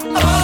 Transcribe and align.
Oh, 0.07 0.34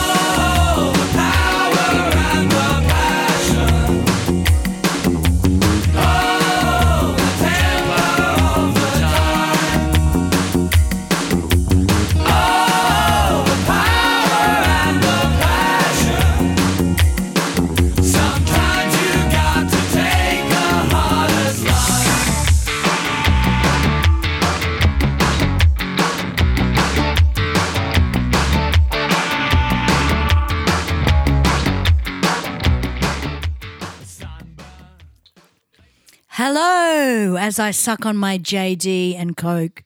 As 37.21 37.59
I 37.59 37.69
suck 37.69 38.05
on 38.05 38.17
my 38.17 38.39
JD 38.39 39.15
and 39.15 39.37
Coke. 39.37 39.83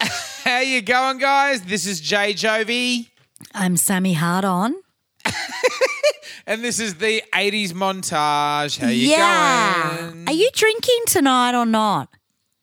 How 0.00 0.60
you 0.60 0.80
going, 0.80 1.18
guys? 1.18 1.62
This 1.62 1.86
is 1.86 2.00
Jay 2.00 2.32
Jovi, 2.32 3.08
I'm 3.54 3.76
Sammy 3.76 4.14
HardOn. 4.14 4.72
and 6.46 6.64
this 6.64 6.80
is 6.80 6.94
the 6.94 7.22
'80s 7.34 7.72
montage. 7.72 8.78
How 8.78 8.88
you 8.88 9.10
yeah. 9.10 9.98
going? 10.00 10.28
Are 10.28 10.32
you 10.32 10.48
drinking 10.54 11.00
tonight 11.06 11.54
or 11.54 11.66
not? 11.66 12.08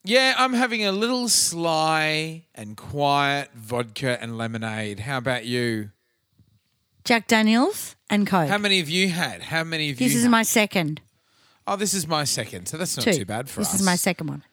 Yeah, 0.04 0.34
I'm 0.38 0.54
having 0.54 0.84
a 0.84 0.92
little 0.92 1.30
sly 1.30 2.46
and 2.56 2.76
quiet 2.76 3.52
vodka 3.54 4.22
and 4.22 4.38
lemonade. 4.38 5.02
How 5.02 5.18
about 5.18 5.46
you? 5.46 5.92
Jack 7.04 7.28
Daniels 7.28 7.96
and 8.10 8.26
Coke. 8.26 8.50
How 8.50 8.58
many 8.58 8.80
have 8.80 8.90
you 8.90 9.10
had? 9.10 9.44
How 9.44 9.64
many 9.64 9.92
of 9.92 10.02
you? 10.02 10.08
this 10.08 10.16
is 10.16 10.28
my 10.28 10.42
second. 10.42 11.02
Oh, 11.68 11.76
this 11.76 11.94
is 11.94 12.08
my 12.08 12.24
second, 12.24 12.68
so 12.68 12.78
that's 12.78 12.96
not 12.98 13.04
Two. 13.04 13.14
too 13.14 13.26
bad 13.26 13.50
for 13.50 13.62
this 13.62 13.68
us. 13.70 13.74
This 13.74 13.82
is 13.82 13.86
my 13.86 13.96
second 13.96 14.28
one. 14.28 14.44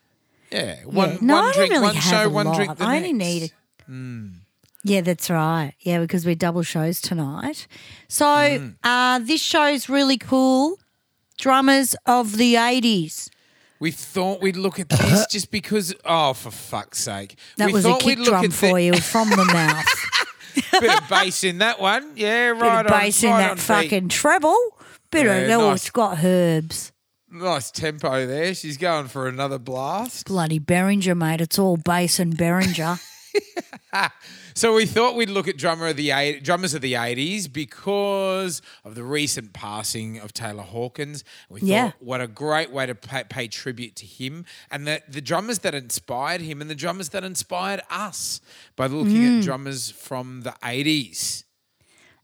Yeah, 0.51 0.77
Yeah. 0.81 0.85
one, 0.85 1.19
no, 1.21 1.35
one 1.37 1.45
I 1.45 1.47
don't 1.47 1.55
drink, 1.55 1.71
really 1.73 1.83
one 1.85 1.95
show, 1.97 2.25
a 2.25 2.29
one 2.29 2.47
lot. 2.47 2.57
drink. 2.57 2.77
The 2.79 2.85
I 2.85 2.97
only 2.97 3.13
next. 3.13 3.53
need. 3.89 4.39
Yeah, 4.85 5.01
that's 5.01 5.31
right. 5.31 5.75
Yeah, 5.81 6.01
because 6.01 6.27
we're 6.27 6.35
double 6.35 6.63
shows 6.63 7.01
tonight. 7.01 7.67
So 8.09 8.25
Mm. 8.27 8.75
uh, 8.83 9.21
this 9.21 9.41
show's 9.41 9.89
really 9.89 10.19
cool. 10.19 10.79
Drummers 11.39 11.95
of 12.07 12.37
the 12.37 12.57
eighties. 12.57 13.31
We 13.81 13.91
thought 13.91 14.41
we'd 14.41 14.57
look 14.57 14.79
at 14.79 14.89
this 14.89 15.27
just 15.31 15.51
because. 15.51 15.95
Oh, 16.05 16.33
for 16.35 16.51
fuck's 16.51 16.99
sake! 16.99 17.37
That 17.57 17.67
we 17.67 17.73
was 17.73 17.85
a 17.85 17.97
kick 17.97 18.23
drum 18.23 18.51
for 18.51 18.75
the, 18.75 18.83
you 18.85 18.97
from 18.97 19.31
the 19.31 19.45
mouth. 19.53 19.87
Bit 20.81 21.03
of 21.03 21.09
bass 21.09 21.43
in 21.45 21.59
that 21.59 21.81
one. 21.81 22.13
Yeah, 22.15 22.49
right. 22.49 22.83
Bit 22.85 22.93
of 22.93 23.01
bass 23.01 23.25
on. 23.25 23.31
in 23.31 23.37
right 23.37 23.49
that 23.57 23.59
fucking 23.59 24.09
treble. 24.09 24.57
Bit 25.11 25.27
Yeah, 25.27 25.33
of 25.57 25.61
oh, 25.63 25.71
nice. 25.71 25.83
it's 25.83 25.91
got 25.91 26.19
herbs. 26.23 26.92
Nice 27.33 27.71
tempo 27.71 28.27
there. 28.27 28.55
She's 28.55 28.77
going 28.77 29.09
for 29.09 29.27
another 29.27 29.59
blast. 29.59 30.27
Bloody 30.27 30.61
Behringer, 30.61 31.17
mate. 31.17 31.41
It's 31.41 31.59
all 31.59 31.77
bass 31.79 32.19
and 32.19 32.37
Behringer. 32.37 33.01
So 34.55 34.75
we 34.75 34.85
thought 34.85 35.17
we'd 35.17 35.31
look 35.31 35.49
at 35.49 35.57
drummer 35.57 35.87
of 35.87 35.97
the 35.97 36.11
eight, 36.11 36.45
drummers 36.45 36.75
of 36.75 36.83
the 36.83 36.95
eighties 36.95 37.49
because 37.49 38.61
of 38.85 38.95
the 38.95 39.03
recent 39.03 39.55
passing 39.55 40.19
of 40.19 40.35
Taylor 40.35 40.63
Hawkins. 40.63 41.25
We 41.49 41.61
thought 41.61 41.67
Yeah. 41.67 41.93
what 42.01 42.21
a 42.21 42.27
great 42.27 42.71
way 42.71 42.85
to 42.85 42.95
pay, 42.95 43.25
pay 43.25 43.49
tribute 43.49 43.97
to 43.97 44.05
him 44.07 44.45
and 44.71 44.87
the, 44.87 45.01
the 45.09 45.23
drummers 45.23 45.61
that 45.61 45.75
inspired 45.75 46.43
him 46.43 46.61
and 46.61 46.69
the 46.69 46.75
drummers 46.75 47.09
that 47.11 47.25
inspired 47.25 47.81
us 47.89 48.43
by 48.77 48.89
looking 48.89 49.17
Mm. 49.23 49.39
at 49.39 49.45
drummers 49.45 49.91
from 49.91 50.43
the 50.43 50.55
eighties. 50.63 51.45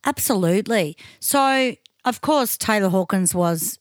Absolutely. 0.05 0.99
So, 1.21 1.77
of 2.05 2.21
course, 2.21 2.59
Taylor 2.59 2.91
Hawkins 2.91 3.35
was, 3.35 3.79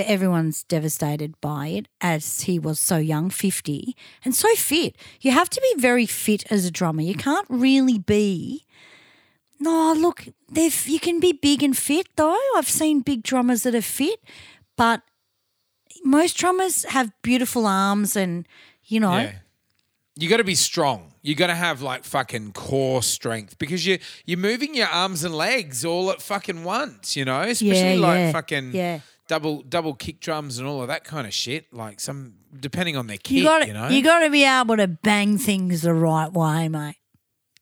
everyone's 0.00 0.62
devastated 0.64 1.40
by 1.40 1.68
it 1.68 1.88
as 2.00 2.42
he 2.42 2.58
was 2.58 2.80
so 2.80 2.96
young, 2.96 3.30
50, 3.30 3.96
and 4.24 4.34
so 4.34 4.48
fit. 4.54 4.96
You 5.20 5.30
have 5.32 5.50
to 5.50 5.60
be 5.60 5.80
very 5.80 6.06
fit 6.06 6.44
as 6.50 6.64
a 6.64 6.70
drummer. 6.70 7.02
You 7.02 7.14
can't 7.14 7.46
really 7.48 7.98
be. 7.98 8.64
No, 9.60 9.92
look, 9.94 10.26
you 10.52 11.00
can 11.00 11.20
be 11.20 11.32
big 11.32 11.62
and 11.62 11.76
fit, 11.76 12.08
though. 12.16 12.38
I've 12.56 12.68
seen 12.68 13.00
big 13.00 13.22
drummers 13.22 13.62
that 13.62 13.74
are 13.74 13.80
fit, 13.82 14.20
but 14.76 15.02
most 16.04 16.36
drummers 16.36 16.84
have 16.86 17.12
beautiful 17.22 17.66
arms 17.66 18.16
and, 18.16 18.46
you 18.84 19.00
know, 19.00 19.16
Yeah. 19.16 19.32
You 20.16 20.28
got 20.28 20.36
to 20.36 20.44
be 20.44 20.54
strong. 20.54 21.12
You 21.22 21.34
got 21.34 21.48
to 21.48 21.56
have 21.56 21.82
like 21.82 22.04
fucking 22.04 22.52
core 22.52 23.02
strength 23.02 23.58
because 23.58 23.84
you 23.84 23.98
you're 24.24 24.38
moving 24.38 24.76
your 24.76 24.86
arms 24.86 25.24
and 25.24 25.34
legs 25.34 25.84
all 25.84 26.08
at 26.12 26.22
fucking 26.22 26.62
once. 26.62 27.16
You 27.16 27.24
know, 27.24 27.40
especially 27.40 27.94
Yeah, 27.94 28.00
like 28.00 28.18
yeah, 28.18 28.32
fucking 28.32 28.70
yeah. 28.74 29.00
Double 29.28 29.62
double 29.62 29.94
kick 29.94 30.20
drums 30.20 30.58
and 30.58 30.66
all 30.68 30.82
of 30.82 30.88
that 30.88 31.04
kind 31.04 31.26
of 31.26 31.34
shit. 31.34 31.72
Like 31.72 32.00
some 32.00 32.34
depending 32.58 32.96
on 32.96 33.06
their 33.06 33.16
kit. 33.18 33.32
you 33.32 33.38
You, 33.38 33.44
got 33.44 33.68
know, 33.68 33.88
you 33.88 34.02
got 34.02 34.20
to 34.20 34.30
be 34.30 34.44
able 34.44 34.76
to 34.76 34.86
bang 34.88 35.38
things 35.38 35.82
the 35.82 35.94
right 35.94 36.32
way, 36.32 36.68
mate. 36.68 36.96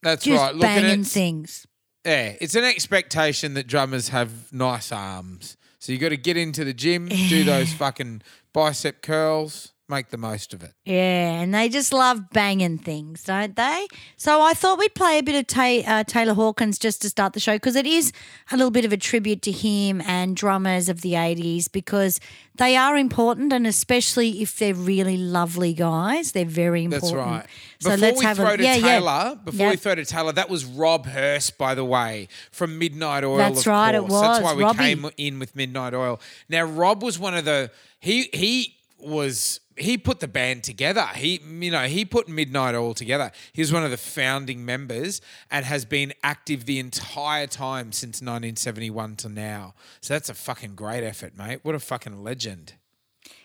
that's 0.03 0.25
Just 0.25 0.41
right. 0.41 0.55
Look, 0.55 0.63
banging 0.63 1.05
things. 1.05 1.67
yeah, 2.05 2.35
it's 2.41 2.55
an 2.55 2.65
expectation 2.65 3.55
that 3.55 3.67
drummers 3.67 4.09
have 4.09 4.53
nice 4.53 4.93
arms. 4.93 5.57
So 5.79 5.91
you 5.93 5.99
got 5.99 6.11
to 6.11 6.17
get 6.17 6.37
into 6.37 6.65
the 6.65 6.73
gym, 6.75 7.09
do 7.09 7.43
those 7.43 7.73
fucking 7.73 8.23
bicep 8.53 9.03
curls, 9.03 9.72
make 9.93 10.09
the 10.09 10.17
most 10.17 10.53
of 10.53 10.63
it. 10.63 10.73
Yeah, 10.85 11.41
and 11.41 11.55
they 11.55 11.69
just 11.69 11.93
love 11.93 12.31
banging 12.31 12.79
things, 12.79 13.23
don't 13.25 13.55
they? 13.55 13.87
So 14.17 14.41
I 14.41 14.55
thought 14.55 14.79
we'd 14.79 14.95
play 14.95 15.19
a 15.19 15.23
bit 15.23 15.37
of 15.37 15.47
Ta- 15.47 15.83
uh, 15.87 16.05
Taylor 16.05 16.35
Hawkins 16.35 16.79
just 16.79 17.03
to 17.03 17.11
start 17.11 17.35
the 17.35 17.41
show 17.41 17.55
because 17.55 17.77
it 17.77 17.87
is 17.87 18.13
a 18.51 18.57
little 18.57 18.71
bit 18.71 18.85
of 18.85 18.93
a 18.93 18.97
tribute 18.97 19.43
to 19.43 19.53
him 19.53 20.01
and 20.01 20.35
drummers 20.35 20.89
of 20.89 21.03
the 21.03 21.13
80s 21.13 21.71
because 21.71 22.19
they 22.55 22.77
are 22.77 22.97
important 22.97 23.53
and 23.53 23.67
especially 23.67 24.43
if 24.43 24.59
they're 24.59 24.75
really 24.75 25.17
lovely 25.17 25.73
guys, 25.73 26.33
they're 26.33 26.45
very 26.45 26.85
important. 26.85 27.13
That's 27.13 27.15
right. 27.15 27.47
So 27.79 27.91
before 27.91 28.07
let's 28.09 28.19
we 28.19 28.25
have 28.25 28.37
throw 28.37 28.47
a 28.49 28.57
to 28.57 28.63
yeah, 28.63 28.77
Taylor, 28.77 29.11
yeah. 29.11 29.35
before 29.45 29.71
we 29.71 29.77
throw 29.77 29.95
to 29.95 30.05
Taylor, 30.05 30.33
that 30.33 30.51
was 30.51 30.65
Rob 30.65 31.07
Hirst, 31.07 31.59
by 31.59 31.75
the 31.75 31.85
way, 31.85 32.29
from 32.51 32.79
Midnight 32.79 33.25
Oil. 33.25 33.37
That's 33.37 33.67
right, 33.67 33.95
it 33.95 34.03
course. 34.07 34.23
That's 34.23 34.45
why 34.45 34.55
we 34.55 34.63
Robbie. 34.63 34.79
came 34.79 35.11
in 35.17 35.39
with 35.39 35.55
Midnight 35.55 35.95
Oil. 35.95 36.21
Now, 36.49 36.65
Rob 36.65 37.03
was 37.03 37.19
one 37.19 37.35
of 37.37 37.45
the 37.45 37.71
he 38.01 38.29
he 38.33 38.77
was 39.03 39.61
he 39.77 39.97
put 39.97 40.21
the 40.21 40.29
band 40.29 40.65
together. 40.65 41.07
He 41.15 41.41
you 41.45 41.71
know 41.71 41.85
he 41.87 42.05
put 42.05 42.29
Midnight 42.29 42.75
Oil 42.75 42.95
together. 42.95 43.33
He 43.53 43.63
was 43.63 43.73
one 43.73 43.85
of 43.85 43.91
the 43.91 43.97
founding 43.97 44.65
members 44.65 45.21
and 45.51 45.65
has 45.65 45.85
been 45.85 46.13
active 46.23 46.67
the 46.67 46.79
entire 46.79 47.47
time 47.47 47.93
since 47.93 48.21
1971 48.21 49.17
to 49.17 49.29
now. 49.29 49.75
So 50.01 50.15
that's 50.15 50.29
a 50.29 50.35
fucking 50.35 50.75
great 50.75 51.05
effort, 51.05 51.37
mate. 51.37 51.61
What 51.63 51.75
a 51.75 51.81
fucking 51.81 52.23
legend. 52.23 52.75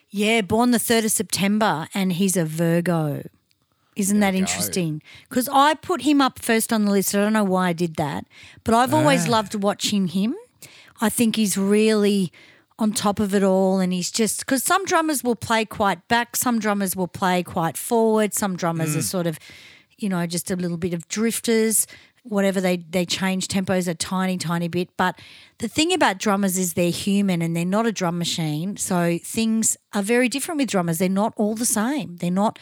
Yeah, 0.09 0.41
born 0.41 0.71
the 0.71 0.77
3rd 0.77 1.05
of 1.05 1.11
September 1.11 1.87
and 1.93 2.13
he's 2.13 2.37
a 2.37 2.45
Virgo. 2.45 3.23
Isn't 3.95 4.19
that 4.19 4.35
interesting? 4.35 5.01
Because 5.27 5.49
I 5.51 5.73
put 5.73 6.03
him 6.03 6.21
up 6.21 6.37
first 6.37 6.71
on 6.71 6.85
the 6.85 6.91
list. 6.91 7.15
I 7.15 7.17
don't 7.17 7.33
know 7.33 7.43
why 7.43 7.69
I 7.69 7.73
did 7.73 7.95
that, 7.95 8.25
but 8.63 8.75
I've 8.75 8.93
always 8.93 9.27
ah. 9.27 9.31
loved 9.31 9.55
watching 9.55 10.09
him. 10.09 10.35
I 11.01 11.09
think 11.09 11.35
he's 11.35 11.57
really 11.57 12.31
on 12.79 12.91
top 12.91 13.19
of 13.19 13.33
it 13.33 13.43
all, 13.43 13.79
and 13.79 13.91
he's 13.91 14.11
just 14.11 14.39
because 14.39 14.63
some 14.63 14.85
drummers 14.85 15.23
will 15.23 15.35
play 15.35 15.65
quite 15.65 16.07
back, 16.07 16.35
some 16.35 16.59
drummers 16.59 16.95
will 16.95 17.07
play 17.07 17.43
quite 17.43 17.77
forward, 17.77 18.33
some 18.33 18.55
drummers 18.55 18.95
are 18.95 18.99
mm. 18.99 19.03
sort 19.03 19.27
of, 19.27 19.39
you 19.97 20.09
know, 20.09 20.25
just 20.27 20.51
a 20.51 20.55
little 20.55 20.77
bit 20.77 20.93
of 20.93 21.07
drifters. 21.07 21.87
Whatever 22.23 22.59
they 22.59 22.77
they 22.77 23.05
change 23.05 23.47
tempos 23.47 23.87
a 23.87 23.95
tiny 23.95 24.37
tiny 24.37 24.67
bit, 24.67 24.89
but 24.97 25.17
the 25.59 25.69
thing 25.69 25.93
about 25.93 26.17
drummers 26.17 26.57
is 26.57 26.73
they're 26.73 26.91
human 26.91 27.41
and 27.41 27.55
they're 27.55 27.63
not 27.63 27.87
a 27.87 27.91
drum 27.91 28.17
machine. 28.17 28.75
So 28.75 29.17
things 29.23 29.77
are 29.93 30.01
very 30.01 30.27
different 30.27 30.59
with 30.59 30.69
drummers. 30.69 30.97
They're 30.97 31.07
not 31.07 31.33
all 31.37 31.55
the 31.55 31.65
same. 31.65 32.17
They're 32.17 32.29
not 32.29 32.59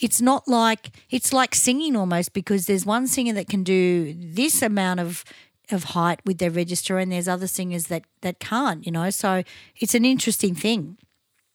it's 0.00 0.20
not 0.20 0.46
like 0.46 0.90
it's 1.10 1.32
like 1.32 1.54
singing 1.54 1.96
almost 1.96 2.32
because 2.32 2.66
there's 2.66 2.86
one 2.86 3.06
singer 3.06 3.32
that 3.32 3.48
can 3.48 3.62
do 3.64 4.14
this 4.16 4.62
amount 4.62 5.00
of 5.00 5.24
of 5.70 5.84
height 5.84 6.20
with 6.24 6.38
their 6.38 6.50
register 6.50 6.98
and 6.98 7.12
there's 7.12 7.28
other 7.28 7.46
singers 7.46 7.86
that 7.86 8.02
that 8.22 8.38
can't 8.40 8.84
you 8.86 8.92
know 8.92 9.10
so 9.10 9.42
it's 9.76 9.94
an 9.94 10.04
interesting 10.04 10.54
thing 10.54 10.96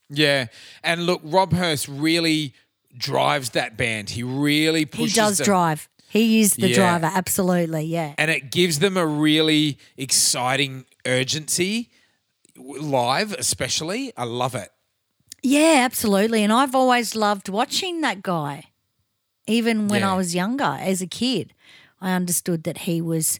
Yeah, 0.09 0.47
and 0.83 1.05
look, 1.05 1.21
Rob 1.23 1.53
Hirst 1.53 1.87
really 1.87 2.53
drives 2.95 3.49
that 3.51 3.75
band. 3.77 4.11
He 4.11 4.21
really 4.21 4.87
he 4.93 5.07
does 5.07 5.37
them. 5.39 5.45
drive 5.45 5.89
he 6.09 6.41
is 6.41 6.53
the 6.53 6.67
Yeah. 6.69 6.75
driver 6.75 7.09
absolutely 7.13 7.85
yeah 7.85 8.13
and 8.19 8.29
it 8.29 8.51
gives 8.51 8.77
them 8.79 8.97
a 8.97 9.05
really 9.07 9.79
exciting 9.97 10.85
urgency 11.07 11.89
live, 12.55 13.33
especially. 13.33 14.13
I 14.15 14.25
love 14.25 14.53
it. 14.55 14.69
yeah 15.41 15.81
absolutely 15.83 16.43
and 16.43 16.53
i've 16.53 16.75
always 16.75 17.15
loved 17.15 17.49
watching 17.49 18.01
that 18.01 18.21
guy 18.21 18.65
even 19.47 19.87
when 19.89 20.01
Yeah. 20.01 20.13
i 20.13 20.15
was 20.17 20.33
younger 20.35 20.77
as 20.91 21.01
a 21.01 21.07
kid 21.07 21.53
i 21.99 22.13
understood 22.13 22.63
that 22.63 22.79
he 22.79 23.01
was 23.01 23.39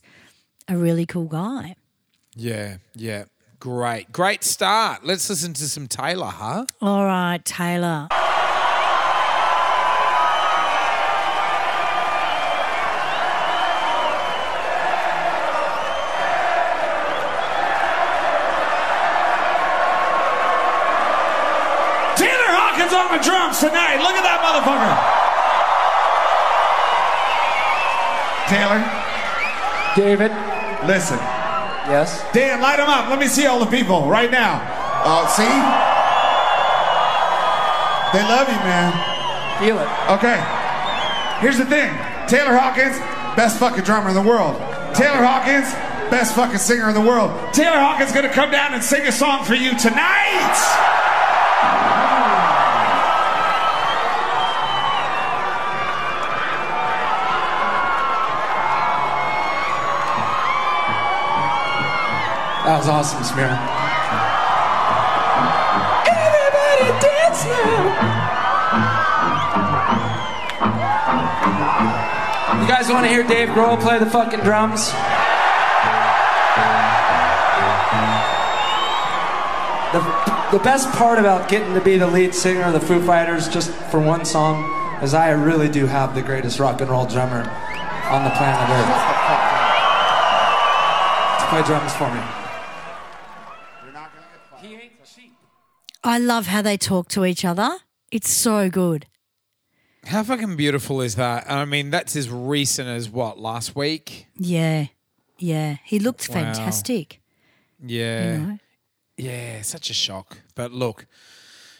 a 0.68 0.76
really 0.76 1.06
cool 1.06 1.26
guy 1.26 1.74
Yeah, 2.34 2.78
yeah. 2.94 3.24
Great, 3.60 4.12
great 4.12 4.44
start. 4.44 5.04
Let's 5.06 5.28
listen 5.30 5.54
to 5.54 5.68
some 5.68 5.86
Taylor, 5.86 6.26
huh? 6.26 6.66
all 6.82 7.04
right 7.06 7.42
taylor 7.44 8.08
Taylor 22.16 22.50
Hawkins 22.54 22.92
on 22.94 23.10
the 23.10 23.18
drums 23.22 23.58
tonight. 23.58 23.98
Look 23.98 24.14
at 24.14 24.22
that 24.22 24.38
motherfucker. 24.38 24.94
Taylor, 28.46 28.80
David. 29.96 30.53
Listen. 30.86 31.18
Yes. 31.88 32.24
Dan, 32.32 32.60
light 32.60 32.78
them 32.78 32.88
up. 32.88 33.10
Let 33.10 33.18
me 33.18 33.26
see 33.26 33.46
all 33.46 33.60
the 33.60 33.70
people 33.70 34.08
right 34.08 34.30
now. 34.30 34.62
Uh, 35.04 35.26
see? 35.28 35.44
They 38.14 38.22
love 38.22 38.48
you, 38.48 38.56
man. 38.62 38.92
Feel 39.58 39.78
it. 39.78 39.88
Okay. 40.08 40.40
Here's 41.40 41.58
the 41.58 41.66
thing 41.66 41.90
Taylor 42.28 42.56
Hawkins, 42.56 42.96
best 43.36 43.58
fucking 43.58 43.84
drummer 43.84 44.08
in 44.08 44.14
the 44.14 44.22
world. 44.22 44.56
Taylor 44.94 45.22
Hawkins, 45.22 45.70
best 46.10 46.34
fucking 46.34 46.58
singer 46.58 46.88
in 46.88 46.94
the 46.94 47.00
world. 47.00 47.30
Taylor 47.52 47.78
Hawkins 47.78 48.12
gonna 48.12 48.32
come 48.32 48.50
down 48.50 48.72
and 48.72 48.82
sing 48.82 49.06
a 49.06 49.12
song 49.12 49.44
for 49.44 49.54
you 49.54 49.76
tonight. 49.76 50.93
That 62.74 62.80
was 62.80 62.88
awesome, 62.88 63.22
Smira. 63.22 63.54
Everybody 66.10 66.90
dance 66.98 67.44
now. 67.46 67.86
You 72.60 72.66
guys 72.66 72.90
want 72.90 73.06
to 73.06 73.10
hear 73.12 73.22
Dave 73.22 73.50
Grohl 73.50 73.80
play 73.80 74.00
the 74.00 74.10
fucking 74.10 74.40
drums? 74.40 74.90
The, 79.92 80.00
the 80.50 80.64
best 80.64 80.90
part 80.98 81.20
about 81.20 81.48
getting 81.48 81.74
to 81.74 81.80
be 81.80 81.96
the 81.96 82.08
lead 82.08 82.34
singer 82.34 82.64
of 82.64 82.72
the 82.72 82.80
Foo 82.80 83.00
Fighters 83.06 83.46
just 83.48 83.70
for 83.92 84.00
one 84.00 84.24
song 84.24 84.64
is 85.00 85.14
I 85.14 85.30
really 85.30 85.68
do 85.68 85.86
have 85.86 86.16
the 86.16 86.22
greatest 86.22 86.58
rock 86.58 86.80
and 86.80 86.90
roll 86.90 87.06
drummer 87.06 87.48
on 88.10 88.24
the 88.24 88.30
planet 88.30 88.68
Earth. 88.68 88.90
Play 91.50 91.62
drums 91.62 91.92
for 91.94 92.12
me. 92.12 92.20
He 94.64 94.74
ain't 94.76 94.92
cheap. 95.04 95.36
I 96.02 96.13
love 96.24 96.46
how 96.46 96.62
they 96.62 96.76
talk 96.76 97.08
to 97.10 97.24
each 97.24 97.44
other. 97.44 97.78
It's 98.10 98.30
so 98.30 98.68
good. 98.70 99.06
How 100.06 100.22
fucking 100.22 100.56
beautiful 100.56 101.00
is 101.00 101.14
that? 101.16 101.50
I 101.50 101.64
mean, 101.64 101.90
that's 101.90 102.14
as 102.16 102.28
recent 102.28 102.88
as 102.88 103.08
what 103.08 103.38
last 103.38 103.74
week. 103.74 104.26
Yeah. 104.36 104.86
Yeah. 105.38 105.76
He 105.84 105.98
looked 105.98 106.28
Wow. 106.28 106.34
fantastic. 106.34 107.20
Yeah, 107.86 108.32
You 108.32 108.38
know? 108.46 108.58
yeah, 109.16 109.62
such 109.62 109.90
a 109.90 109.94
shock. 109.94 110.38
But 110.54 110.72
look, 110.72 111.06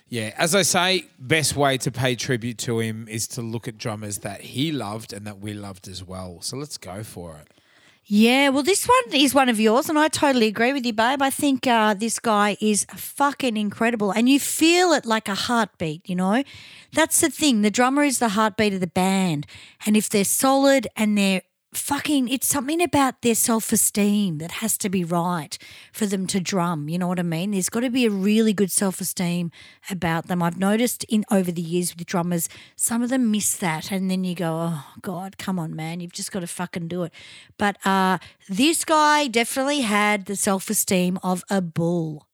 yeah, 0.08 0.35
as 0.37 0.55
I 0.55 0.62
say, 0.62 1.06
best 1.19 1.56
way 1.56 1.79
to 1.79 1.90
pay 1.90 2.14
tribute 2.14 2.58
to 2.58 2.79
him 2.81 3.06
is 3.08 3.26
to 3.29 3.43
look 3.43 3.69
at 3.69 3.79
drummers 3.79 4.19
that 4.19 4.40
he 4.43 4.70
loved 4.73 5.12
and 5.12 5.26
that 5.26 5.38
we 5.38 5.55
loved 5.55 5.88
as 5.88 6.02
well. 6.05 6.40
So 6.43 6.56
let's 6.56 6.76
go 6.79 7.02
for 7.02 7.37
it. 7.38 7.49
Yeah, 8.06 8.51
well, 8.51 8.62
this 8.62 8.87
one 8.87 9.15
is 9.15 9.35
one 9.35 9.49
of 9.49 9.59
yours, 9.59 9.89
and 9.89 9.99
I 9.99 10.09
totally 10.09 10.47
agree 10.47 10.75
with 10.75 10.85
you, 10.85 10.93
babe. 10.93 11.23
I 11.23 11.31
think 11.31 11.67
uh, 11.67 11.95
this 11.95 12.19
guy 12.19 12.59
is 12.61 12.85
fucking 12.95 13.57
incredible, 13.57 14.11
and 14.11 14.28
you 14.28 14.38
feel 14.38 14.93
it 14.93 15.07
like 15.07 15.26
a 15.26 15.35
heartbeat, 15.35 16.07
you 16.09 16.14
know? 16.14 16.45
That's 16.93 17.23
the 17.23 17.31
thing. 17.31 17.62
The 17.62 17.71
drummer 17.71 18.05
is 18.05 18.19
the 18.19 18.31
heartbeat 18.31 18.75
of 18.75 18.81
the 18.81 18.87
band, 18.87 19.47
and 19.87 19.97
if 19.97 20.11
they're 20.11 20.25
solid 20.25 20.87
and 20.97 21.17
they're 21.17 21.43
fucking, 21.76 22.28
it's 22.28 22.47
something 22.47 22.83
about 22.83 23.23
their 23.23 23.35
self 23.35 23.73
esteem 23.73 24.38
that 24.38 24.52
has 24.52 24.76
to 24.78 24.88
be 24.88 25.04
right 25.04 25.57
for 25.93 26.07
them 26.07 26.26
to 26.28 26.40
drum. 26.40 26.88
You 26.88 26.99
know 26.99 27.09
what 27.09 27.19
I 27.19 27.23
mean? 27.23 27.50
There's 27.52 27.69
got 27.69 27.81
to 27.81 27.90
be 27.90 28.07
a 28.07 28.11
really 28.11 28.52
good 28.52 28.71
self 28.71 29.00
esteem 29.00 29.50
about 29.90 30.26
them. 30.26 30.43
I've 30.43 30.59
noticed 30.59 31.04
in 31.04 31.25
over 31.31 31.52
the 31.52 31.62
years 31.62 31.95
with 31.95 32.07
drummers, 32.07 32.49
some 32.76 33.02
of 33.02 33.11
them 33.11 33.31
miss 33.31 33.57
that, 33.57 33.90
and 33.93 34.11
then 34.11 34.25
you 34.25 34.35
go, 34.35 34.73
"Oh 34.73 34.85
God, 35.02 35.38
come 35.38 35.59
on, 35.59 35.75
man, 35.75 36.00
you've 36.00 36.12
just 36.12 36.33
got 36.33 36.40
to 36.40 36.47
fucking 36.47 36.88
do 36.88 37.02
it." 37.04 37.12
But 37.59 37.76
uh, 37.87 38.19
this 38.49 38.85
guy 38.85 39.28
definitely 39.28 39.81
had 39.81 40.26
the 40.26 40.37
self 40.37 40.71
esteem 40.71 41.19
of 41.23 41.45
a 41.50 41.61
bull. 41.61 42.26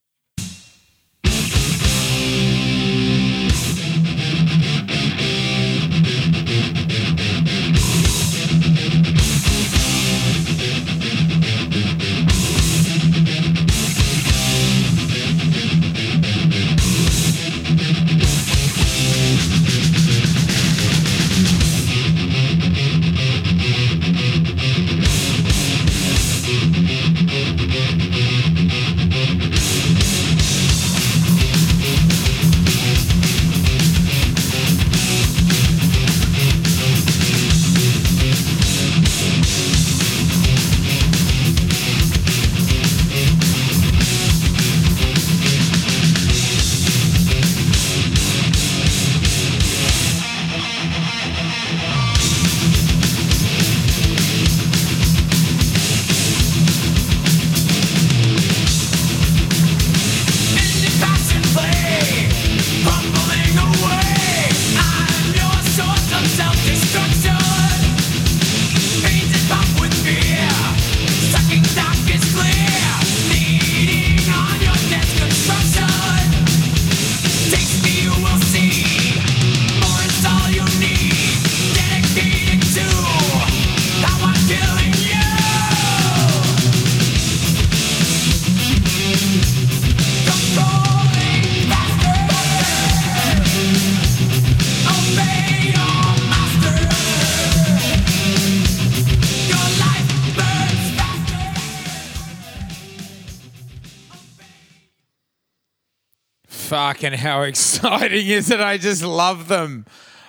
Fucking 106.70 107.14
how 107.14 107.42
exciting 107.50 108.28
is 108.28 108.48
it? 108.50 108.60
I 108.60 108.78
just 108.78 109.02
love 109.02 109.48
them. 109.48 109.86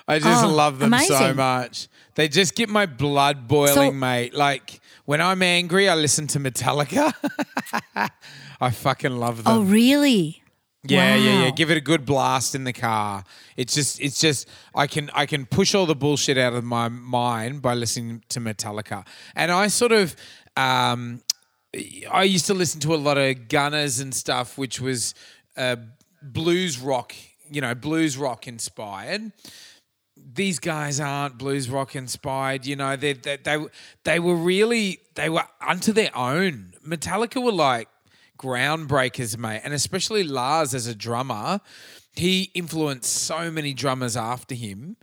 I 0.08 0.18
just 0.18 0.44
Oh, 0.44 0.48
love 0.52 0.80
them 0.80 0.92
so 1.06 1.32
much. 1.32 1.86
They 2.16 2.26
just 2.28 2.56
get 2.56 2.68
my 2.68 2.84
blood 2.84 3.46
boiling, 3.46 3.74
So- 3.74 3.92
mate. 3.92 4.34
Like 4.34 4.80
when 5.04 5.20
I'm 5.20 5.40
angry, 5.42 5.88
I 5.88 5.94
listen 5.94 6.26
to 6.28 6.40
Metallica. 6.40 7.12
I 8.60 8.70
fucking 8.70 9.16
love 9.16 9.44
them. 9.44 9.52
Oh, 9.56 9.62
really? 9.62 10.42
Yeah, 10.84 11.14
yeah, 11.14 11.44
yeah. 11.44 11.50
Give 11.52 11.70
it 11.70 11.76
a 11.76 11.80
good 11.80 12.04
blast 12.04 12.56
in 12.56 12.64
the 12.64 12.72
car. 12.72 13.22
It's 13.56 13.72
just, 13.72 14.00
it's 14.00 14.20
just, 14.20 14.48
I 14.74 14.88
can, 14.88 15.10
I 15.14 15.26
can 15.26 15.46
push 15.46 15.76
all 15.76 15.86
the 15.86 15.94
bullshit 15.94 16.36
out 16.38 16.54
of 16.54 16.64
my 16.64 16.88
mind 16.88 17.62
by 17.62 17.74
listening 17.74 18.24
to 18.30 18.40
Metallica. 18.40 19.06
And 19.36 19.52
I 19.52 19.68
sort 19.68 19.92
of, 19.92 20.16
um, 20.56 21.22
I 22.10 22.24
used 22.24 22.46
to 22.46 22.54
listen 22.54 22.80
to 22.80 22.94
a 22.94 22.96
lot 22.96 23.16
of 23.16 23.46
Gunners 23.48 24.00
and 24.00 24.12
stuff, 24.12 24.58
which 24.58 24.80
was 24.80 25.14
uh, 25.56 25.76
blues 26.22 26.78
rock, 26.78 27.14
you 27.50 27.60
know, 27.60 27.74
blues 27.74 28.16
rock 28.16 28.46
inspired. 28.46 29.32
These 30.34 30.58
guys 30.58 31.00
aren't 31.00 31.38
blues 31.38 31.68
rock 31.68 31.96
inspired, 31.96 32.66
you 32.66 32.76
know. 32.76 32.96
They, 32.96 33.14
they 33.14 33.36
they 33.38 33.66
they 34.04 34.20
were 34.20 34.36
really 34.36 35.00
they 35.14 35.28
were 35.28 35.44
unto 35.66 35.92
their 35.92 36.16
own. 36.16 36.74
Metallica 36.86 37.42
were 37.42 37.52
like 37.52 37.88
groundbreakers, 38.38 39.36
mate, 39.38 39.62
and 39.64 39.72
especially 39.72 40.22
Lars 40.24 40.74
as 40.74 40.86
a 40.86 40.94
drummer. 40.94 41.60
He 42.14 42.50
influenced 42.54 43.10
so 43.12 43.50
many 43.50 43.72
drummers 43.72 44.16
after 44.16 44.54
him, 44.54 44.96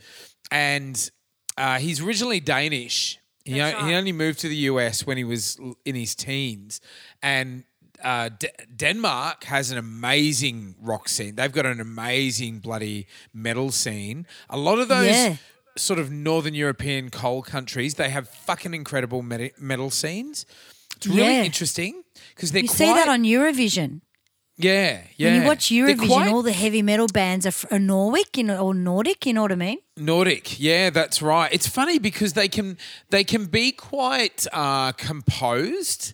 and 0.51 1.09
uh, 1.57 1.79
he's 1.79 2.01
originally 2.01 2.39
Danish. 2.39 3.17
He, 3.45 3.59
o- 3.61 3.85
he 3.87 3.93
only 3.95 4.11
moved 4.11 4.39
to 4.41 4.47
the 4.47 4.55
US 4.57 5.07
when 5.07 5.17
he 5.17 5.23
was 5.23 5.57
in 5.85 5.95
his 5.95 6.13
teens, 6.13 6.81
and 7.23 7.63
uh, 8.03 8.29
D- 8.29 8.47
Denmark 8.75 9.43
has 9.45 9.71
an 9.71 9.77
amazing 9.77 10.75
rock 10.81 11.09
scene. 11.09 11.35
They've 11.35 11.51
got 11.51 11.65
an 11.65 11.79
amazing 11.81 12.59
bloody 12.59 13.07
metal 13.33 13.71
scene. 13.71 14.25
A 14.49 14.57
lot 14.57 14.79
of 14.79 14.87
those 14.87 15.07
Yeah. 15.07 15.35
sort 15.77 15.99
of 15.99 16.11
northern 16.11 16.53
European 16.53 17.09
coal 17.09 17.41
countries, 17.41 17.95
they 17.95 18.09
have 18.09 18.27
fucking 18.29 18.73
incredible 18.73 19.21
metal 19.21 19.89
scenes. 19.91 20.45
It's 20.97 21.07
really 21.07 21.21
Yeah. 21.35 21.43
interesting 21.43 22.03
because 22.35 22.51
they're 22.51 22.63
You 22.63 22.67
quite, 22.69 22.77
see 22.77 22.93
that 22.93 23.07
on 23.07 23.23
Eurovision. 23.23 24.01
yeah, 24.57 25.03
yeah. 25.15 25.31
When 25.31 25.41
you 25.41 25.47
watch 25.47 25.69
Eurovision, 25.69 26.07
quite 26.07 26.27
all 26.31 26.41
the 26.43 26.51
heavy 26.51 26.81
metal 26.81 27.07
bands 27.07 27.45
are, 27.45 27.49
f- 27.49 27.65
are 27.71 27.79
Nordic, 27.79 28.35
you 28.37 28.43
know, 28.43 28.57
or 28.65 28.73
Nordic. 28.73 29.25
You 29.25 29.33
know 29.33 29.43
what 29.43 29.51
I 29.53 29.55
mean? 29.55 29.77
Nordic, 29.95 30.59
yeah, 30.59 30.89
that's 30.89 31.21
right. 31.21 31.49
It's 31.53 31.67
funny 31.67 31.97
because 31.99 32.33
they 32.33 32.49
can 32.49 32.77
they 33.09 33.23
can 33.23 33.45
be 33.45 33.71
quite 33.71 34.45
uh, 34.51 34.91
composed, 34.93 36.13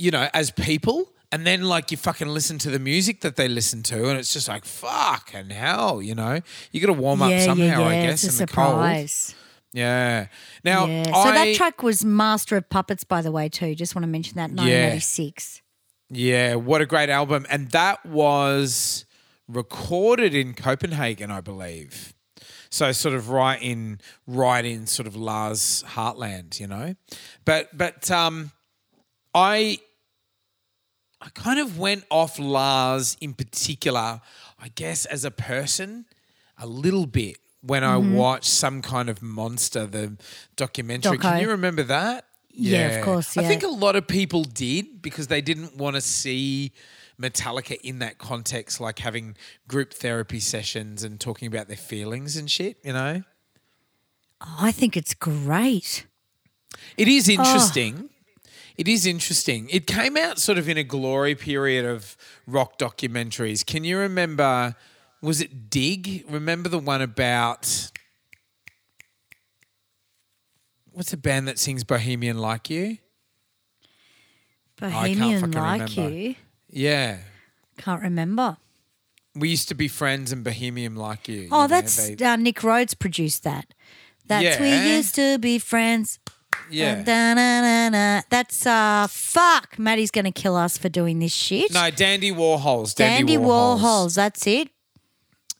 you 0.00 0.10
know, 0.10 0.28
as 0.32 0.50
people, 0.50 1.12
and 1.30 1.46
then 1.46 1.62
like 1.62 1.90
you 1.90 1.96
fucking 1.96 2.28
listen 2.28 2.58
to 2.58 2.70
the 2.70 2.78
music 2.78 3.20
that 3.20 3.36
they 3.36 3.48
listen 3.48 3.82
to, 3.84 4.08
and 4.08 4.18
it's 4.18 4.32
just 4.32 4.48
like 4.48 4.64
fuck 4.64 5.30
and 5.34 5.52
hell, 5.52 6.00
you 6.02 6.14
know. 6.14 6.40
You 6.72 6.80
got 6.80 6.88
to 6.88 6.92
warm 6.94 7.22
up 7.22 7.30
yeah, 7.30 7.44
somehow, 7.44 7.64
yeah, 7.64 7.78
yeah. 7.78 7.86
I 7.86 8.06
guess, 8.06 8.24
it's 8.24 8.40
a 8.40 8.42
in 8.42 8.46
the 8.46 8.52
cold. 8.52 8.68
surprise. 8.68 9.34
Yeah. 9.72 10.26
Now, 10.64 10.86
Yeah. 10.86 11.04
So 11.04 11.12
I, 11.12 11.44
that 11.44 11.56
track 11.56 11.82
was 11.82 12.04
Master 12.04 12.56
of 12.56 12.68
Puppets, 12.68 13.04
by 13.04 13.22
the 13.22 13.30
way, 13.30 13.48
too. 13.48 13.76
Just 13.76 13.94
want 13.94 14.02
to 14.02 14.08
mention 14.08 14.34
that, 14.36 14.50
1986. 14.50 15.62
yeah, 16.10 16.56
what 16.56 16.80
a 16.80 16.86
great 16.86 17.08
album, 17.08 17.46
and 17.48 17.70
that 17.70 18.04
was 18.04 19.04
recorded 19.46 20.34
in 20.34 20.54
Copenhagen, 20.54 21.30
I 21.30 21.40
believe. 21.40 22.14
So 22.70 22.92
sort 22.92 23.14
of 23.16 23.30
right 23.30 23.60
in 23.60 24.00
right 24.26 24.64
in 24.64 24.86
sort 24.86 25.06
of 25.08 25.16
Lars 25.16 25.84
heartland, 25.88 26.60
you 26.60 26.68
know. 26.68 26.94
But 27.44 27.76
but 27.76 28.10
um 28.12 28.52
I 29.34 29.78
I 31.20 31.28
kind 31.30 31.58
of 31.58 31.78
went 31.78 32.04
off 32.10 32.38
Lars 32.38 33.16
in 33.20 33.34
particular, 33.34 34.20
I 34.58 34.68
guess 34.74 35.04
as 35.04 35.24
a 35.24 35.30
person 35.30 36.06
a 36.58 36.66
little 36.66 37.06
bit 37.06 37.36
when 37.62 37.84
I 37.84 37.96
mm-hmm. 37.96 38.14
watched 38.14 38.46
some 38.46 38.80
kind 38.82 39.10
of 39.10 39.22
monster 39.22 39.86
the 39.86 40.16
documentary. 40.56 41.18
Can 41.18 41.40
you 41.40 41.50
remember 41.50 41.82
that? 41.84 42.26
Yeah, 42.52 42.98
of 42.98 43.04
course, 43.04 43.36
I 43.36 43.44
think 43.44 43.62
a 43.62 43.68
lot 43.68 43.96
of 43.96 44.06
people 44.06 44.44
did 44.44 45.02
because 45.02 45.28
they 45.28 45.40
didn't 45.40 45.76
want 45.76 45.94
to 45.96 46.00
see 46.00 46.72
Metallica 47.20 47.78
in 47.82 47.98
that 48.00 48.18
context, 48.18 48.80
like 48.80 48.98
having 48.98 49.36
group 49.68 49.92
therapy 49.92 50.40
sessions 50.40 51.02
and 51.02 51.20
talking 51.20 51.46
about 51.46 51.68
their 51.68 51.76
feelings 51.76 52.36
and 52.36 52.50
shit, 52.50 52.78
you 52.82 52.92
know? 52.92 53.22
Oh, 54.40 54.56
I 54.58 54.72
think 54.72 54.96
it's 54.96 55.14
great. 55.14 56.06
It 56.96 57.08
is 57.08 57.28
Oh. 57.28 58.08
It 58.80 58.88
is 58.88 59.04
interesting. 59.04 59.68
It 59.68 59.86
came 59.86 60.16
out 60.16 60.38
sort 60.38 60.56
of 60.56 60.66
in 60.66 60.78
a 60.78 60.82
glory 60.82 61.34
period 61.34 61.84
of 61.84 62.16
rock 62.46 62.78
documentaries. 62.78 63.62
Can 63.64 63.84
you 63.84 63.98
remember? 63.98 64.74
Was 65.20 65.42
it 65.42 65.68
Dig? 65.68 66.24
Remember 66.26 66.70
the 66.70 66.78
one 66.78 67.02
about 67.02 67.90
what's 70.92 71.12
a 71.12 71.18
band 71.18 71.46
that 71.46 71.58
sings 71.58 71.84
Bohemian 71.84 72.38
Like 72.38 72.70
You? 72.70 72.96
Bohemian 74.78 75.50
Like 75.50 75.82
remember. 75.82 76.08
You. 76.08 76.36
Yeah. 76.70 77.18
Can't 77.76 78.00
remember. 78.00 78.56
We 79.34 79.50
used 79.50 79.68
to 79.68 79.74
be 79.74 79.88
friends 79.88 80.32
and 80.32 80.42
Bohemian 80.42 80.96
Like 80.96 81.28
You. 81.28 81.48
Oh, 81.52 81.64
you 81.64 81.64
know, 81.64 81.66
that's 81.66 82.08
they- 82.08 82.24
uh, 82.24 82.36
Nick 82.36 82.64
Rhodes 82.64 82.94
produced 82.94 83.42
that. 83.42 83.74
That's 84.24 84.58
we 84.58 84.94
used 84.94 85.16
to 85.16 85.36
be 85.38 85.58
friends. 85.58 86.18
Yeah. 86.70 87.02
Da-na-na-na. 87.02 88.22
That's 88.30 88.66
uh 88.66 89.06
fuck. 89.08 89.78
Maddie's 89.78 90.10
gonna 90.10 90.32
kill 90.32 90.56
us 90.56 90.78
for 90.78 90.88
doing 90.88 91.18
this 91.18 91.32
shit. 91.32 91.72
No, 91.72 91.90
Dandy 91.90 92.32
Warhols. 92.32 92.94
Dandy, 92.94 93.34
Dandy 93.34 93.46
Warhols. 93.46 94.14
That's 94.16 94.46
it. 94.46 94.68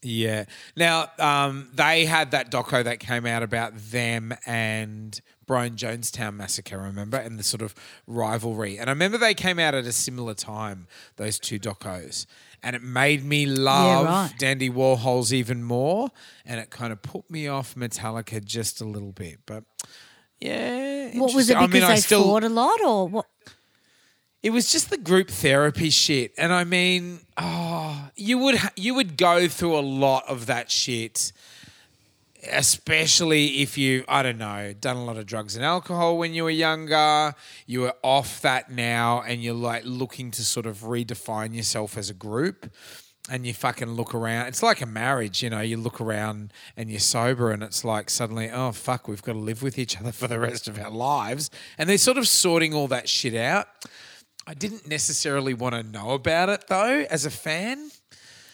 Yeah. 0.02 0.46
Now, 0.76 1.10
um, 1.18 1.68
they 1.74 2.06
had 2.06 2.30
that 2.30 2.50
doco 2.50 2.82
that 2.84 3.00
came 3.00 3.26
out 3.26 3.42
about 3.42 3.76
them 3.76 4.34
and 4.46 5.20
Brian 5.46 5.74
Jonestown 5.74 6.36
massacre, 6.36 6.78
remember, 6.78 7.18
and 7.18 7.38
the 7.38 7.42
sort 7.42 7.60
of 7.60 7.74
rivalry. 8.06 8.78
And 8.78 8.88
I 8.88 8.92
remember 8.92 9.18
they 9.18 9.34
came 9.34 9.58
out 9.58 9.74
at 9.74 9.84
a 9.84 9.92
similar 9.92 10.32
time, 10.32 10.86
those 11.16 11.38
two 11.38 11.58
docos. 11.58 12.26
And 12.62 12.76
it 12.76 12.82
made 12.82 13.24
me 13.24 13.46
love 13.46 14.06
right. 14.06 14.32
Dandy 14.38 14.70
Warhols 14.70 15.32
even 15.32 15.62
more. 15.62 16.10
And 16.46 16.60
it 16.60 16.70
kind 16.70 16.92
of 16.92 17.02
put 17.02 17.30
me 17.30 17.48
off 17.48 17.74
Metallica 17.74 18.42
just 18.44 18.80
a 18.80 18.84
little 18.84 19.12
bit. 19.12 19.40
But 19.44 19.64
yeah. 20.40 21.18
What 21.18 21.34
was 21.34 21.50
it? 21.50 21.56
interesting. 21.56 21.56
I 21.56 21.66
Because 21.66 21.72
mean, 21.82 21.82
I 21.90 21.94
they 21.94 22.00
still, 22.00 22.22
fought 22.24 22.44
a 22.44 22.48
lot, 22.48 22.80
or 22.82 23.08
what? 23.08 23.26
it 24.42 24.50
was 24.50 24.70
just 24.72 24.90
the 24.90 24.96
group 24.98 25.28
therapy 25.28 25.90
shit, 25.90 26.32
and 26.38 26.52
I 26.52 26.64
mean, 26.64 27.20
oh, 27.36 28.08
you 28.16 28.38
would 28.38 28.58
you 28.76 28.94
would 28.94 29.16
go 29.16 29.48
through 29.48 29.78
a 29.78 29.80
lot 29.80 30.24
of 30.28 30.46
that 30.46 30.70
shit, 30.70 31.32
especially 32.52 33.60
if 33.62 33.76
you 33.76 34.04
I 34.08 34.22
don't 34.22 34.38
know 34.38 34.72
done 34.78 34.96
a 34.96 35.04
lot 35.04 35.16
of 35.18 35.26
drugs 35.26 35.56
and 35.56 35.64
alcohol 35.64 36.16
when 36.18 36.32
you 36.34 36.44
were 36.44 36.50
younger. 36.50 37.34
You 37.66 37.80
were 37.82 37.94
off 38.02 38.40
that 38.42 38.70
now, 38.70 39.22
and 39.22 39.42
you're 39.42 39.54
like 39.54 39.82
looking 39.84 40.30
to 40.32 40.44
sort 40.44 40.66
of 40.66 40.78
redefine 40.78 41.54
yourself 41.54 41.96
as 41.98 42.08
a 42.10 42.14
group. 42.14 42.70
And 43.30 43.46
you 43.46 43.54
fucking 43.54 43.92
look 43.92 44.12
around. 44.14 44.48
It's 44.48 44.62
like 44.62 44.80
a 44.82 44.86
marriage, 44.86 45.40
you 45.42 45.50
know. 45.50 45.60
You 45.60 45.76
look 45.76 46.00
around 46.00 46.52
and 46.76 46.90
you're 46.90 46.98
sober, 46.98 47.52
and 47.52 47.62
it's 47.62 47.84
like 47.84 48.10
suddenly, 48.10 48.50
oh 48.50 48.72
fuck, 48.72 49.06
we've 49.06 49.22
got 49.22 49.34
to 49.34 49.38
live 49.38 49.62
with 49.62 49.78
each 49.78 49.98
other 50.00 50.10
for 50.20 50.26
the 50.26 50.40
rest 50.40 50.66
of 50.66 50.78
our 50.80 50.90
lives. 50.90 51.48
And 51.78 51.88
they're 51.88 51.96
sort 51.98 52.18
of 52.18 52.26
sorting 52.26 52.74
all 52.74 52.88
that 52.88 53.08
shit 53.08 53.34
out. 53.34 53.68
I 54.46 54.54
didn't 54.54 54.88
necessarily 54.88 55.54
want 55.54 55.76
to 55.76 55.82
know 55.84 56.10
about 56.10 56.48
it 56.48 56.64
though, 56.68 57.06
as 57.08 57.24
a 57.24 57.30
fan. 57.30 57.90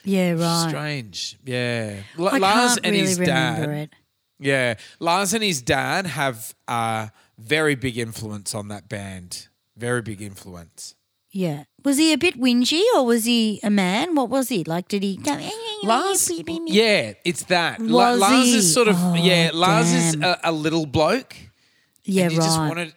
Yeah, 0.04 0.32
right. 0.32 0.68
Strange, 0.68 1.38
yeah. 1.44 2.00
L- 2.18 2.28
I 2.28 2.38
Lars 2.38 2.74
can't 2.74 2.80
and 2.86 2.92
really 2.94 3.06
his 3.06 3.18
dad, 3.18 3.68
it. 3.68 3.90
yeah. 4.38 4.74
Lars 5.00 5.32
and 5.34 5.42
his 5.42 5.62
dad 5.62 6.06
have 6.06 6.54
a 6.68 7.10
very 7.38 7.74
big 7.76 7.96
influence 7.98 8.54
on 8.54 8.68
that 8.68 8.88
band. 8.88 9.48
Very 9.76 10.02
big 10.02 10.20
influence. 10.22 10.94
Yeah. 11.32 11.64
Was 11.86 11.98
he 11.98 12.12
a 12.12 12.18
bit 12.18 12.34
whingy, 12.36 12.82
or 12.96 13.06
was 13.06 13.24
he 13.26 13.60
a 13.62 13.70
man? 13.70 14.16
What 14.16 14.28
was 14.28 14.48
he 14.48 14.64
like? 14.64 14.88
Did 14.88 15.04
he 15.04 15.16
go? 15.18 15.38
Lars, 15.84 16.28
yeah, 16.66 17.12
it's 17.24 17.44
that. 17.44 17.80
La- 17.80 18.10
Was 18.10 18.20
Lars 18.20 18.44
he? 18.46 18.56
is 18.56 18.74
sort 18.74 18.88
of 18.88 18.96
Oh, 18.98 19.14
yeah. 19.14 19.50
Lars 19.54 19.92
is 19.92 20.16
damn. 20.16 20.24
a, 20.24 20.38
a 20.42 20.52
little 20.52 20.84
bloke. 20.84 21.36
Yeah, 22.04 22.24
and 22.24 22.32
you 22.32 22.38
right. 22.40 22.44
just 22.44 22.58
wanted, 22.58 22.94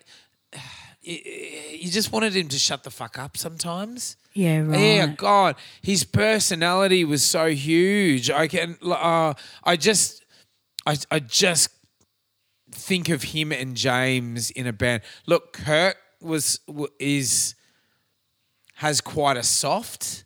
you 1.04 1.92
just 1.92 2.12
wanted 2.12 2.36
him 2.36 2.48
to 2.48 2.58
shut 2.58 2.84
the 2.84 2.90
fuck 2.90 3.20
up 3.20 3.38
sometimes. 3.38 4.18
yeah, 4.34 4.62
right. 4.62 4.80
Yeah, 4.80 5.06
God, 5.08 5.56
his 5.84 6.04
personality 6.04 7.06
was 7.06 7.24
so 7.24 7.46
huge. 7.50 8.32
I 8.32 8.48
can, 8.48 8.76
uh, 8.84 9.34
I 9.64 9.76
just, 9.76 10.26
I, 10.88 10.98
I 11.12 11.20
just 11.20 11.70
think 12.72 13.10
of 13.10 13.22
him 13.22 13.52
and 13.52 13.76
James 13.76 14.50
in 14.52 14.66
a 14.66 14.74
band. 14.74 15.04
Look, 15.28 15.54
Kurt 15.54 15.96
was 16.22 16.60
w- 16.68 16.88
is 17.00 17.54
has 18.80 19.02
quite 19.02 19.36
a 19.36 19.44
soft 19.44 20.24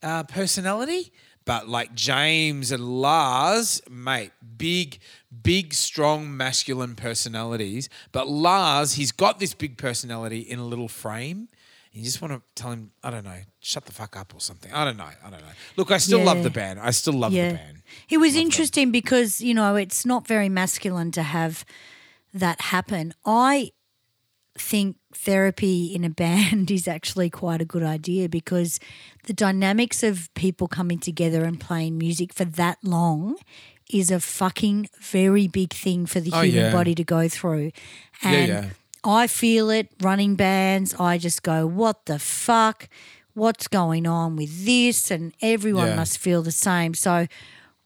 uh, 0.00 0.22
personality, 0.22 1.12
but 1.44 1.68
like 1.68 1.92
James 1.94 2.70
and 2.70 3.00
Lars, 3.00 3.82
mate, 3.90 4.30
big, 4.56 5.00
big, 5.42 5.74
strong, 5.74 6.36
masculine 6.36 6.94
personalities. 6.94 7.88
But 8.12 8.28
Lars, 8.28 8.94
he's 8.94 9.10
got 9.10 9.40
this 9.40 9.54
big 9.54 9.76
personality 9.76 10.38
in 10.38 10.60
a 10.60 10.64
little 10.64 10.86
frame. 10.86 11.48
You 11.90 12.04
just 12.04 12.22
want 12.22 12.32
to 12.34 12.42
tell 12.54 12.70
him, 12.70 12.92
I 13.02 13.10
don't 13.10 13.24
know, 13.24 13.40
shut 13.58 13.86
the 13.86 13.92
fuck 13.92 14.16
up 14.16 14.32
or 14.34 14.40
something. 14.40 14.72
I 14.72 14.84
don't 14.84 14.96
know. 14.96 15.04
I 15.24 15.30
don't 15.30 15.40
know. 15.40 15.52
Look, 15.76 15.90
I 15.90 15.98
still 15.98 16.22
love 16.22 16.44
the 16.44 16.50
band. 16.50 16.78
I 16.78 16.90
still 16.92 17.12
love 17.14 17.32
Yeah. 17.32 17.48
the 17.48 17.54
band. 17.58 17.82
It 18.08 18.18
was 18.18 18.36
interesting 18.36 18.92
because, 18.92 19.40
you 19.40 19.52
know, 19.54 19.74
it's 19.74 20.06
not 20.06 20.28
very 20.28 20.48
masculine 20.48 21.10
to 21.12 21.22
have 21.24 21.64
that 22.32 22.60
happen. 22.60 23.14
I 23.24 23.72
think 24.56 24.96
therapy 25.12 25.94
in 25.94 26.04
a 26.04 26.10
band 26.24 26.70
is 26.70 26.86
actually 26.88 27.30
quite 27.30 27.60
a 27.60 27.64
good 27.64 27.82
idea 27.82 28.28
because 28.28 28.78
the 29.24 29.32
dynamics 29.32 30.02
of 30.02 30.32
people 30.34 30.68
coming 30.68 30.98
together 30.98 31.44
and 31.44 31.60
playing 31.60 31.98
music 31.98 32.32
for 32.32 32.44
that 32.44 32.78
long 32.82 33.36
is 33.92 34.10
a 34.10 34.18
fucking 34.20 34.88
very 35.00 35.46
big 35.48 35.72
thing 35.72 36.06
for 36.06 36.20
the 36.20 36.30
Oh, 36.32 36.40
human 36.42 36.64
yeah. 36.66 36.72
body 36.72 36.94
to 36.94 37.04
go 37.04 37.28
through. 37.28 37.72
Yeah, 38.22 38.30
And 38.30 38.48
yeah. 38.48 38.64
I 39.04 39.26
feel 39.26 39.68
it 39.70 39.88
running 40.00 40.34
bands. 40.36 40.94
I 40.98 41.18
just 41.18 41.42
go, 41.42 41.66
what 41.66 42.06
the 42.06 42.18
fuck? 42.18 42.88
What's 43.34 43.68
going 43.68 44.06
on 44.06 44.36
with 44.36 44.64
this? 44.64 45.10
And 45.10 45.34
everyone 45.42 45.88
Yeah. 45.88 45.96
must 45.96 46.16
feel 46.18 46.42
the 46.42 46.52
same. 46.52 46.94
So 46.94 47.26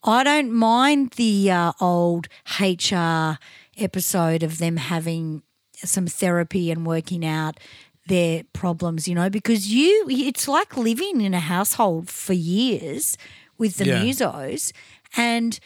I 0.04 0.22
don't 0.22 0.52
mind 0.52 1.12
the 1.16 1.50
uh, 1.50 1.72
old 1.80 2.28
HR 2.60 3.38
episode 3.76 4.42
of 4.44 4.58
them 4.58 4.76
having 4.76 5.42
some 5.84 6.06
therapy 6.06 6.70
and 6.70 6.86
working 6.86 7.24
out 7.24 7.58
their 8.06 8.42
problems, 8.52 9.06
you 9.06 9.14
know, 9.14 9.28
because 9.30 9.68
you, 9.72 10.06
it's 10.08 10.48
like 10.48 10.76
living 10.76 11.20
in 11.20 11.34
a 11.34 11.40
household 11.40 12.08
for 12.08 12.32
years 12.32 13.18
with 13.58 13.76
the 13.76 13.86
Yeah. 13.86 14.02
musos 14.02 14.72
and 15.16 15.58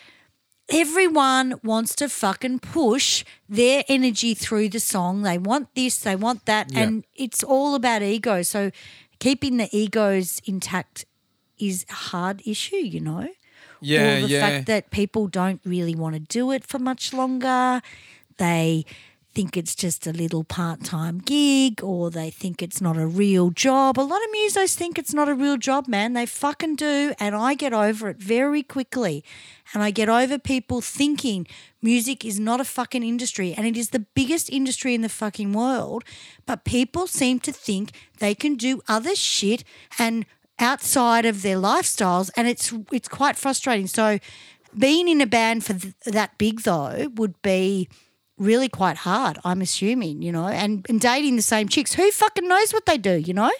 everyone 0.68 1.54
wants 1.62 1.94
to 1.96 2.08
fucking 2.08 2.58
push 2.60 3.24
their 3.48 3.84
energy 3.88 4.34
through 4.34 4.68
the 4.70 4.80
song. 4.80 5.22
They 5.22 5.38
want 5.38 5.74
this, 5.74 5.98
they 5.98 6.16
want 6.16 6.46
that, 6.46 6.72
Yeah. 6.72 6.80
and 6.82 7.04
it's 7.14 7.42
all 7.42 7.74
about 7.74 8.02
ego. 8.02 8.42
So 8.42 8.70
keeping 9.18 9.56
the 9.58 9.68
egos 9.76 10.40
intact 10.44 11.04
is 11.58 11.84
a 11.90 11.94
hard 11.94 12.42
issue, 12.46 12.76
you 12.76 13.00
know? 13.00 13.28
Yeah, 13.80 14.18
or 14.18 14.20
the 14.22 14.28
yeah. 14.28 14.40
fact 14.40 14.66
that 14.66 14.90
people 14.90 15.26
don't 15.26 15.60
really 15.64 15.94
want 15.94 16.14
to 16.14 16.20
do 16.20 16.50
it 16.52 16.64
for 16.66 16.78
much 16.78 17.12
longer. 17.12 17.82
They 18.38 18.84
think 19.34 19.56
it's 19.56 19.74
just 19.74 20.06
a 20.06 20.12
little 20.12 20.44
part 20.44 20.84
time 20.84 21.18
gig 21.18 21.82
or 21.82 22.10
they 22.10 22.30
think 22.30 22.62
it's 22.62 22.80
not 22.80 22.96
a 22.96 23.06
real 23.06 23.50
job. 23.50 23.98
A 23.98 24.02
lot 24.02 24.20
of 24.22 24.30
musos 24.30 24.74
think 24.74 24.98
it's 24.98 25.14
not 25.14 25.28
a 25.28 25.34
real 25.34 25.56
job, 25.56 25.88
man. 25.88 26.12
They 26.12 26.26
fucking 26.26 26.76
do. 26.76 27.14
And 27.18 27.34
I 27.34 27.54
get 27.54 27.72
over 27.72 28.08
it 28.08 28.18
very 28.18 28.62
quickly. 28.62 29.24
And 29.72 29.82
I 29.82 29.90
get 29.90 30.08
over 30.08 30.38
people 30.38 30.80
thinking 30.80 31.46
music 31.80 32.24
is 32.24 32.38
not 32.38 32.60
a 32.60 32.64
fucking 32.64 33.02
industry 33.02 33.54
and 33.54 33.66
it 33.66 33.76
is 33.76 33.90
the 33.90 34.00
biggest 34.14 34.50
industry 34.50 34.94
in 34.94 35.00
the 35.02 35.08
fucking 35.08 35.52
world. 35.52 36.04
But 36.44 36.64
people 36.64 37.06
seem 37.06 37.40
to 37.40 37.52
think 37.52 37.92
they 38.18 38.34
can 38.34 38.56
do 38.56 38.82
other 38.86 39.14
shit 39.14 39.64
and 39.98 40.26
outside 40.58 41.24
of 41.24 41.42
their 41.42 41.56
lifestyles 41.56 42.30
and 42.36 42.46
it's 42.46 42.72
it's 42.92 43.08
quite 43.08 43.36
frustrating 43.36 43.86
so 43.86 44.18
being 44.78 45.08
in 45.08 45.20
a 45.20 45.26
band 45.26 45.64
for 45.64 45.72
th- 45.72 45.94
that 46.04 46.36
big 46.38 46.60
though 46.60 47.10
would 47.16 47.40
be 47.42 47.88
really 48.42 48.68
quite 48.68 48.96
hard 48.98 49.38
i'm 49.44 49.60
assuming 49.62 50.20
you 50.22 50.32
know 50.32 50.46
and, 50.46 50.84
and 50.88 51.00
dating 51.00 51.36
the 51.36 51.42
same 51.42 51.68
chicks 51.68 51.94
who 51.94 52.10
fucking 52.10 52.46
knows 52.48 52.72
what 52.72 52.84
they 52.86 52.98
do 52.98 53.14
you 53.16 53.32
know 53.34 53.50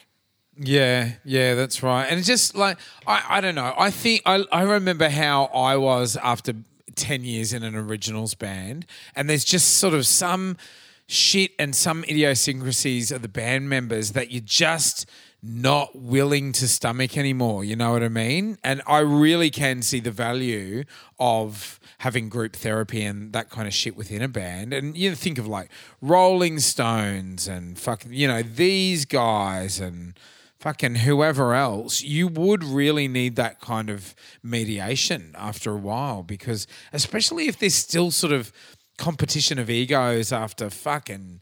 Yeah, 0.58 1.12
yeah, 1.24 1.54
that's 1.54 1.82
right. 1.82 2.04
And 2.04 2.18
it's 2.18 2.28
just 2.28 2.54
like 2.54 2.76
I, 3.06 3.24
I 3.36 3.40
don't 3.40 3.54
know. 3.54 3.72
I 3.78 3.90
think 3.90 4.20
I, 4.26 4.44
I 4.52 4.62
remember 4.62 5.08
how 5.08 5.44
I 5.46 5.76
was 5.78 6.16
after 6.18 6.52
ten 6.94 7.24
years 7.24 7.54
in 7.54 7.62
an 7.62 7.74
originals 7.74 8.34
band, 8.34 8.84
and 9.16 9.30
there's 9.30 9.44
just 9.44 9.78
sort 9.78 9.94
of 9.94 10.04
some 10.06 10.58
shit 11.06 11.52
and 11.58 11.74
some 11.74 12.04
idiosyncrasies 12.04 13.10
of 13.10 13.22
the 13.22 13.28
band 13.28 13.70
members 13.70 14.12
that 14.12 14.30
you're 14.30 14.42
just 14.44 15.08
not 15.42 15.96
willing 15.96 16.52
to 16.52 16.68
stomach 16.68 17.16
anymore. 17.16 17.64
You 17.64 17.74
know 17.74 17.92
what 17.92 18.02
I 18.02 18.08
mean? 18.08 18.58
And 18.62 18.80
I 18.86 19.00
really 19.00 19.50
can 19.50 19.82
see 19.82 19.98
the 19.98 20.12
value 20.12 20.84
of 21.18 21.80
having 21.98 22.28
group 22.28 22.54
therapy 22.54 23.02
and 23.02 23.32
that 23.32 23.50
kind 23.50 23.66
of 23.66 23.74
shit 23.74 23.96
within 23.96 24.22
a 24.22 24.28
band. 24.28 24.72
And 24.72 24.96
you 24.96 25.14
think 25.16 25.38
of 25.38 25.48
like 25.48 25.70
Rolling 26.00 26.60
Stones 26.60 27.48
and 27.48 27.76
fucking, 27.76 28.12
you 28.12 28.28
know, 28.28 28.42
these 28.42 29.04
guys 29.04 29.80
and 29.80 30.16
fucking 30.60 30.94
whoever 30.96 31.54
else, 31.54 32.02
you 32.02 32.28
would 32.28 32.62
really 32.62 33.08
need 33.08 33.34
that 33.34 33.60
kind 33.60 33.90
of 33.90 34.14
mediation 34.44 35.34
after 35.36 35.72
a 35.72 35.76
while 35.76 36.22
because, 36.22 36.68
especially 36.92 37.48
if 37.48 37.58
there's 37.58 37.74
still 37.74 38.12
sort 38.12 38.32
of 38.32 38.52
competition 38.96 39.58
of 39.58 39.68
egos 39.68 40.32
after 40.32 40.70
fucking 40.70 41.40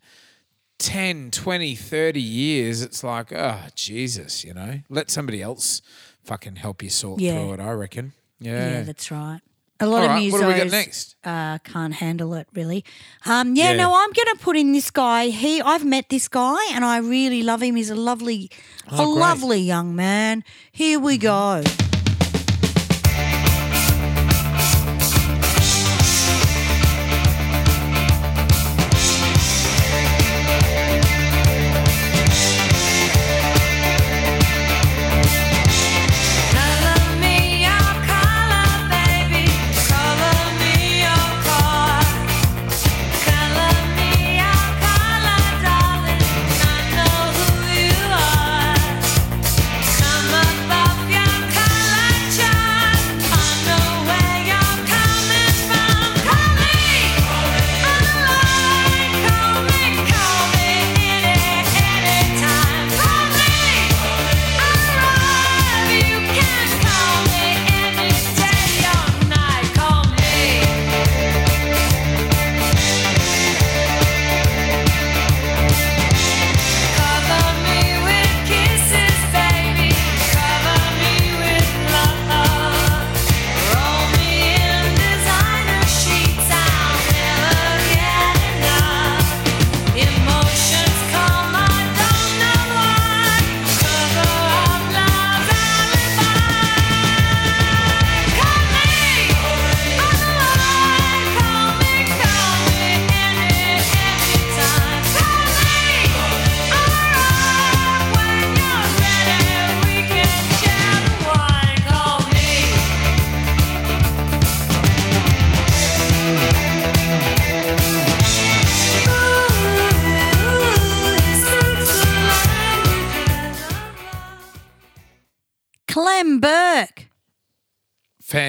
10, 0.81 1.31
20, 1.31 1.75
30 1.77 2.21
years, 2.21 2.83
it's 2.83 3.05
like, 3.05 3.33
oh, 3.33 3.61
Jesus, 3.75 4.45
you 4.45 4.55
know, 4.55 4.81
let 4.89 5.11
somebody 5.11 5.41
else 5.43 5.83
fucking 6.25 6.57
help 6.57 6.83
you 6.83 6.91
sort 6.91 7.21
Yeah. 7.21 7.35
through 7.35 7.53
it, 7.55 7.61
I 7.61 7.71
reckon. 7.73 8.13
yeah, 8.41 8.71
Yeah. 8.79 8.83
that's 8.83 9.11
right 9.11 9.41
a 9.83 9.87
lot 9.87 9.99
All 10.03 10.05
of 10.05 10.11
right, 10.11 10.23
musos 10.29 10.33
what 10.33 10.41
do 10.43 10.47
we 10.49 10.55
got 10.57 10.71
next? 10.71 11.17
Uh, 11.25 11.57
can't 11.59 11.95
handle 11.95 12.35
it 12.35 12.47
really 12.55 12.85
um, 13.25 13.55
yeah, 13.57 13.71
Yeah. 13.71 13.77
no 13.85 13.95
i'm 13.95 14.13
gonna 14.13 14.37
put 14.39 14.57
in 14.57 14.73
this 14.73 14.91
guy 14.91 15.29
he 15.29 15.63
i've 15.63 15.85
met 15.87 16.09
this 16.11 16.29
guy 16.29 16.59
and 16.75 16.85
i 16.85 16.99
really 16.99 17.43
love 17.43 17.63
him 17.63 17.77
he's 17.77 17.89
a 17.91 17.95
lovely 17.95 18.51
a 18.87 18.93
Oh, 18.93 18.97
great. 18.97 18.99
Mm-hmm. 19.07 19.21
lovely 19.21 19.61
young 19.61 19.95
man 19.97 20.45
here 20.73 20.99
we 21.01 21.17
go 21.17 21.63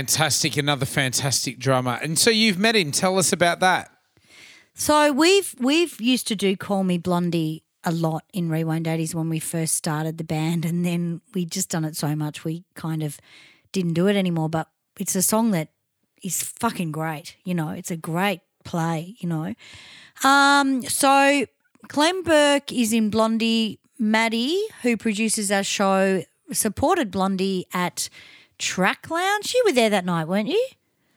Fantastic, 0.01 0.57
another 0.57 0.87
fantastic 0.87 1.59
drummer. 1.59 1.99
And 2.01 2.17
so 2.17 2.31
you've 2.31 2.57
met 2.57 2.75
him. 2.75 2.89
Tell 2.91 3.19
us 3.19 3.31
about 3.31 3.59
that. 3.59 3.91
So 4.73 5.11
we've 5.11 5.53
we've 5.59 6.01
used 6.01 6.27
to 6.29 6.35
do 6.35 6.57
Call 6.57 6.83
Me 6.83 6.97
Blondie 6.97 7.63
a 7.83 7.91
lot 7.91 8.23
in 8.33 8.49
Rewind 8.49 8.87
80s 8.87 9.13
when 9.13 9.29
we 9.29 9.37
first 9.37 9.75
started 9.75 10.17
the 10.17 10.23
band 10.23 10.65
and 10.65 10.83
then 10.83 11.21
we 11.35 11.45
just 11.45 11.69
done 11.69 11.85
it 11.85 11.95
so 11.95 12.15
much 12.15 12.43
we 12.43 12.63
kind 12.73 13.03
of 13.03 13.19
didn't 13.73 13.93
do 13.93 14.07
it 14.07 14.15
anymore. 14.15 14.49
But 14.49 14.69
it's 14.99 15.15
a 15.15 15.21
song 15.21 15.51
that 15.51 15.67
is 16.23 16.41
fucking 16.41 16.91
great, 16.91 17.35
you 17.43 17.53
know, 17.53 17.69
it's 17.69 17.91
a 17.91 17.97
great 17.97 18.41
play, 18.65 19.15
you 19.19 19.29
know. 19.29 19.53
Um 20.23 20.81
so 20.81 21.45
Clem 21.89 22.23
Burke 22.23 22.71
is 22.71 22.91
in 22.91 23.11
Blondie 23.11 23.79
Maddie, 23.99 24.63
who 24.81 24.97
produces 24.97 25.51
our 25.51 25.63
show, 25.63 26.23
supported 26.51 27.11
Blondie 27.11 27.67
at 27.71 28.09
Track 28.61 29.09
Lounge. 29.09 29.53
You 29.53 29.63
were 29.65 29.73
there 29.73 29.89
that 29.89 30.05
night, 30.05 30.27
weren't 30.27 30.47
you? 30.47 30.65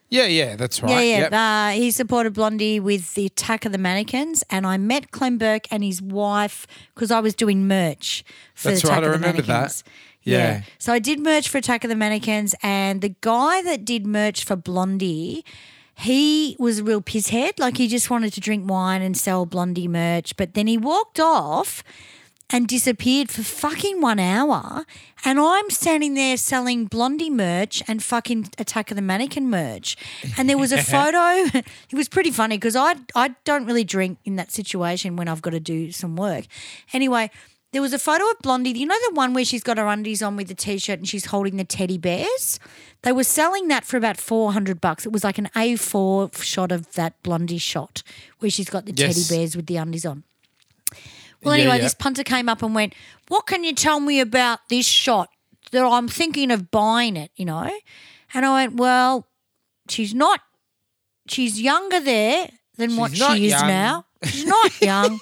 Yeah, 0.09 0.25
yeah, 0.25 0.55
that's 0.55 0.81
right. 0.83 0.91
Yeah, 0.91 0.99
yeah. 1.01 1.19
Yep. 1.19 1.33
Uh, 1.33 1.79
he 1.79 1.91
supported 1.91 2.33
Blondie 2.33 2.79
with 2.79 3.15
the 3.15 3.25
Attack 3.25 3.65
of 3.65 3.71
the 3.71 3.77
Mannequins, 3.77 4.43
and 4.49 4.65
I 4.67 4.77
met 4.77 5.11
Clem 5.11 5.37
Burke 5.37 5.67
and 5.71 5.83
his 5.83 6.01
wife 6.01 6.67
because 6.93 7.11
I 7.11 7.19
was 7.19 7.33
doing 7.35 7.67
merch 7.67 8.23
for 8.53 8.69
That's 8.69 8.81
the 8.81 8.87
Attack 8.87 8.97
right, 8.97 9.03
I 9.03 9.07
of 9.07 9.11
the 9.13 9.17
remember 9.19 9.41
that. 9.43 9.47
Mannequins. 9.47 9.83
Yeah. 10.23 10.61
So 10.79 10.91
I 10.93 10.99
did 10.99 11.19
merch 11.19 11.49
for 11.49 11.57
Attack 11.59 11.83
of 11.83 11.89
the 11.89 11.95
Mannequins, 11.95 12.55
and 12.63 13.01
the 13.01 13.15
guy 13.21 13.61
that 13.63 13.85
did 13.85 14.05
merch 14.07 14.43
for 14.43 14.55
Blondie, 14.55 15.43
he 15.95 16.55
was 16.59 16.79
a 16.79 16.83
real 16.83 17.01
pisshead. 17.01 17.59
Like 17.59 17.77
he 17.77 17.87
just 17.87 18.09
wanted 18.09 18.33
to 18.33 18.41
drink 18.41 18.69
wine 18.69 19.01
and 19.01 19.15
sell 19.17 19.45
Blondie 19.45 19.87
merch, 19.87 20.35
but 20.37 20.53
then 20.53 20.67
he 20.67 20.77
walked 20.77 21.19
off 21.19 21.83
and 22.49 22.67
disappeared 22.67 23.29
for 23.31 23.41
fucking 23.43 24.01
one 24.01 24.19
hour. 24.19 24.85
And 25.23 25.39
I'm 25.39 25.69
standing 25.69 26.13
there 26.13 26.37
selling 26.37 26.85
Blondie 26.85 27.29
merch 27.29 27.81
and 27.87 28.03
fucking 28.03 28.49
Attack 28.59 28.91
of 28.91 28.95
the 28.95 29.01
Mannequin 29.01 29.49
merch. 29.49 29.97
And 30.37 30.47
there 30.47 30.57
was 30.57 30.71
a 30.71 30.81
photo. 30.95 31.49
it 31.57 31.93
was 31.93 32.07
pretty 32.07 32.31
funny 32.31 32.57
because 32.57 32.75
I 32.75 32.95
I 33.15 33.35
don't 33.45 33.65
really 33.65 33.83
drink 33.83 34.19
in 34.25 34.35
that 34.35 34.51
situation 34.51 35.15
when 35.15 35.27
I've 35.27 35.41
got 35.41 35.51
to 35.51 35.59
do 35.59 35.91
some 35.91 36.15
work. 36.15 36.45
Anyway. 36.93 37.29
There 37.71 37.81
was 37.81 37.91
a 37.91 37.99
photo 37.99 38.23
of 38.31 38.37
Blondie. 38.41 38.69
You 38.71 38.85
know 38.85 38.95
the 39.09 39.15
one 39.15 39.33
where 39.33 39.43
she's 39.43 39.61
got 39.61 39.77
her 39.77 39.85
undies 39.87 40.23
on 40.23 40.37
with 40.37 40.47
the 40.47 40.55
t-shirt 40.55 40.99
and 40.99 41.05
she's 41.09 41.25
holding 41.25 41.57
the 41.57 41.65
teddy 41.65 41.97
bears. 41.97 42.57
They 43.01 43.11
were 43.11 43.25
selling 43.25 43.67
that 43.67 43.83
for 43.83 43.97
about 43.97 44.15
four 44.15 44.53
hundred 44.53 44.79
bucks. 44.79 45.05
It 45.05 45.11
was 45.11 45.25
like 45.25 45.37
an 45.37 45.49
A4 45.57 46.41
shot 46.41 46.71
of 46.71 46.93
that 46.93 47.21
Blondie 47.21 47.57
shot 47.57 48.01
where 48.39 48.49
she's 48.49 48.69
got 48.69 48.85
the 48.85 48.93
Yes. 48.95 49.27
teddy 49.27 49.37
bears 49.41 49.57
with 49.57 49.65
the 49.65 49.75
undies 49.75 50.05
on. 50.05 50.23
Well, 51.45 51.55
Yeah, 51.55 51.61
anyway, 51.63 51.77
yeah. 51.77 51.83
this 51.83 51.93
punter 51.93 52.23
came 52.23 52.49
up 52.49 52.61
and 52.63 52.73
went, 52.75 52.93
What 53.27 53.45
can 53.47 53.63
you 53.63 53.73
tell 53.73 53.99
me 53.99 54.19
about 54.19 54.59
this 54.69 54.85
shot? 54.87 55.29
That 55.71 55.83
I'm 55.85 56.07
thinking 56.07 56.51
of 56.51 56.69
buying 56.71 57.15
it, 57.17 57.31
you 57.35 57.45
know? 57.45 57.71
And 58.33 58.45
I 58.45 58.53
went, 58.65 58.75
Well, 58.75 59.27
she's 59.89 60.13
not, 60.13 60.41
she's 61.27 61.61
younger 61.61 61.99
there 61.99 62.49
than 62.77 62.97
what 62.97 63.11
She's 63.11 63.19
not 63.19 63.37
she 63.37 63.45
is 63.47 63.51
young. 63.53 63.67
now. 63.67 64.05
She's 64.23 64.45
not 64.45 64.81
young. 64.81 65.19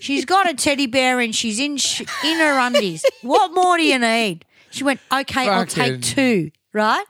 she's 0.00 0.24
got 0.24 0.48
a 0.50 0.54
teddy 0.54 0.86
bear 0.86 1.20
and 1.20 1.34
she's 1.34 1.58
in 1.58 1.76
sh- 1.76 2.02
in 2.24 2.38
her 2.38 2.58
undies. 2.58 3.04
What 3.22 3.52
more 3.54 3.76
do 3.76 3.82
you 3.84 3.98
need? 3.98 4.44
She 4.70 4.84
went, 4.84 5.00
Okay, 5.12 5.48
I'll 5.48 5.66
take 5.66 6.02
two, 6.02 6.50
right? 6.72 7.04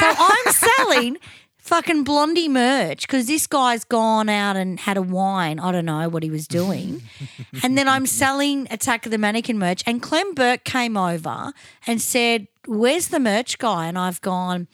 So 0.00 0.12
I'm 0.16 0.52
selling 0.52 1.18
fucking 1.64 2.04
blondie 2.04 2.48
merch 2.48 3.06
because 3.06 3.26
this 3.26 3.46
guy's 3.46 3.84
gone 3.84 4.28
out 4.28 4.54
and 4.54 4.78
had 4.78 4.98
a 4.98 5.02
wine. 5.02 5.58
I 5.58 5.72
don't 5.72 5.86
know 5.86 6.08
what 6.10 6.22
he 6.22 6.30
was 6.30 6.46
doing. 6.46 7.02
and 7.62 7.76
then 7.76 7.88
I'm 7.88 8.04
selling 8.04 8.68
Attack 8.70 9.06
of 9.06 9.10
the 9.10 9.18
Mannequin 9.18 9.58
merch. 9.58 9.82
And 9.86 10.02
Clem 10.02 10.34
Burke 10.34 10.64
came 10.64 10.96
over 10.96 11.52
and 11.86 12.00
said, 12.00 12.48
Where's 12.66 13.08
the 13.08 13.20
merch 13.20 13.58
guy? 13.58 13.86
And 13.86 13.98
I've 13.98 14.20
gone, 14.20 14.68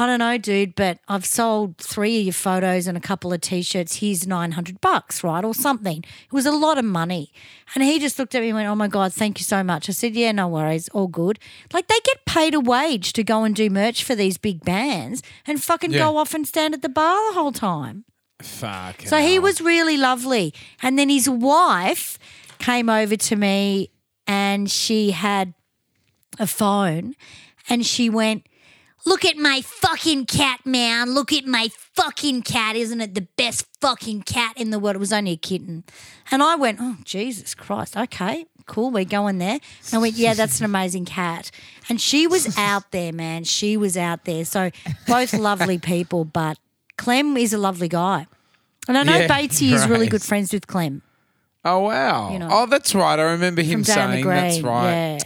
I 0.00 0.06
don't 0.06 0.20
know, 0.20 0.38
dude, 0.38 0.76
but 0.76 1.00
I've 1.08 1.26
sold 1.26 1.76
three 1.78 2.20
of 2.20 2.24
your 2.26 2.32
photos 2.32 2.86
and 2.86 2.96
a 2.96 3.00
couple 3.00 3.32
of 3.32 3.40
t-shirts. 3.40 3.96
Here's 3.96 4.28
900 4.28 4.80
bucks, 4.80 5.24
right? 5.24 5.44
Or 5.44 5.52
something. 5.52 6.04
It 6.04 6.32
was 6.32 6.46
a 6.46 6.52
lot 6.52 6.78
of 6.78 6.84
money. 6.84 7.32
And 7.74 7.82
he 7.82 7.98
just 7.98 8.16
looked 8.16 8.36
at 8.36 8.42
me 8.42 8.50
and 8.50 8.54
went, 8.56 8.68
oh 8.68 8.76
my 8.76 8.86
God, 8.86 9.12
thank 9.12 9.40
you 9.40 9.44
so 9.44 9.64
much. 9.64 9.88
I 9.88 9.92
said, 9.92 10.14
yeah, 10.14 10.30
no 10.30 10.46
worries. 10.46 10.88
All 10.90 11.08
good. 11.08 11.40
Like 11.72 11.88
they 11.88 11.98
get 12.04 12.24
paid 12.26 12.54
a 12.54 12.60
wage 12.60 13.12
to 13.14 13.24
go 13.24 13.42
and 13.42 13.56
do 13.56 13.68
merch 13.70 14.04
for 14.04 14.14
these 14.14 14.38
big 14.38 14.64
bands 14.64 15.20
and 15.48 15.60
fucking 15.60 15.90
Yeah. 15.90 15.98
go 15.98 16.16
off 16.16 16.32
and 16.32 16.46
stand 16.46 16.74
at 16.74 16.82
the 16.82 16.88
bar 16.88 17.16
the 17.30 17.34
whole 17.34 17.50
time. 17.52 18.04
Fuck. 18.40 19.02
So 19.02 19.18
he 19.18 19.40
was 19.40 19.60
really 19.60 19.96
lovely. 19.96 20.54
And 20.80 20.96
then 20.96 21.08
his 21.08 21.28
wife 21.28 22.20
came 22.60 22.88
over 22.88 23.16
to 23.16 23.34
me 23.34 23.90
and 24.28 24.70
she 24.70 25.10
had 25.10 25.54
a 26.38 26.46
phone 26.46 27.14
and 27.68 27.84
she 27.84 28.08
went, 28.08 28.44
Look 29.08 29.24
at 29.24 29.38
my 29.38 29.62
fucking 29.62 30.26
cat, 30.26 30.66
man. 30.66 31.14
Look 31.14 31.32
at 31.32 31.46
my 31.46 31.70
fucking 31.94 32.42
cat. 32.42 32.76
Isn't 32.76 33.00
it 33.00 33.14
the 33.14 33.26
best 33.38 33.66
fucking 33.80 34.22
cat 34.22 34.52
in 34.58 34.70
the 34.70 34.78
world? 34.78 34.96
It 34.96 34.98
was 34.98 35.14
only 35.14 35.32
a 35.32 35.36
kitten. 35.36 35.84
And 36.30 36.42
I 36.42 36.56
went, 36.56 36.78
Oh, 36.78 36.96
Jesus 37.04 37.54
Christ. 37.54 37.96
Okay, 37.96 38.44
cool. 38.66 38.90
We're 38.90 39.06
going 39.06 39.38
there. 39.38 39.60
And 39.86 39.94
I 39.94 39.98
went, 39.98 40.14
Yeah, 40.14 40.34
that's 40.34 40.58
an 40.58 40.66
amazing 40.66 41.06
cat. 41.06 41.50
And 41.88 41.98
she 41.98 42.26
was 42.26 42.58
out 42.58 42.90
there, 42.90 43.12
man. 43.12 43.44
She 43.44 43.78
was 43.78 43.96
out 43.96 44.26
there. 44.26 44.44
So 44.44 44.70
both 45.06 45.32
lovely 45.48 45.78
people, 45.78 46.26
but 46.26 46.58
Clem 46.98 47.38
is 47.38 47.54
a 47.54 47.58
lovely 47.58 47.88
guy. 47.88 48.26
And 48.86 48.98
I 48.98 49.04
know 49.04 49.16
Yeah, 49.16 49.28
Batesy 49.28 49.72
is 49.72 49.88
really 49.88 50.08
good 50.08 50.22
friends 50.22 50.52
with 50.52 50.66
Clem 50.66 51.00
Oh 51.64 51.80
wow. 51.80 52.30
you 52.30 52.38
know. 52.38 52.48
oh, 52.50 52.66
that's 52.66 52.94
right. 52.94 53.18
I 53.18 53.32
remember 53.32 53.62
him 53.62 53.82
from 53.84 53.94
Dan 53.94 54.10
the 54.10 54.16
saying 54.16 54.26
that's 54.26 54.60
right. 54.60 54.90
Yeah. 54.90 55.18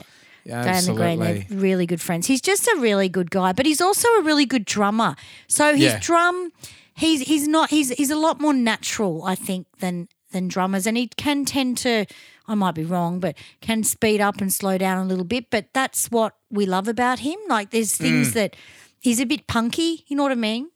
Yeah, 0.45 0.65
Dan 0.65 0.85
the 0.85 0.93
Green, 0.95 1.21
absolutely. 1.23 1.47
they're 1.49 1.59
really 1.59 1.87
good 1.87 2.01
friends. 2.01 2.27
He's 2.27 2.41
just 2.41 2.67
a 2.67 2.77
really 2.81 3.09
good 3.09 3.31
guy, 3.31 3.53
but 3.53 3.65
he's 3.67 3.81
also 3.81 4.09
a 4.19 4.23
really 4.23 4.45
good 4.47 4.65
drummer. 4.65 5.15
So 5.49 5.73
his 5.75 5.93
Yeah. 5.93 5.99
drum, 6.01 6.53
he's 6.95 7.21
he's 7.23 7.47
not 7.49 7.71
he's 7.71 7.91
he's 7.91 8.11
a 8.11 8.17
lot 8.17 8.41
more 8.41 8.53
natural, 8.53 9.23
I 9.25 9.35
think, 9.35 9.67
than 9.79 10.09
than 10.33 10.49
drummers, 10.49 10.87
and 10.87 10.97
he 10.97 11.09
can 11.09 11.45
tend 11.45 11.79
to. 11.79 12.07
I 12.49 12.55
might 12.57 12.75
be 12.75 12.85
wrong, 12.85 13.21
but 13.21 13.37
can 13.61 13.85
speed 13.85 14.21
up 14.21 14.41
and 14.41 14.53
slow 14.53 14.77
down 14.77 14.99
a 14.99 15.05
little 15.09 15.25
bit. 15.25 15.49
But 15.51 15.67
that's 15.73 16.11
what 16.11 16.35
we 16.51 16.67
love 16.67 16.89
about 16.89 17.21
him. 17.21 17.37
Like 17.49 17.71
there's 17.71 17.97
things 17.97 18.31
Mm. 18.31 18.35
that 18.35 18.57
he's 18.99 19.21
a 19.21 19.27
bit 19.27 19.47
punky. 19.47 20.05
You 20.09 20.17
know 20.17 20.25
what 20.25 20.33
I 20.33 20.37
mean? 20.37 20.69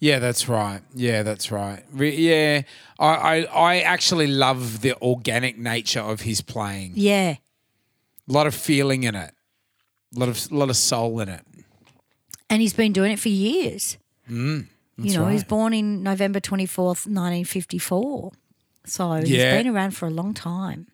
Yeah, 0.00 0.18
that's 0.18 0.48
right. 0.48 0.80
Yeah, 0.94 1.22
that's 1.22 1.50
right. 1.52 1.82
Yeah, 1.94 2.62
I, 2.98 3.06
I 3.06 3.36
I 3.74 3.80
actually 3.80 4.26
love 4.26 4.80
the 4.80 4.94
organic 5.00 5.56
nature 5.58 6.00
of 6.00 6.22
his 6.22 6.40
playing. 6.42 6.92
Yeah. 6.96 7.36
A 8.28 8.32
lot 8.32 8.46
of 8.46 8.54
feeling 8.54 9.04
in 9.04 9.14
it. 9.14 9.32
A 10.14 10.18
lot 10.18 10.28
of 10.28 10.50
lot 10.52 10.70
of 10.70 10.76
soul 10.76 11.20
in 11.20 11.28
it. 11.28 11.42
and 12.50 12.60
he's 12.62 12.72
been 12.74 12.92
doing 12.92 13.12
it 13.12 13.18
for 13.18 13.28
years. 13.28 13.98
Mm, 14.30 14.66
you 14.98 15.14
know, 15.14 15.26
he's 15.28 15.40
right. 15.42 15.48
born 15.48 15.74
in 15.74 16.02
November 16.02 16.40
24th, 16.40 17.06
1954. 17.06 18.32
So 18.84 19.12
he's 19.14 19.30
been 19.30 19.68
around 19.68 19.92
for 19.92 20.06
a 20.06 20.10
long 20.10 20.32
time. 20.34 20.86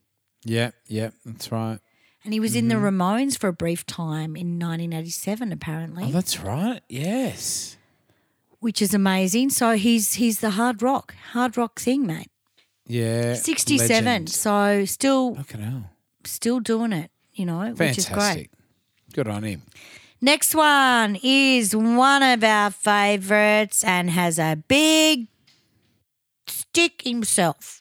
Yeah, 0.44 0.70
yeah, 0.86 1.10
that's 1.24 1.52
right. 1.52 1.78
And 2.24 2.32
he 2.32 2.40
was 2.40 2.54
in 2.56 2.68
the 2.68 2.74
Mm-hmm. 2.76 3.00
Ramones 3.02 3.38
for 3.38 3.48
a 3.48 3.52
brief 3.52 3.84
time 3.86 4.36
in 4.36 4.58
1987, 4.58 5.52
apparently, 5.52 6.04
Oh, 6.04 6.10
that's 6.10 6.40
right. 6.40 6.80
Yes. 6.88 7.76
which 8.60 8.80
is 8.82 8.94
amazing. 8.94 9.50
So 9.50 9.76
he's 9.76 10.14
he's 10.14 10.40
the 10.40 10.50
hard 10.50 10.82
rock, 10.82 11.14
hard 11.32 11.56
rock 11.56 11.80
thing, 11.80 12.06
mate. 12.06 12.30
Yeah. 12.86 13.34
67. 13.34 14.04
legend. 14.04 14.28
So 14.30 14.84
still 14.84 15.36
still 16.24 16.60
doing 16.60 16.92
it, 16.92 17.10
you 17.42 17.46
know, 17.46 17.72
which 17.72 17.98
is 17.98 18.06
great. 18.06 18.14
Fantastic. 18.20 18.50
Good 19.12 19.26
on 19.26 19.42
him. 19.42 19.62
Next 20.20 20.54
one 20.54 21.18
is 21.24 21.74
one 21.74 22.22
of 22.22 22.44
our 22.44 22.70
favorites 22.70 23.82
and 23.82 24.08
has 24.10 24.38
a 24.38 24.62
big 24.68 25.26
stick 26.46 27.02
himself. 27.02 27.80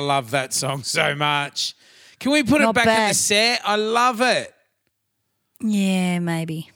Love 0.00 0.32
that 0.32 0.52
song 0.52 0.82
so 0.82 1.14
much. 1.14 1.74
Can 2.18 2.32
we 2.32 2.42
put 2.42 2.60
it 2.60 2.64
Not 2.64 2.74
back 2.74 2.86
in 2.88 3.08
the 3.08 3.14
set? 3.14 3.60
I 3.64 3.76
love 3.76 4.20
it. 4.20 4.52
Yeah, 5.62 6.18
maybe. 6.18 6.70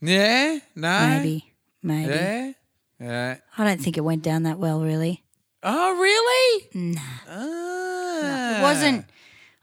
Yeah? 0.00 0.58
No? 0.74 1.08
Maybe. 1.08 1.52
Maybe. 1.82 2.12
Yeah? 2.14 2.52
Yeah. 2.98 3.36
I 3.56 3.64
don't 3.64 3.80
think 3.80 3.96
it 3.96 4.02
went 4.02 4.22
down 4.22 4.44
that 4.44 4.58
well, 4.58 4.80
really. 4.80 5.22
Oh, 5.62 5.98
really? 5.98 6.68
No. 6.94 7.00
Ah. 7.28 8.58
It 8.58 8.62
wasn't. 8.62 9.04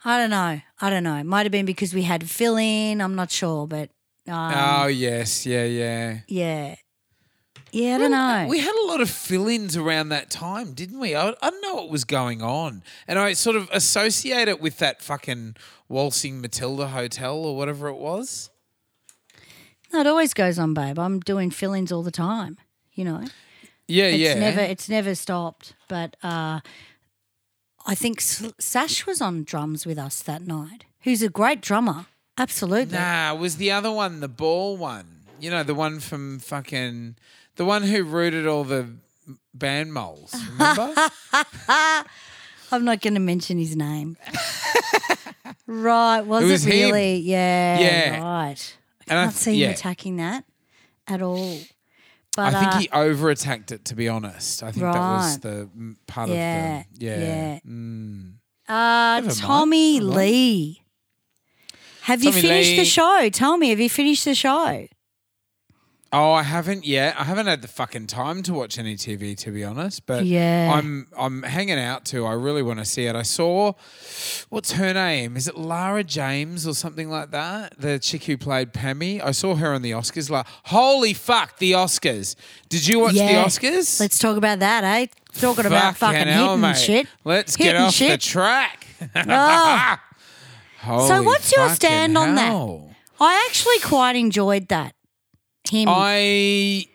I 0.06 0.20
don't 0.20 0.30
know. 0.30 0.62
I 0.80 0.90
don't 0.90 1.04
know. 1.04 1.16
It 1.16 1.26
might 1.26 1.44
have 1.46 1.52
been 1.52 1.66
because 1.66 1.94
we 1.94 2.04
had 2.04 2.28
fill 2.30 2.58
in. 2.58 3.02
I'm 3.02 3.16
not 3.16 3.32
sure, 3.32 3.68
but 3.68 3.90
um, 4.28 4.54
Oh, 4.56 4.88
yes. 4.88 5.46
Yeah, 5.46 5.66
yeah. 5.66 6.20
yeah, 6.28 6.76
yeah. 7.82 7.96
I 7.96 7.98
don't 8.00 8.12
know. 8.12 8.46
We 8.50 8.60
had 8.60 8.76
a 8.76 8.88
lot 8.88 9.02
of 9.02 9.10
fill-ins 9.10 9.78
around 9.78 10.10
that 10.10 10.30
time, 10.30 10.74
didn't 10.74 11.00
we? 11.00 11.16
I, 11.16 11.30
I 11.30 11.50
don't 11.50 11.62
know 11.62 11.76
what 11.76 11.90
was 11.90 12.04
going 12.06 12.42
on, 12.42 12.84
and 13.08 13.18
I 13.20 13.34
sort 13.34 13.56
of 13.56 13.70
associate 13.72 14.48
it 14.48 14.60
with 14.62 14.78
that 14.80 15.02
fucking 15.02 15.56
waltzing 15.90 16.42
Matilda 16.42 16.88
hotel 16.88 17.38
or 17.38 17.56
whatever 17.56 17.88
it 17.88 17.98
was. 17.98 18.50
No, 19.94 20.02
it 20.02 20.08
always 20.08 20.34
goes 20.34 20.60
on, 20.60 20.74
babe. 20.74 21.00
I'm 21.00 21.20
doing 21.20 21.50
fill 21.52 21.74
ins 21.74 21.92
all 21.92 22.04
the 22.04 22.12
time. 22.12 22.58
You 22.94 23.06
know, 23.06 23.24
Yeah, 23.88 24.06
it's 24.06 24.18
yeah. 24.18 24.34
never 24.40 24.62
it's 24.62 24.90
never 24.90 25.16
stopped. 25.16 25.76
But 25.88 26.18
uh, 26.24 26.60
I 27.86 27.96
think 27.96 28.18
S- 28.20 28.52
Sash 28.60 29.06
was 29.06 29.22
on 29.22 29.44
drums 29.44 29.86
with 29.86 29.98
us 29.98 30.22
that 30.24 30.46
night. 30.46 30.86
Who's 31.02 31.22
a 31.22 31.30
great 31.30 31.62
drummer. 31.62 32.08
Absolutely. 32.38 32.98
Nah, 32.98 33.34
it 33.34 33.40
was 33.40 33.58
the 33.58 33.72
other 33.72 33.92
one, 33.92 34.20
the 34.20 34.28
ball 34.28 34.76
one. 34.78 35.22
You 35.40 35.52
know, 35.52 35.64
the 35.64 35.74
one 35.76 36.00
from 36.00 36.40
fucking 36.40 37.16
the 37.58 37.66
one 37.66 37.84
who 37.84 38.04
rooted 38.04 38.48
all 38.48 38.64
the 38.64 38.88
band 39.54 39.94
moles. 39.94 40.34
Remember? 40.54 40.94
I'm 42.72 42.84
not 42.86 43.02
going 43.02 43.14
to 43.14 43.20
mention 43.20 43.58
his 43.58 43.76
name. 43.76 44.18
right. 45.68 46.22
Was 46.22 46.44
it, 46.44 46.52
was 46.52 46.64
him. 46.66 46.72
really? 46.72 47.18
Yeah. 47.18 47.80
Yeah. 47.80 48.22
Right. 48.24 48.78
I 49.10 49.14
I 49.14 49.24
can't 49.24 49.32
th- 49.32 49.42
see 49.42 49.64
him 49.64 49.72
attacking 49.72 50.18
that 50.18 50.44
at 51.08 51.22
all. 51.22 51.58
But, 52.36 52.54
I 52.54 52.60
think 52.60 52.74
uh, 52.74 52.80
he 52.80 52.90
over 52.94 53.30
attacked 53.32 53.72
it. 53.72 53.86
To 53.86 53.96
be 53.96 54.08
honest, 54.08 54.62
I 54.62 54.72
think 54.72 54.84
that 54.84 54.96
was 54.96 55.40
the 55.40 55.70
part 56.06 56.30
Yeah, 56.30 56.82
of 56.82 56.86
the 57.00 57.06
yeah. 57.06 57.20
yeah. 57.20 57.60
Mm. 57.68 58.34
uh, 58.68 59.22
Tommy 59.34 60.00
Lee. 60.02 60.84
Have 62.02 62.24
you 62.24 62.32
finished 62.32 62.72
Lee. 62.72 62.78
the 62.78 62.86
show? 62.86 63.30
Tell 63.34 63.58
me, 63.58 63.70
have 63.70 63.80
you 63.80 63.90
finished 63.90 64.24
the 64.24 64.36
show? 64.36 64.88
Oh, 66.14 66.32
I 66.32 66.44
haven't 66.44 66.86
yet. 66.86 67.16
I 67.20 67.26
haven't 67.26 67.48
had 67.48 67.62
the 67.62 67.68
fucking 67.68 68.08
time 68.08 68.42
to 68.44 68.54
watch 68.54 68.80
any 68.80 68.96
TV, 68.96 69.38
to 69.40 69.52
be 69.52 69.64
honest. 69.66 70.06
But 70.06 70.24
Yeah. 70.26 70.72
I'm 70.74 71.08
I'm 71.18 71.44
hanging 71.44 71.78
out 71.78 72.06
too. 72.06 72.26
I 72.26 72.32
really 72.32 72.64
want 72.64 72.80
to 72.80 72.86
see 72.86 73.06
it. 73.08 73.16
I 73.16 73.24
saw, 73.24 73.74
what's 74.48 74.72
her 74.74 74.94
name? 74.94 75.36
Is 75.36 75.50
it 75.50 75.58
Lara 75.58 76.06
James 76.06 76.66
or 76.66 76.74
something 76.74 77.10
like 77.10 77.32
that? 77.32 77.78
The 77.80 78.00
chick 78.00 78.24
who 78.24 78.38
played 78.38 78.72
Pammy. 78.72 79.22
I 79.22 79.32
saw 79.32 79.56
her 79.56 79.74
on 79.74 79.82
the 79.82 79.92
Oscars. 79.92 80.30
Like, 80.30 80.46
holy 80.66 81.14
fuck, 81.14 81.58
the 81.58 81.74
Oscars! 81.74 82.36
Did 82.70 82.88
you 82.88 83.00
watch 83.00 83.14
Yeah. 83.16 83.44
the 83.44 83.48
Oscars? 83.50 84.00
Let's 84.00 84.18
talk 84.18 84.38
about 84.38 84.60
that, 84.60 84.86
eh? 84.86 85.08
Talking 85.34 85.66
about 85.66 85.98
fucking 85.98 86.28
hell, 86.28 86.48
hitting 86.56 86.62
mate. 86.62 86.78
shit. 86.78 87.08
Let's 87.26 87.58
get 87.58 87.66
Hitting 87.66 87.82
off 87.82 87.88
the 87.92 87.94
shit. 87.94 88.22
track. 88.22 88.88
Oh. 89.28 89.96
Holy 90.80 91.08
So 91.08 91.22
what's 91.24 91.54
your 91.56 91.68
stand 91.70 92.18
on 92.18 92.36
that? 92.36 92.54
I 93.20 93.46
actually 93.50 93.80
quite 93.80 94.16
enjoyed 94.16 94.70
that. 94.70 94.94
Him. 95.70 95.88
I 95.90 96.86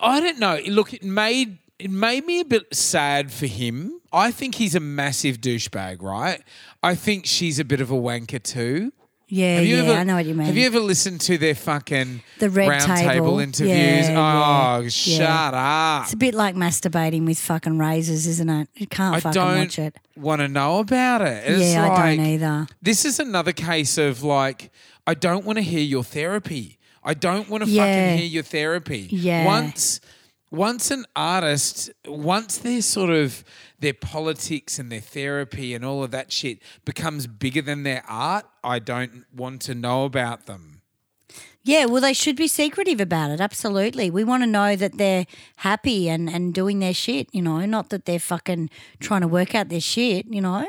I 0.00 0.20
don't 0.20 0.38
know. 0.38 0.58
Look, 0.68 0.92
it 0.92 1.02
made 1.04 1.58
it 1.78 1.90
made 1.90 2.26
me 2.26 2.40
a 2.40 2.44
bit 2.44 2.74
sad 2.74 3.32
for 3.32 3.46
him. 3.46 4.00
I 4.12 4.30
think 4.30 4.56
he's 4.56 4.74
a 4.74 4.80
massive 4.80 5.40
douchebag, 5.40 6.02
right? 6.02 6.42
I 6.82 6.94
think 6.94 7.26
she's 7.26 7.58
a 7.58 7.64
bit 7.64 7.80
of 7.80 7.90
a 7.90 7.94
wanker 7.94 8.42
too. 8.42 8.92
yeah, 9.28 9.56
Have 9.56 9.64
you 9.66 9.76
yeah, 9.76 9.82
ever, 9.84 9.92
I 9.92 10.02
know 10.02 10.16
what 10.16 10.26
you 10.26 10.34
mean. 10.34 10.46
Have 10.46 10.56
you 10.56 10.66
ever 10.66 10.80
listened 10.80 11.20
to 11.22 11.38
their 11.38 11.54
fucking 11.54 12.22
The 12.40 12.50
red 12.50 12.68
round 12.68 12.98
table. 13.00 13.38
interviews? 13.38 14.08
Yeah, 14.08 14.76
oh, 14.78 14.80
yeah, 14.82 14.88
shut 14.88 15.54
up. 15.54 16.02
It's 16.04 16.12
a 16.12 16.16
bit 16.16 16.34
like 16.34 16.56
masturbating 16.56 17.24
with 17.24 17.38
fucking 17.38 17.78
razors, 17.78 18.26
isn't 18.26 18.50
it? 18.50 18.68
You 18.74 18.88
can't 18.88 19.14
I 19.16 19.20
fucking 19.20 19.40
don't 19.40 19.58
watch 19.58 19.78
it. 19.78 19.96
want 20.16 20.40
to 20.40 20.48
know 20.48 20.80
about 20.80 21.22
it. 21.22 21.44
It's 21.46 21.72
yeah, 21.72 21.88
I 21.92 22.16
don't 22.16 22.26
either. 22.26 22.66
This 22.82 23.04
is 23.04 23.20
another 23.20 23.52
case 23.52 23.96
of 23.96 24.24
like, 24.24 24.72
I 25.06 25.14
don't 25.14 25.44
want 25.44 25.58
to 25.58 25.62
hear 25.62 25.80
your 25.80 26.02
therapy. 26.04 26.78
I 27.02 27.14
don't 27.14 27.48
want 27.48 27.64
to 27.64 27.70
Yeah. 27.70 27.84
fucking 27.84 28.18
hear 28.18 28.26
your 28.26 28.42
therapy. 28.42 29.08
Yeah. 29.10 29.44
Once, 29.46 30.00
once 30.50 30.90
an 30.90 31.06
artist, 31.16 31.90
once 32.06 32.58
their 32.58 32.82
sort 32.82 33.10
of 33.10 33.44
their 33.78 33.94
politics 33.94 34.78
and 34.78 34.92
their 34.92 35.00
therapy 35.00 35.74
and 35.74 35.84
all 35.84 36.02
of 36.04 36.10
that 36.10 36.30
shit 36.32 36.58
becomes 36.84 37.26
bigger 37.26 37.62
than 37.62 37.82
their 37.82 38.04
art, 38.06 38.44
I 38.62 38.78
don't 38.78 39.24
want 39.34 39.62
to 39.62 39.74
know 39.74 40.04
about 40.04 40.46
them. 40.46 40.82
Yeah, 41.62 41.84
well, 41.86 42.00
they 42.00 42.14
should 42.14 42.36
be 42.36 42.48
secretive 42.48 43.00
about 43.00 43.30
it. 43.30 43.40
Absolutely. 43.40 44.10
We 44.10 44.24
want 44.24 44.42
to 44.42 44.46
know 44.46 44.76
that 44.76 44.96
they're 44.96 45.26
happy 45.56 46.08
and, 46.08 46.28
and 46.28 46.54
doing 46.54 46.78
their 46.78 46.94
shit, 46.94 47.28
you 47.32 47.42
know, 47.42 47.64
not 47.66 47.90
that 47.90 48.06
they're 48.06 48.18
fucking 48.18 48.70
trying 48.98 49.20
to 49.20 49.28
work 49.28 49.54
out 49.54 49.68
their 49.68 49.80
shit, 49.80 50.26
you 50.28 50.40
know? 50.40 50.66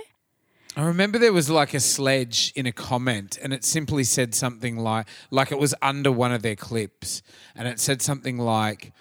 I 0.78 0.84
remember 0.84 1.18
there 1.20 1.34
was 1.34 1.50
like 1.50 1.74
a 1.74 1.80
sledge 1.82 2.54
in 2.56 2.66
a 2.66 2.72
comment, 2.72 3.38
and 3.42 3.52
it 3.54 3.66
simply 3.66 4.04
said 4.06 4.34
something 4.34 4.78
like, 4.78 5.08
like 5.30 5.52
it 5.52 5.60
was 5.60 5.76
under 5.82 6.12
one 6.12 6.32
of 6.32 6.42
their 6.44 6.56
clips, 6.56 7.22
and 7.56 7.68
it 7.68 7.80
said 7.80 8.02
something 8.02 8.38
like, 8.38 8.94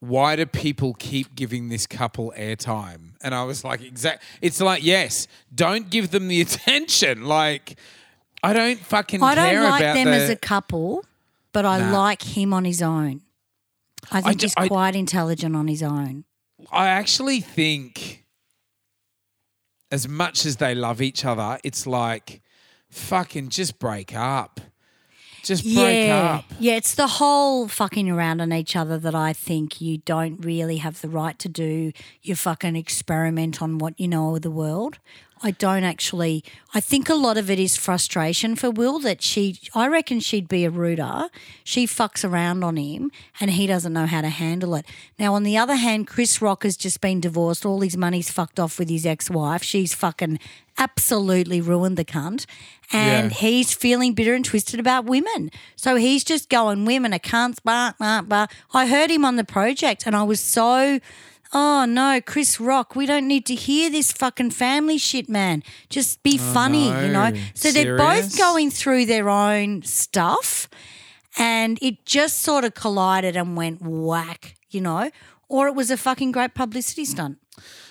"Why 0.00 0.36
do 0.36 0.46
people 0.46 0.94
keep 0.94 1.34
giving 1.34 1.68
this 1.68 1.86
couple 1.86 2.32
airtime?" 2.36 3.10
And 3.22 3.34
I 3.34 3.44
was 3.44 3.62
like, 3.62 3.82
"Exact." 3.82 4.22
It's 4.40 4.60
like, 4.60 4.82
yes, 4.82 5.28
don't 5.54 5.90
give 5.90 6.10
them 6.12 6.28
the 6.28 6.40
attention. 6.46 7.24
Like, 7.26 7.78
I 8.42 8.54
don't 8.54 8.78
fucking 8.80 9.22
I 9.22 9.34
don't 9.34 9.50
care 9.50 9.64
like 9.64 9.80
about 9.82 9.94
them 9.94 10.06
the, 10.06 10.12
as 10.16 10.30
a 10.30 10.36
couple, 10.36 11.04
but 11.52 11.66
I 11.66 11.78
Nah. 11.78 11.98
like 12.00 12.22
him 12.22 12.54
on 12.54 12.64
his 12.64 12.80
own. 12.80 13.20
I 14.10 14.22
think 14.22 14.38
ju- 14.40 14.44
he's 14.46 14.54
I- 14.56 14.68
quite 14.68 14.96
intelligent 14.96 15.54
on 15.54 15.68
his 15.68 15.82
own. 15.82 16.24
I 16.72 16.86
actually 16.88 17.40
think, 17.40 18.24
as 19.90 20.08
much 20.08 20.44
as 20.44 20.56
they 20.56 20.74
love 20.74 21.00
each 21.00 21.24
other, 21.24 21.58
it's 21.64 21.86
like, 21.86 22.42
fucking 22.90 23.48
just 23.48 23.78
break 23.78 24.14
up. 24.14 24.60
Just 25.42 25.62
break 25.62 26.08
yeah. 26.08 26.34
up. 26.34 26.44
Yeah, 26.58 26.74
it's 26.74 26.94
the 26.94 27.06
whole 27.06 27.68
fucking 27.68 28.10
around 28.10 28.40
on 28.40 28.52
each 28.52 28.74
other 28.76 28.98
that 28.98 29.14
I 29.14 29.32
think 29.32 29.80
you 29.80 29.98
don't 29.98 30.44
really 30.44 30.78
have 30.78 31.00
the 31.00 31.08
right 31.08 31.38
to 31.38 31.48
do. 31.48 31.92
You 32.22 32.34
fucking 32.34 32.76
experiment 32.76 33.62
on 33.62 33.78
what 33.78 33.98
you 33.98 34.08
know 34.08 34.34
of 34.34 34.42
the 34.42 34.50
world. 34.50 34.98
I 35.42 35.52
don't 35.52 35.84
actually. 35.84 36.42
I 36.74 36.80
think 36.80 37.08
a 37.08 37.14
lot 37.14 37.36
of 37.38 37.50
it 37.50 37.58
is 37.58 37.76
frustration 37.76 38.56
for 38.56 38.70
Will 38.70 38.98
that 39.00 39.22
she. 39.22 39.58
I 39.74 39.86
reckon 39.88 40.20
she'd 40.20 40.48
be 40.48 40.64
a 40.64 40.70
rooter. 40.70 41.28
She 41.64 41.86
fucks 41.86 42.28
around 42.28 42.62
on 42.64 42.76
him, 42.76 43.10
and 43.40 43.50
he 43.52 43.66
doesn't 43.66 43.92
know 43.92 44.06
how 44.06 44.20
to 44.20 44.28
handle 44.28 44.74
it. 44.74 44.84
Now, 45.18 45.34
on 45.34 45.42
the 45.42 45.56
other 45.56 45.76
hand, 45.76 46.06
Chris 46.06 46.42
Rock 46.42 46.62
has 46.64 46.76
just 46.76 47.00
been 47.00 47.20
divorced. 47.20 47.64
All 47.64 47.80
his 47.80 47.96
money's 47.96 48.30
fucked 48.30 48.58
off 48.60 48.78
with 48.78 48.88
his 48.88 49.06
ex-wife. 49.06 49.62
She's 49.62 49.94
fucking 49.94 50.38
absolutely 50.76 51.60
ruined 51.60 51.96
the 51.96 52.04
cunt, 52.04 52.46
and 52.92 53.30
Yeah. 53.32 53.36
he's 53.38 53.74
feeling 53.74 54.14
bitter 54.14 54.34
and 54.34 54.44
twisted 54.44 54.78
about 54.78 55.04
women. 55.04 55.50
So 55.76 55.96
he's 55.96 56.22
just 56.24 56.48
going, 56.48 56.84
women 56.84 57.12
are 57.12 57.18
cunts, 57.18 57.58
bah, 57.64 57.92
bah, 57.98 58.22
bah. 58.22 58.46
I 58.72 58.86
heard 58.86 59.10
him 59.10 59.24
on 59.24 59.36
the 59.36 59.44
project 59.44 60.06
and 60.06 60.14
I 60.14 60.22
was 60.22 60.40
so, 60.40 61.00
oh 61.52 61.84
no, 61.84 62.20
Chris 62.24 62.60
Rock, 62.60 62.94
we 62.94 63.06
don't 63.06 63.26
need 63.26 63.46
to 63.46 63.54
hear 63.54 63.90
this 63.90 64.12
fucking 64.12 64.50
family 64.50 64.98
shit, 64.98 65.28
man. 65.28 65.62
Just 65.88 66.22
be 66.22 66.38
oh, 66.40 66.52
funny, 66.52 66.86
you 66.86 67.08
know? 67.08 67.30
no. 67.30 67.40
So 67.54 67.70
they're 67.70 67.96
both 67.96 68.36
going 68.38 68.70
through 68.70 69.06
their 69.06 69.28
own 69.28 69.82
stuff 69.82 70.68
and 71.38 71.78
it 71.80 72.04
just 72.04 72.40
sort 72.40 72.64
of 72.64 72.74
collided 72.74 73.36
and 73.36 73.56
went 73.56 73.80
whack, 73.80 74.56
you 74.70 74.80
know? 74.80 75.10
Or 75.48 75.68
it 75.68 75.74
was 75.74 75.90
a 75.90 75.96
fucking 75.96 76.32
great 76.32 76.54
publicity 76.54 77.04
stunt. 77.04 77.38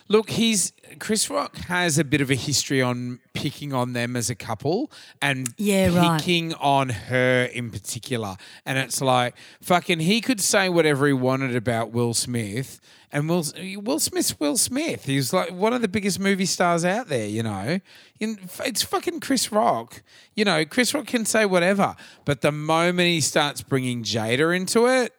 Look, 0.10 0.30
he's 0.32 0.74
Chris 1.00 1.30
Rock 1.30 1.56
has 1.58 1.98
a 1.98 2.04
bit 2.04 2.22
of 2.22 2.32
a 2.32 2.36
history 2.36 2.82
on 2.82 3.20
picking 3.34 3.74
on 3.74 3.94
them 3.94 4.16
as 4.16 4.30
a 4.30 4.36
couple 4.36 4.90
and 5.22 5.54
Yeah, 5.58 5.96
right. 5.96 6.20
picking 6.20 6.54
on 6.56 6.90
her 6.90 7.44
in 7.46 7.70
particular. 7.72 8.38
And 8.66 8.78
it's 8.78 9.02
like 9.02 9.36
fucking 9.62 10.00
he 10.00 10.22
could 10.22 10.40
say 10.42 10.70
whatever 10.70 11.08
he 11.08 11.14
wanted 11.14 11.56
about 11.56 11.92
Will 11.92 12.14
Smith. 12.14 12.80
And 13.12 13.30
Will 13.30 13.46
Will 13.78 14.00
Smith's 14.00 14.38
Will 14.40 14.58
Smith. 14.58 15.06
He's 15.06 15.32
like 15.32 15.52
one 15.52 15.72
of 15.74 15.82
the 15.82 15.88
biggest 15.88 16.20
movie 16.20 16.46
stars 16.46 16.84
out 16.84 17.08
there, 17.08 17.28
you 17.28 17.42
know. 17.42 17.80
In, 18.20 18.38
it's 18.66 18.84
fucking 18.84 19.22
Chris 19.22 19.50
Rock. 19.52 20.04
You 20.36 20.44
know, 20.44 20.66
Chris 20.66 20.94
Rock 20.94 21.08
can 21.08 21.24
say 21.24 21.46
whatever, 21.46 21.96
but 22.26 22.42
the 22.42 22.52
moment 22.52 23.08
he 23.08 23.22
starts 23.22 23.62
bringing 23.62 24.04
Jada 24.04 24.54
into 24.56 24.88
it, 24.88 25.14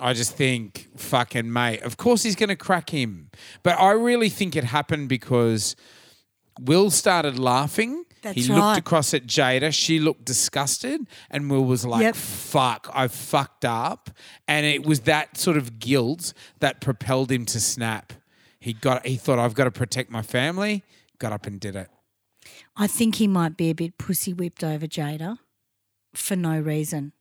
I 0.00 0.12
just 0.14 0.34
think, 0.34 0.88
fucking 0.96 1.52
mate, 1.52 1.82
of 1.82 1.96
course 1.96 2.22
he's 2.22 2.36
going 2.36 2.48
to 2.48 2.56
crack 2.56 2.90
him. 2.90 3.30
But 3.62 3.78
I 3.78 3.92
really 3.92 4.28
think 4.28 4.56
it 4.56 4.64
happened 4.64 5.08
because 5.08 5.76
Will 6.60 6.90
started 6.90 7.38
laughing. 7.38 8.04
That's 8.22 8.36
he 8.46 8.52
looked 8.52 8.78
across 8.78 9.14
at 9.14 9.26
Jada. 9.26 9.72
She 9.72 9.98
looked 9.98 10.24
disgusted. 10.24 11.06
And 11.30 11.50
Will 11.50 11.64
was 11.64 11.86
like, 11.86 12.02
Yep. 12.02 12.14
fuck, 12.16 12.90
I 12.92 13.08
fucked 13.08 13.64
up. 13.64 14.10
And 14.46 14.66
it 14.66 14.84
was 14.84 15.00
that 15.00 15.36
sort 15.36 15.56
of 15.56 15.78
guilt 15.78 16.32
that 16.58 16.80
propelled 16.80 17.30
him 17.30 17.46
to 17.46 17.60
snap. 17.60 18.12
He 18.58 18.74
got. 18.74 19.06
He 19.06 19.16
thought 19.16 19.38
I've 19.38 19.54
got 19.54 19.64
to 19.64 19.70
protect 19.70 20.10
my 20.10 20.20
family. 20.20 20.82
Got 21.18 21.32
up 21.32 21.46
and 21.46 21.58
did 21.58 21.76
it. 21.76 21.88
I 22.76 22.86
think 22.86 23.14
he 23.16 23.26
might 23.26 23.56
be 23.56 23.70
a 23.70 23.74
bit 23.74 23.96
pussy 23.96 24.32
whipped 24.34 24.62
over 24.62 24.86
Jada 24.86 25.38
for 26.14 26.36
no 26.36 26.58
reason. 26.60 27.12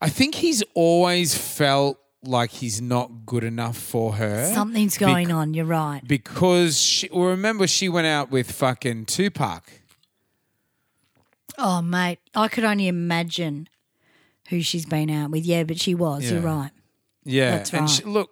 I 0.00 0.08
think 0.08 0.34
he's 0.36 0.62
always 0.74 1.36
felt 1.36 1.98
like 2.22 2.50
he's 2.50 2.80
not 2.82 3.24
good 3.24 3.44
enough 3.44 3.76
for 3.76 4.14
her. 4.14 4.52
Something's 4.52 4.98
going 4.98 5.30
on. 5.30 5.54
You're 5.54 5.64
right. 5.64 6.02
because 6.06 6.78
she, 6.78 7.08
well, 7.12 7.28
remember 7.28 7.66
she 7.66 7.88
went 7.88 8.06
out 8.06 8.30
with 8.30 8.50
fucking 8.50 9.06
Tupac. 9.06 9.62
Oh, 11.58 11.80
mate, 11.80 12.18
I 12.34 12.48
could 12.48 12.64
only 12.64 12.88
imagine 12.88 13.68
who 14.48 14.60
she's 14.60 14.84
been 14.86 15.10
out 15.10 15.30
with. 15.30 15.44
Yeah, 15.44 15.64
but 15.64 15.80
she 15.80 15.94
was. 15.94 16.30
You're 16.30 16.40
Yeah. 16.40 16.46
right. 16.46 16.70
Yeah, 17.24 17.50
That's 17.56 17.72
and 17.72 17.90
she, 17.90 18.04
right. 18.04 18.12
look, 18.12 18.30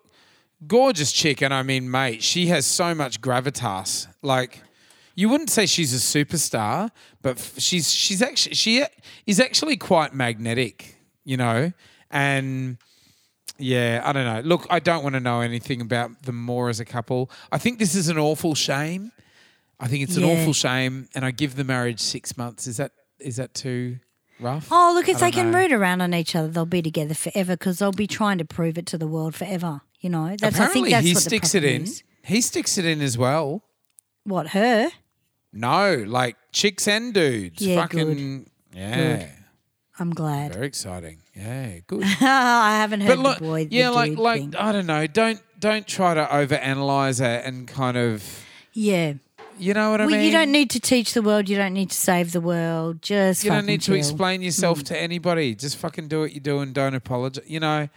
gorgeous 0.67 1.11
chick, 1.11 1.43
and 1.43 1.53
I 1.53 1.63
mean, 1.63 1.91
mate, 1.91 2.23
she 2.23 2.47
has 2.47 2.65
so 2.67 2.95
much 2.95 3.21
gravitas. 3.21 4.07
Like, 4.23 4.63
you 5.17 5.29
wouldn't 5.29 5.51
say 5.51 5.67
she's 5.67 5.93
a 5.95 5.97
superstar, 6.25 6.91
but 7.23 7.39
f- 7.39 7.55
she's 7.59 7.91
she's 7.91 8.23
actually 8.23 8.55
she 8.55 8.85
is 9.27 9.41
actually 9.41 9.77
quite 9.77 10.15
magnetic, 10.15 10.94
you 11.25 11.37
know, 11.37 11.73
and. 12.11 12.79
Yeah, 13.57 14.03
I 14.05 14.13
don't 14.13 14.25
know. 14.25 14.41
Look, 14.41 14.67
I 14.69 14.81
don't 14.81 15.05
want 15.05 15.15
to 15.15 15.21
know 15.21 15.41
anything 15.41 15.81
about 15.81 16.23
them 16.25 16.35
more 16.43 16.71
as 16.71 16.81
a 16.81 16.85
couple. 16.85 17.31
I 17.53 17.59
think 17.59 17.79
this 17.79 17.95
is 17.95 18.09
an 18.09 18.19
awful 18.19 18.57
shame. 18.57 19.13
I 19.79 19.87
think 19.87 20.03
it's 20.03 20.17
an 20.17 20.25
Yeah. 20.25 20.31
awful 20.41 20.53
shame, 20.53 21.09
and 21.15 21.25
I 21.25 21.31
give 21.31 21.55
the 21.55 21.63
marriage 21.63 22.01
six 22.01 22.37
months. 22.37 22.67
Is 22.67 22.79
that 22.79 22.91
is 23.21 23.37
that 23.37 23.55
too 23.55 24.01
rough? 24.41 24.67
Oh, 24.73 24.91
look, 24.93 25.09
if 25.09 25.21
they 25.21 25.31
can 25.31 25.53
know. 25.53 25.59
root 25.59 25.73
around 25.73 26.01
on 26.01 26.13
each 26.15 26.35
other, 26.35 26.49
they'll 26.49 26.67
be 26.67 26.83
together 26.83 27.15
forever 27.15 27.53
because 27.57 27.79
they'll 27.79 27.93
be 27.93 28.09
trying 28.09 28.39
to 28.39 28.45
prove 28.45 28.77
it 28.77 28.87
to 28.87 28.99
the 28.99 29.07
world 29.07 29.37
forever. 29.37 29.83
You 30.01 30.11
know, 30.11 30.31
that's 30.31 30.43
I 30.59 30.67
think 30.67 30.89
Apparently, 30.89 30.91
that's 30.91 31.07
he 31.07 31.13
what 31.15 31.23
the 31.23 31.31
sticks 31.31 31.55
it 31.55 31.63
in. 31.65 31.83
is. 31.83 32.03
He 32.25 32.41
sticks 32.41 32.77
it 32.77 32.85
in 32.85 33.01
as 33.03 33.17
well. 33.17 33.63
What 34.25 34.49
her? 34.49 34.91
No, 35.53 36.05
like 36.09 36.35
chicks 36.51 36.89
and 36.89 37.15
dudes. 37.15 37.63
Yeah, 37.63 37.83
Fucking 37.83 38.51
yeah. 38.75 39.29
I'm 39.99 40.11
glad. 40.11 40.55
Very 40.55 40.67
exciting. 40.67 41.19
Yeah, 41.35 41.79
good. 41.87 42.03
I 42.21 42.79
haven't 42.79 43.03
heard 43.03 43.17
but 43.17 43.19
look, 43.19 43.39
the 43.39 43.45
boy. 43.45 43.69
yeah, 43.71 43.91
the 43.91 43.95
like 43.95 44.19
like 44.19 44.41
thing. 44.41 44.57
I 44.57 44.73
don't 44.73 44.87
know. 44.87 45.07
Don't 45.07 45.41
don't 45.59 45.87
try 45.87 46.15
to 46.15 46.25
overanalyze 46.25 47.21
it 47.21 47.45
and 47.45 47.69
kind 47.69 47.97
of 47.97 48.45
yeah. 48.73 49.15
you 49.57 49.73
know 49.73 49.93
what 49.93 50.01
I 50.01 50.07
mean. 50.07 50.21
you 50.23 50.33
don't 50.33 50.51
need 50.51 50.71
to 50.71 50.81
teach 50.81 51.15
the 51.15 51.23
world. 51.23 51.49
You 51.49 51.57
don't 51.57 51.75
need 51.75 51.91
to 51.91 51.97
save 51.97 52.33
the 52.33 52.41
world. 52.41 53.03
Just 53.03 53.45
you 53.45 53.51
don't 53.51 53.67
need 53.67 53.83
to 53.83 53.87
chill. 53.87 53.95
Mm. 53.95 53.99
explain 53.99 54.43
yourself 54.43 54.83
to 54.85 54.99
anybody. 54.99 55.55
Just 55.55 55.77
fucking 55.77 56.09
do 56.09 56.21
what 56.21 56.33
you 56.33 56.41
do 56.41 56.59
and 56.59 56.75
don't 56.75 56.95
apologize. 56.95 57.45
You 57.47 57.61
know. 57.61 57.89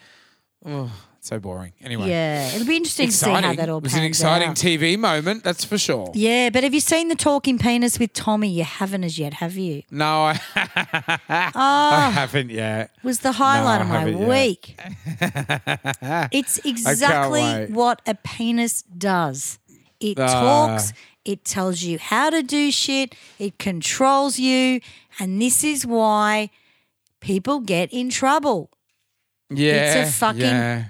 Oh, 0.65 0.91
so 1.27 1.39
boring. 1.39 1.73
Anyway. 1.81 2.09
Yeah, 2.09 2.53
it'll 2.55 2.65
be 2.67 2.77
interesting 2.77 3.07
to 3.07 3.13
see 3.13 3.29
how 3.29 3.53
that 3.53 3.69
all 3.69 3.77
it 3.79 3.83
was 3.83 3.93
an 3.95 4.03
exciting 4.03 4.49
out. 4.49 4.55
TV 4.55 4.97
moment, 4.97 5.43
that's 5.43 5.63
for 5.65 5.77
sure. 5.77 6.11
yeah, 6.15 6.49
but 6.49 6.63
have 6.63 6.73
you 6.73 6.79
seen 6.79 7.07
the 7.09 7.15
talking 7.15 7.57
penis 7.59 7.99
with 7.99 8.13
Tommy? 8.13 8.49
You 8.49 8.63
haven't 8.63 9.03
as 9.03 9.19
yet, 9.19 9.33
have 9.35 9.55
you? 9.57 9.83
No, 9.91 10.31
I, 10.33 10.39
oh, 11.29 11.51
I 11.55 12.09
haven't 12.13 12.49
yet. 12.49 12.91
was 13.03 13.19
the 13.19 13.33
highlight 13.33 13.87
No, 13.87 13.95
of 14.13 14.19
my 14.19 14.27
week. 14.27 14.79
it's 16.31 16.59
exactly 16.65 17.65
what 17.73 18.01
a 18.07 18.15
penis 18.15 18.81
does. 18.83 19.59
It 19.99 20.19
Ah. 20.19 20.27
talks, 20.27 20.93
it 21.25 21.43
tells 21.43 21.81
you 21.81 21.97
how 21.99 22.29
to 22.29 22.41
do 22.43 22.71
shit, 22.71 23.15
it 23.39 23.57
controls 23.59 24.39
you, 24.39 24.79
and 25.19 25.41
this 25.41 25.63
is 25.63 25.85
why 25.85 26.49
people 27.19 27.59
get 27.59 27.91
in 27.91 28.09
trouble. 28.09 28.69
Yeah. 29.49 30.01
It's 30.03 30.09
a 30.09 30.13
fucking- 30.13 30.41
yeah. 30.41 30.85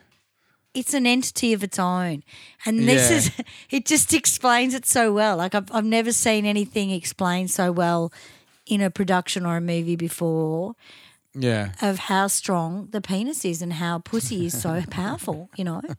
It's 0.78 0.94
an 0.94 1.08
entity 1.08 1.54
of 1.54 1.64
its 1.64 1.80
own. 1.80 2.24
And 2.66 2.88
this 2.88 3.10
Yeah. 3.10 3.18
is, 3.18 3.32
it 3.72 3.86
just 3.86 4.14
explains 4.14 4.74
it 4.74 4.86
so 4.86 5.12
well. 5.12 5.38
Like, 5.38 5.56
I've, 5.56 5.72
I've 5.72 5.86
never 5.86 6.12
seen 6.12 6.46
anything 6.46 6.92
explained 6.92 7.52
so 7.52 7.72
well 7.72 8.12
in 8.66 8.82
a 8.82 8.90
production 8.90 9.46
or 9.46 9.58
a 9.58 9.62
movie 9.62 9.96
before 9.96 10.76
Yeah. 11.34 11.72
of 11.82 11.98
how 12.00 12.28
strong 12.28 12.88
the 12.92 13.02
penis 13.02 13.46
is 13.46 13.62
and 13.62 13.74
how 13.74 14.00
pussy 14.00 14.46
is 14.46 14.60
so 14.62 14.84
powerful, 14.90 15.50
you 15.58 15.64
know? 15.64 15.82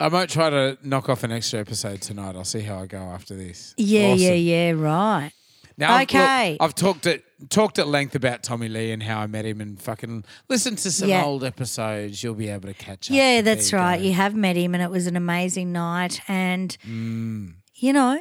I 0.00 0.08
might 0.08 0.28
try 0.28 0.50
to 0.50 0.78
knock 0.82 1.08
off 1.08 1.24
an 1.24 1.32
extra 1.32 1.60
episode 1.60 2.00
tonight. 2.02 2.36
I'll 2.36 2.44
see 2.44 2.60
how 2.60 2.80
I 2.80 2.86
go 2.86 2.98
after 2.98 3.34
this. 3.34 3.74
Yeah, 3.76 4.08
Awesome. 4.12 4.18
yeah, 4.20 4.32
yeah, 4.34 4.70
right. 4.72 5.32
Now, 5.76 5.94
I've- 5.94 6.00
look, 6.16 6.22
Okay. 6.22 6.56
I've 6.60 6.74
talked 6.74 7.06
at 7.06 7.22
talked 7.50 7.78
at 7.78 7.86
length 7.88 8.14
about 8.14 8.42
Tommy 8.42 8.68
Lee 8.68 8.90
and 8.90 9.02
how 9.02 9.18
I 9.20 9.26
met 9.26 9.44
him, 9.44 9.60
and 9.60 9.78
fucking 9.80 10.24
listen 10.48 10.76
to 10.76 10.90
some 10.90 11.08
Yeah. 11.10 11.24
old 11.24 11.44
episodes. 11.44 12.22
You'll 12.22 12.34
be 12.34 12.48
able 12.48 12.68
to 12.68 12.74
catch 12.74 13.10
up. 13.10 13.14
Yeah, 13.16 13.42
that's 13.42 13.70
you 13.72 13.78
right. 13.78 13.98
go. 13.98 14.04
You 14.04 14.12
have 14.14 14.34
met 14.34 14.56
him 14.56 14.72
and 14.74 14.82
it 14.82 14.90
was 14.90 15.06
an 15.06 15.16
amazing 15.16 15.70
night 15.72 16.20
and 16.28 16.74
Mm. 16.88 17.54
you 17.74 17.92
know, 17.92 18.20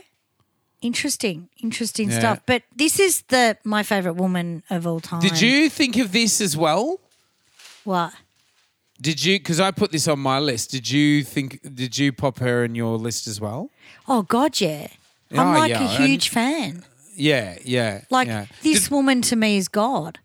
interesting, 0.82 1.48
interesting 1.62 2.10
Yeah. 2.12 2.20
stuff. 2.20 2.40
But 2.46 2.64
this 2.76 3.00
is 3.00 3.22
the 3.30 3.58
my 3.64 3.84
favorite 3.84 4.16
woman 4.16 4.64
of 4.70 4.86
all 4.86 5.00
time. 5.00 5.22
Did 5.22 5.40
you 5.42 5.70
think 5.70 5.96
of 5.98 6.12
this 6.12 6.42
as 6.42 6.58
well? 6.58 7.00
What? 7.84 8.14
Did 9.02 9.24
you? 9.24 9.38
Because 9.40 9.60
I 9.60 9.72
put 9.72 9.92
this 9.92 10.08
on 10.08 10.20
my 10.20 10.40
list. 10.40 10.72
Did 10.72 10.90
you 10.90 11.24
think? 11.24 11.60
Did 11.76 11.98
you 11.98 12.12
pop 12.14 12.40
her 12.40 12.64
in 12.64 12.76
your 12.76 12.98
list 12.98 13.28
as 13.28 13.40
well? 13.40 13.70
Oh 14.08 14.22
god, 14.24 14.60
yeah. 14.60 14.88
I'm 15.32 15.40
Oh, 15.56 15.60
like 15.60 15.70
yeah, 15.72 15.80
a 15.84 15.90
and- 15.96 16.04
huge 16.08 16.30
fan. 16.30 16.84
Yeah, 17.16 17.58
yeah. 17.64 18.02
Like 18.10 18.28
yeah. 18.28 18.46
this 18.62 18.84
Did- 18.84 18.92
woman 18.92 19.22
to 19.24 19.36
me 19.36 19.58
is 19.58 19.68
God. 19.68 20.20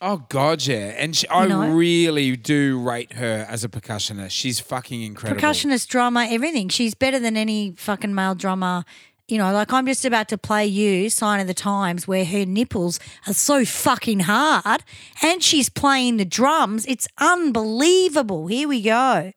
oh 0.00 0.24
God, 0.28 0.66
yeah. 0.66 0.94
And 0.96 1.14
she, 1.16 1.28
I 1.28 1.46
know? 1.46 1.68
really 1.72 2.36
do 2.36 2.80
rate 2.80 3.14
her 3.14 3.46
as 3.48 3.64
a 3.64 3.68
percussionist. 3.68 4.30
She's 4.30 4.60
fucking 4.60 5.02
incredible. 5.02 5.40
Percussionist, 5.40 5.88
drummer, 5.88 6.24
everything. 6.28 6.68
She's 6.68 6.94
better 6.94 7.18
than 7.18 7.36
any 7.36 7.72
fucking 7.76 8.14
male 8.14 8.34
drummer. 8.34 8.84
You 9.28 9.38
know, 9.38 9.52
like 9.52 9.72
I'm 9.72 9.86
just 9.86 10.04
about 10.04 10.28
to 10.30 10.38
play 10.38 10.66
you 10.66 11.08
Sign 11.08 11.38
of 11.38 11.46
the 11.46 11.54
Times 11.54 12.08
where 12.08 12.24
her 12.24 12.44
nipples 12.44 12.98
are 13.28 13.32
so 13.34 13.64
fucking 13.64 14.20
hard 14.20 14.82
and 15.22 15.40
she's 15.40 15.68
playing 15.68 16.16
the 16.16 16.24
drums. 16.24 16.84
It's 16.86 17.06
unbelievable. 17.18 18.48
Here 18.48 18.66
we 18.66 18.82
go. 18.82 19.30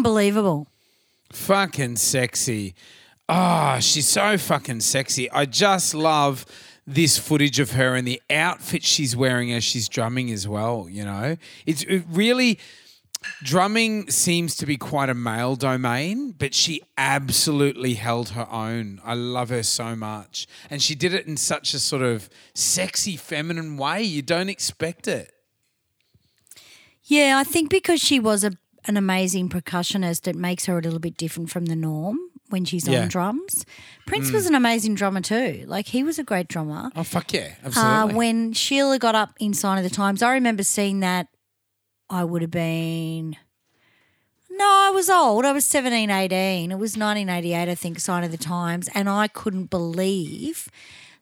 Unbelievable. 0.00 0.66
fucking 1.30 1.96
sexy. 1.96 2.74
Ah, 3.28 3.78
she's 3.80 4.08
so 4.08 4.38
fucking 4.38 4.80
sexy. 4.80 5.30
I 5.30 5.44
just 5.44 5.94
love 5.94 6.46
this 6.86 7.18
footage 7.18 7.60
of 7.60 7.72
her 7.72 7.94
and 7.94 8.08
the 8.08 8.20
outfit 8.30 8.82
she's 8.82 9.14
wearing 9.14 9.52
as 9.52 9.62
she's 9.62 9.88
drumming 9.90 10.30
as 10.30 10.48
well. 10.48 10.88
You 10.90 11.04
know, 11.04 11.36
it's 11.66 11.82
it 11.82 12.04
really 12.10 12.58
drumming 13.42 14.10
seems 14.10 14.56
to 14.56 14.64
be 14.64 14.78
quite 14.78 15.10
a 15.10 15.14
male 15.14 15.54
domain, 15.54 16.30
but 16.32 16.54
she 16.54 16.80
absolutely 16.96 17.94
held 17.94 18.30
her 18.30 18.48
own. 18.50 19.02
I 19.04 19.12
love 19.12 19.50
her 19.50 19.62
so 19.62 19.94
much, 19.94 20.46
and 20.70 20.82
she 20.82 20.94
did 20.94 21.12
it 21.12 21.26
in 21.26 21.36
such 21.36 21.74
a 21.74 21.78
sort 21.78 22.00
of 22.02 22.30
sexy, 22.54 23.16
feminine 23.16 23.76
way. 23.76 24.02
You 24.02 24.22
don't 24.22 24.48
expect 24.48 25.06
it. 25.06 25.30
Yeah, 27.04 27.36
I 27.38 27.44
think 27.44 27.68
because 27.70 28.00
she 28.00 28.18
was 28.18 28.44
a, 28.44 28.52
an 28.86 28.96
amazing 28.96 29.48
percussionist, 29.48 30.26
it 30.26 30.36
makes 30.36 30.66
her 30.66 30.78
a 30.78 30.82
little 30.82 30.98
bit 30.98 31.16
different 31.16 31.50
from 31.50 31.66
the 31.66 31.76
norm 31.76 32.18
when 32.48 32.64
she's 32.64 32.88
Yeah. 32.88 33.02
on 33.02 33.08
drums. 33.08 33.64
Prince 34.06 34.30
Mm. 34.30 34.34
was 34.34 34.46
an 34.46 34.54
amazing 34.54 34.94
drummer 34.96 35.20
too. 35.20 35.64
Like 35.66 35.86
he 35.88 36.02
was 36.02 36.18
a 36.18 36.24
great 36.24 36.48
drummer. 36.48 36.90
Oh 36.96 37.02
fuck 37.04 37.32
yeah, 37.32 37.54
Uh, 37.62 37.66
absolutely. 37.66 38.14
when 38.14 38.52
Sheila 38.52 38.98
got 38.98 39.14
up 39.14 39.34
in 39.38 39.54
Sign 39.54 39.78
of 39.78 39.84
the 39.84 39.90
Times, 39.94 40.22
I 40.22 40.32
remember 40.32 40.62
seeing 40.62 41.00
that. 41.00 41.28
I 42.08 42.24
would 42.24 42.42
have 42.42 42.50
been. 42.50 43.36
No, 44.50 44.64
I 44.66 44.90
was 44.92 45.08
old. 45.08 45.44
I 45.44 45.52
was 45.52 45.64
17, 45.64 46.10
18. 46.10 46.72
It 46.72 46.78
was 46.78 46.96
1988, 46.96 47.68
I 47.70 47.74
think, 47.76 48.00
Sign 48.00 48.24
of 48.24 48.32
the 48.32 48.36
Times. 48.36 48.88
And 48.94 49.08
I 49.08 49.28
couldn't 49.28 49.70
believe 49.70 50.68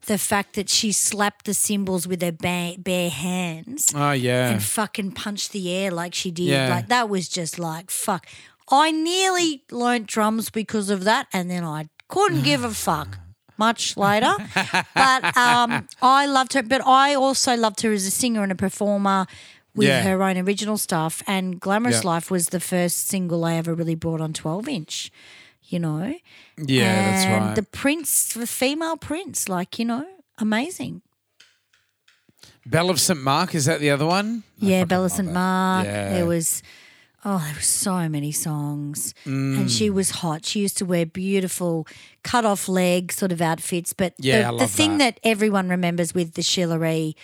the 0.06 0.18
fact 0.18 0.54
that 0.54 0.68
she 0.68 0.92
slapped 0.92 1.44
the 1.44 1.54
cymbals 1.54 2.06
with 2.08 2.22
her 2.22 2.32
ba- 2.32 2.76
bare 2.78 3.10
hands 3.10 3.92
oh 3.94 4.12
yeah, 4.12 4.50
and 4.50 4.62
fucking 4.62 5.12
punched 5.12 5.52
the 5.52 5.70
air 5.72 5.90
like 5.90 6.14
she 6.14 6.30
did. 6.30 6.44
Yeah. 6.44 6.68
Like 6.68 6.88
that 6.88 7.08
was 7.08 7.28
just 7.28 7.58
like 7.58 7.90
fuck. 7.90 8.26
I 8.70 8.90
nearly 8.90 9.64
learnt 9.70 10.06
drums 10.06 10.50
because 10.50 10.90
of 10.90 11.04
that, 11.04 11.26
and 11.32 11.50
then 11.50 11.64
I 11.64 11.88
couldn't 12.08 12.42
give 12.42 12.64
a 12.64 12.70
fuck. 12.70 13.18
Much 13.58 13.96
later, 13.96 14.32
but 14.94 15.36
um, 15.36 15.88
I 16.00 16.26
loved 16.26 16.52
her. 16.52 16.62
But 16.62 16.86
I 16.86 17.14
also 17.16 17.56
loved 17.56 17.80
her 17.80 17.90
as 17.92 18.06
a 18.06 18.10
singer 18.10 18.44
and 18.44 18.52
a 18.52 18.54
performer 18.54 19.26
with 19.74 19.88
Yeah. 19.88 20.02
her 20.04 20.22
own 20.22 20.36
original 20.38 20.76
stuff. 20.78 21.24
And 21.26 21.58
"Glamorous 21.58 22.04
Yeah. 22.04 22.10
Life" 22.10 22.30
was 22.30 22.50
the 22.50 22.60
first 22.60 23.08
single 23.08 23.44
I 23.44 23.54
ever 23.54 23.74
really 23.74 23.96
brought 23.96 24.20
on 24.20 24.32
twelve 24.32 24.68
inch. 24.68 25.10
You 25.64 25.80
know, 25.80 26.14
yeah, 26.66 27.10
that's 27.10 27.26
right. 27.26 27.54
The 27.54 27.62
Prince, 27.62 28.32
the 28.34 28.46
female 28.46 28.96
Prince, 28.96 29.48
like 29.48 29.78
you 29.78 29.84
know, 29.84 30.06
amazing. 30.38 31.02
Belle 32.66 32.90
of 32.90 33.00
St 33.00 33.20
Mark 33.20 33.54
is 33.54 33.64
that 33.64 33.80
the 33.80 33.90
other 33.90 34.04
one? 34.06 34.42
Yeah, 34.58 34.84
Belle 34.84 35.06
of 35.06 35.12
St. 35.12 35.32
Mark. 35.32 35.86
Yeah. 35.86 36.12
There 36.12 36.26
was, 36.26 36.62
oh, 37.24 37.38
there 37.38 37.54
were 37.54 37.60
so 37.62 38.08
many 38.10 38.30
songs. 38.30 39.14
Mm. 39.24 39.58
And 39.58 39.70
she 39.70 39.88
was 39.88 40.10
hot. 40.10 40.44
She 40.44 40.60
used 40.60 40.76
to 40.78 40.84
wear 40.84 41.06
beautiful 41.06 41.86
cut 42.24 42.44
off 42.44 42.68
leg 42.68 43.10
sort 43.12 43.32
of 43.32 43.40
outfits. 43.40 43.94
But 43.94 44.12
Yeah, 44.18 44.50
the, 44.50 44.58
the 44.58 44.66
thing 44.66 44.98
that. 44.98 45.14
that. 45.14 45.28
everyone 45.28 45.70
remembers 45.70 46.12
with 46.12 46.34
the 46.34 46.42
Shillery 46.42 47.14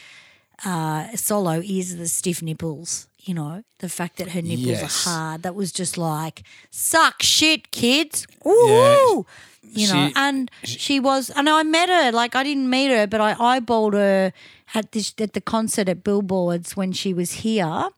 uh, 0.64 1.14
solo 1.14 1.60
is 1.60 1.98
the 1.98 2.08
stiff 2.08 2.40
nipples. 2.42 3.06
You 3.26 3.32
know, 3.34 3.62
the 3.78 3.88
fact 3.88 4.18
that 4.18 4.28
her 4.32 4.42
nipples 4.42 4.66
Yes. 4.66 5.06
are 5.06 5.10
hard. 5.10 5.42
That 5.44 5.54
was 5.54 5.72
just 5.72 5.96
like, 5.96 6.42
suck 6.70 7.22
shit, 7.22 7.70
kids. 7.70 8.26
Ooh. 8.46 9.24
You 9.62 9.88
know, 9.88 10.08
She- 10.08 10.12
and 10.14 10.50
she 10.62 11.00
was, 11.00 11.30
and 11.30 11.48
I 11.48 11.62
met 11.62 11.88
her. 11.88 12.12
Like 12.12 12.36
I 12.36 12.42
didn't 12.44 12.68
meet 12.68 12.88
her, 12.90 13.06
but 13.06 13.20
I 13.22 13.32
eyeballed 13.34 13.94
her 13.94 14.32
at 14.74 14.92
this 14.92 15.14
at 15.18 15.32
the 15.32 15.40
concert 15.40 15.88
at 15.88 16.04
Billboards 16.04 16.76
when 16.76 16.92
she 16.92 17.14
was 17.14 17.32
here. 17.46 17.88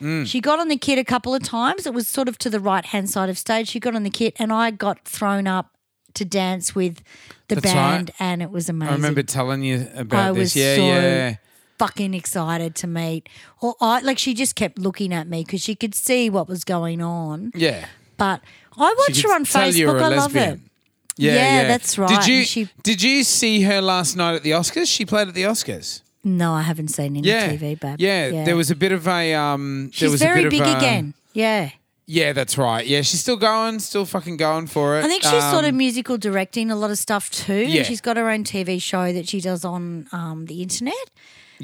Mm. 0.00 0.26
She 0.26 0.40
got 0.40 0.58
on 0.58 0.68
the 0.68 0.76
kit 0.76 0.98
a 0.98 1.04
couple 1.04 1.34
of 1.34 1.42
times. 1.44 1.86
It 1.86 1.94
was 1.94 2.08
sort 2.08 2.28
of 2.28 2.36
to 2.38 2.50
the 2.50 2.58
right 2.60 2.84
hand 2.84 3.08
side 3.10 3.28
of 3.30 3.38
stage. 3.38 3.68
She 3.68 3.78
got 3.80 3.94
on 3.94 4.02
the 4.02 4.10
kit, 4.10 4.34
and 4.40 4.52
I 4.52 4.72
got 4.72 5.04
thrown 5.04 5.46
up 5.46 5.70
to 6.14 6.24
dance 6.24 6.74
with 6.74 7.00
the 7.48 7.54
That's 7.56 7.72
band, 7.72 8.10
right. 8.10 8.26
and 8.26 8.42
it 8.42 8.50
was 8.50 8.68
amazing. 8.68 8.92
I 8.92 8.96
remember 8.96 9.22
telling 9.22 9.62
you 9.62 9.88
about 9.94 10.30
I 10.30 10.32
this. 10.32 10.38
was 10.38 10.56
Yeah, 10.56 10.76
so 10.76 10.82
yeah. 10.86 11.36
Fucking 11.78 12.14
excited 12.14 12.74
to 12.76 12.86
meet. 12.86 13.28
Or 13.60 13.74
I 13.80 14.00
like 14.00 14.18
she 14.18 14.34
just 14.34 14.54
kept 14.54 14.78
looking 14.78 15.12
at 15.12 15.28
me 15.28 15.44
because 15.44 15.60
she 15.62 15.74
could 15.74 15.94
see 15.94 16.30
what 16.30 16.48
was 16.48 16.64
going 16.64 17.00
on. 17.02 17.52
Yeah. 17.54 17.86
But 18.16 18.40
I 18.76 18.94
watch 18.98 19.22
her 19.22 19.34
on 19.34 19.44
Facebook. 19.44 20.00
I 20.00 20.08
love 20.08 20.36
it. 20.36 20.60
Yeah, 21.16 21.32
Yeah, 21.34 21.62
yeah, 21.62 21.68
that's 21.68 21.96
right. 21.96 22.08
Did 22.08 22.26
you 22.26 22.44
she- 22.44 22.68
did 22.82 23.02
you 23.02 23.22
see 23.24 23.62
her 23.62 23.80
last 23.80 24.16
night 24.16 24.34
at 24.34 24.42
the 24.42 24.50
Oscars? 24.52 24.86
She 24.88 25.04
played 25.04 25.28
at 25.28 25.34
the 25.34 25.44
Oscars. 25.44 26.00
No, 26.24 26.52
I 26.54 26.62
haven't 26.62 26.88
seen 26.88 27.16
any 27.16 27.28
Yeah, 27.28 27.50
TV, 27.52 27.78
babe. 27.78 27.96
yeah, 28.00 28.44
There 28.44 28.56
was 28.56 28.70
a 28.70 28.74
bit 28.76 28.92
of 28.92 29.06
a 29.06 29.34
um. 29.34 29.84
there 29.86 29.92
She's 29.92 30.10
was 30.10 30.22
a 30.22 30.24
very 30.24 30.42
bit 30.44 30.50
big 30.50 30.60
of 30.62 30.68
a, 30.68 30.76
again. 30.78 31.14
Yeah. 31.34 31.70
Yeah, 32.06 32.32
that's 32.34 32.58
right. 32.58 32.86
Yeah, 32.86 33.00
she's 33.02 33.20
still 33.20 33.36
going, 33.36 33.78
still 33.80 34.04
fucking 34.04 34.36
going 34.36 34.66
for 34.66 34.98
it. 34.98 35.04
I 35.04 35.08
think 35.08 35.22
she's 35.22 35.50
sort 35.50 35.64
of 35.64 35.70
Um, 35.70 35.76
musical 35.78 36.18
directing 36.18 36.70
a 36.70 36.76
lot 36.76 36.90
of 36.90 36.98
stuff 36.98 37.30
too. 37.30 37.54
Yeah. 37.54 37.78
And 37.78 37.86
she's 37.86 38.00
got 38.02 38.16
her 38.18 38.28
own 38.28 38.44
TV 38.44 38.80
show 38.80 39.12
that 39.12 39.26
she 39.28 39.40
does 39.40 39.64
on 39.64 40.06
um, 40.12 40.44
the 40.46 40.60
internet. 40.62 40.94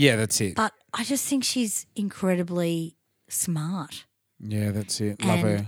Yeah, 0.01 0.17
that's 0.17 0.41
it. 0.41 0.55
But 0.55 0.73
I 0.95 1.05
just 1.05 1.27
think 1.27 1.45
she's 1.45 1.87
incredibly 1.95 2.97
smart. 3.29 4.05
Yeah, 4.41 4.71
that's 4.71 5.01
it. 5.01 5.23
Love 5.25 5.45
And- 5.45 5.61
her. 5.61 5.67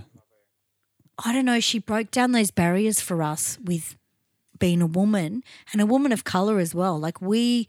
I 1.23 1.31
don't 1.31 1.45
know, 1.45 1.59
she 1.59 1.77
broke 1.77 2.09
down 2.09 2.31
those 2.31 2.49
barriers 2.49 2.99
for 2.99 3.21
us 3.21 3.59
with 3.63 3.95
being 4.57 4.81
a 4.81 4.87
woman 4.87 5.43
and 5.71 5.79
a 5.79 5.85
woman 5.85 6.11
of 6.11 6.23
color 6.23 6.57
as 6.57 6.73
well. 6.73 6.99
Like 6.99 7.21
we 7.21 7.67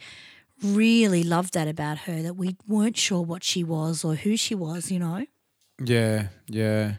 really 0.62 1.22
loved 1.22 1.52
that 1.52 1.68
about 1.68 1.98
her 2.08 2.22
that 2.22 2.34
we 2.34 2.56
weren't 2.66 2.96
sure 2.96 3.20
what 3.20 3.44
she 3.44 3.62
was 3.62 4.02
or 4.02 4.14
who 4.14 4.36
she 4.38 4.54
was, 4.54 4.90
you 4.90 4.98
know. 4.98 5.26
Yeah, 5.84 6.28
yeah. 6.48 6.94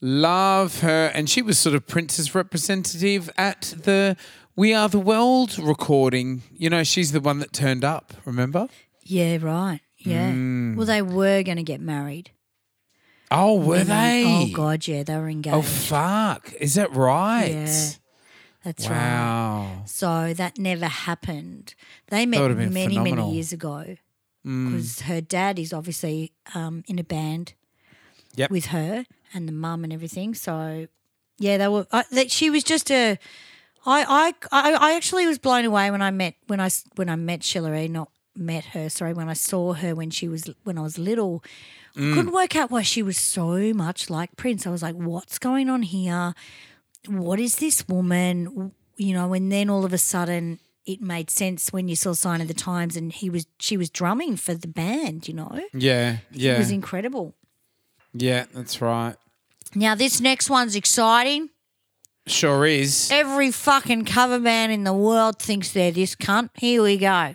Love 0.00 0.80
her. 0.80 1.12
And 1.14 1.30
she 1.30 1.42
was 1.42 1.58
sort 1.60 1.76
of 1.76 1.86
Prince's 1.86 2.34
representative 2.34 3.30
at 3.38 3.74
the 3.84 4.16
We 4.56 4.74
Are 4.74 4.88
the 4.88 4.98
World 4.98 5.58
recording. 5.58 6.42
You 6.56 6.70
know, 6.70 6.82
she's 6.82 7.12
the 7.12 7.20
one 7.20 7.38
that 7.38 7.52
turned 7.52 7.84
up, 7.84 8.14
remember? 8.24 8.68
Yeah, 9.04 9.38
right. 9.40 9.80
Yeah. 9.98 10.32
Mm. 10.32 10.76
Well, 10.76 10.86
they 10.86 11.02
were 11.02 11.42
going 11.42 11.56
to 11.56 11.62
get 11.62 11.80
married. 11.80 12.30
Oh, 13.30 13.54
were 13.58 13.76
And 13.76 13.88
they? 13.88 14.24
Oh 14.26 14.46
God, 14.54 14.86
yeah, 14.86 15.02
they 15.02 15.16
were 15.16 15.28
engaged. 15.28 15.56
Oh, 15.56 15.62
fuck. 15.62 16.52
Is 16.60 16.74
that 16.74 16.94
right? 16.94 17.48
Yeah, 17.50 17.88
that's 18.64 18.88
right. 18.88 18.96
wow. 18.96 19.82
So 19.86 20.34
that 20.34 20.58
never 20.58 20.86
happened. 20.86 21.74
They 22.08 22.26
met 22.26 22.40
many, 22.56 22.88
phenomenal. 22.90 23.16
many 23.26 23.34
years 23.34 23.52
ago 23.52 23.96
Mm. 24.46 24.72
because 24.72 25.00
her 25.02 25.22
dad 25.22 25.58
is 25.58 25.72
obviously 25.72 26.32
um, 26.54 26.84
in 26.86 26.98
a 26.98 27.02
band 27.04 27.54
Yep. 28.36 28.50
with 28.50 28.66
her 28.66 29.06
and 29.32 29.48
the 29.48 29.52
mum 29.52 29.84
and 29.84 29.92
everything. 29.92 30.34
So 30.34 30.86
yeah, 31.38 31.56
they 31.56 31.66
were. 31.68 31.86
I, 31.90 32.04
that 32.12 32.30
she 32.30 32.50
was 32.50 32.62
just 32.62 32.90
a. 32.90 33.18
I, 33.86 34.34
I, 34.52 34.74
I 34.74 34.94
actually 34.96 35.26
was 35.26 35.38
blown 35.38 35.64
away 35.64 35.90
when 35.90 36.02
I 36.02 36.10
met 36.10 36.34
when 36.46 36.60
I 36.60 36.68
when 36.96 37.08
I 37.08 37.16
met 37.16 37.40
Shillery, 37.40 37.88
not 37.90 38.10
met 38.36 38.66
her. 38.66 38.88
Sorry, 38.88 39.12
when 39.12 39.28
I 39.28 39.34
saw 39.34 39.72
her 39.74 39.94
when 39.94 40.10
she 40.10 40.28
was 40.28 40.50
when 40.64 40.78
I 40.78 40.82
was 40.82 40.98
little. 40.98 41.42
Mm. 41.96 42.12
I 42.12 42.14
couldn't 42.16 42.32
work 42.32 42.56
out 42.56 42.70
why 42.70 42.82
she 42.82 43.02
was 43.02 43.16
so 43.16 43.72
much 43.72 44.10
like 44.10 44.36
Prince. 44.36 44.66
I 44.66 44.70
was 44.70 44.82
like, 44.82 44.96
what's 44.96 45.38
going 45.38 45.70
on 45.70 45.82
here? 45.82 46.34
What 47.06 47.38
is 47.38 47.56
this 47.56 47.86
woman? 47.86 48.72
You 48.96 49.14
know, 49.14 49.32
and 49.32 49.50
then 49.50 49.70
all 49.70 49.84
of 49.84 49.92
a 49.92 49.98
sudden 49.98 50.58
it 50.86 51.00
made 51.00 51.30
sense 51.30 51.72
when 51.72 51.88
you 51.88 51.96
saw 51.96 52.12
Sign 52.12 52.40
of 52.40 52.48
the 52.48 52.54
Times 52.54 52.96
and 52.96 53.12
he 53.12 53.30
was 53.30 53.46
she 53.58 53.76
was 53.76 53.90
drumming 53.90 54.36
for 54.36 54.54
the 54.54 54.68
band, 54.68 55.28
you 55.28 55.34
know? 55.34 55.60
Yeah, 55.72 56.18
yeah. 56.30 56.56
It 56.56 56.58
was 56.58 56.70
incredible. 56.70 57.34
yeah, 58.12 58.44
that's 58.52 58.80
right. 58.80 59.16
Now 59.74 59.94
this 59.94 60.20
next 60.20 60.50
one's 60.50 60.76
exciting. 60.76 61.50
Sure 62.26 62.64
is. 62.64 63.10
Every 63.12 63.50
fucking 63.50 64.06
cover 64.06 64.38
band 64.38 64.72
in 64.72 64.84
the 64.84 64.94
world 64.94 65.38
thinks 65.38 65.72
they're 65.72 65.92
this 65.92 66.14
cunt. 66.16 66.50
Here 66.54 66.82
we 66.82 66.96
go. 66.96 67.34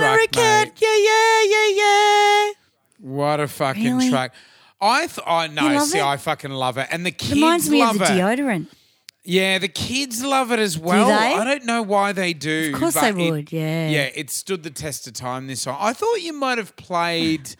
Rosanna 0.00 0.64
mate. 0.66 0.72
Yeah, 0.80 0.96
yeah, 1.08 1.42
yeah, 1.44 1.68
yeah. 1.82 2.52
What 3.00 3.40
a 3.40 3.48
fucking 3.48 3.84
Really? 3.96 4.10
track. 4.10 4.34
I 4.80 5.06
th- 5.06 5.20
oh 5.26 5.46
no, 5.46 5.68
You 5.68 5.74
love 5.78 5.88
see, 5.88 5.98
it? 5.98 6.04
I 6.04 6.16
fucking 6.16 6.50
love 6.52 6.78
it, 6.78 6.88
and 6.90 7.04
the 7.04 7.10
kids 7.10 7.30
love 7.32 7.38
it. 7.38 7.42
Reminds 7.42 7.70
me 7.70 7.82
of 7.82 7.98
the 7.98 8.04
it. 8.04 8.08
deodorant. 8.08 8.66
Yeah, 9.24 9.58
the 9.58 9.68
kids 9.68 10.24
love 10.24 10.52
it 10.52 10.58
as 10.58 10.78
well. 10.78 11.08
they? 11.08 11.14
I 11.34 11.44
don't 11.44 11.64
know 11.66 11.82
why 11.82 12.12
they 12.12 12.32
do. 12.32 12.70
Of 12.72 12.80
course 12.80 12.94
but 12.94 13.14
they 13.14 13.26
it- 13.26 13.30
would, 13.30 13.52
yeah. 13.52 13.88
Yeah, 13.90 14.08
it 14.14 14.30
stood 14.30 14.62
the 14.62 14.70
test 14.70 15.06
of 15.06 15.12
time. 15.14 15.46
This 15.48 15.62
song. 15.62 15.76
I 15.80 15.92
thought 15.92 16.16
you 16.22 16.32
might 16.32 16.56
have 16.58 16.74
played 16.76 17.54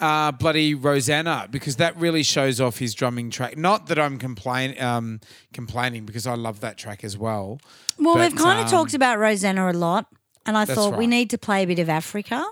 uh, 0.00 0.30
bloody 0.32 0.74
Rosanna 0.74 1.48
because 1.50 1.76
that 1.76 1.96
really 1.96 2.22
shows 2.22 2.60
off 2.60 2.78
his 2.78 2.94
drumming 2.94 3.30
track. 3.30 3.56
Not 3.56 3.86
that 3.88 3.98
I'm 3.98 4.18
complain 4.18 4.80
um, 4.80 5.20
complaining 5.52 6.04
because 6.04 6.26
I 6.26 6.34
love 6.34 6.60
that 6.60 6.76
track 6.76 7.02
as 7.02 7.16
well. 7.18 7.60
Well, 7.98 8.14
But, 8.14 8.32
we've 8.32 8.40
kind 8.40 8.58
of 8.60 8.66
um, 8.66 8.70
talked 8.70 8.94
about 8.94 9.18
Rosanna 9.18 9.70
a 9.70 9.72
lot, 9.72 10.06
and 10.46 10.56
I 10.56 10.64
That's 10.64 10.76
thought 10.78 10.96
we 10.98 11.06
need 11.06 11.30
to 11.30 11.38
play 11.38 11.62
a 11.62 11.66
bit 11.66 11.78
of 11.78 11.88
Africa 11.88 12.44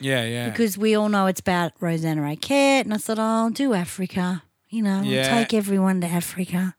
Yeah, 0.00 0.24
yeah. 0.24 0.48
because 0.50 0.76
we 0.78 0.94
all 0.94 1.08
know 1.08 1.26
it's 1.26 1.40
about 1.40 1.72
Rosanna 1.80 2.22
Arquette, 2.22 2.82
and 2.84 2.94
I 2.94 2.96
thought, 2.98 3.18
oh, 3.18 3.22
I'll 3.22 3.50
do 3.50 3.74
Africa. 3.74 4.42
You 4.70 4.82
know, 4.82 5.02
Yeah. 5.02 5.28
take 5.38 5.54
everyone 5.54 6.00
to 6.00 6.06
Africa. 6.06 6.74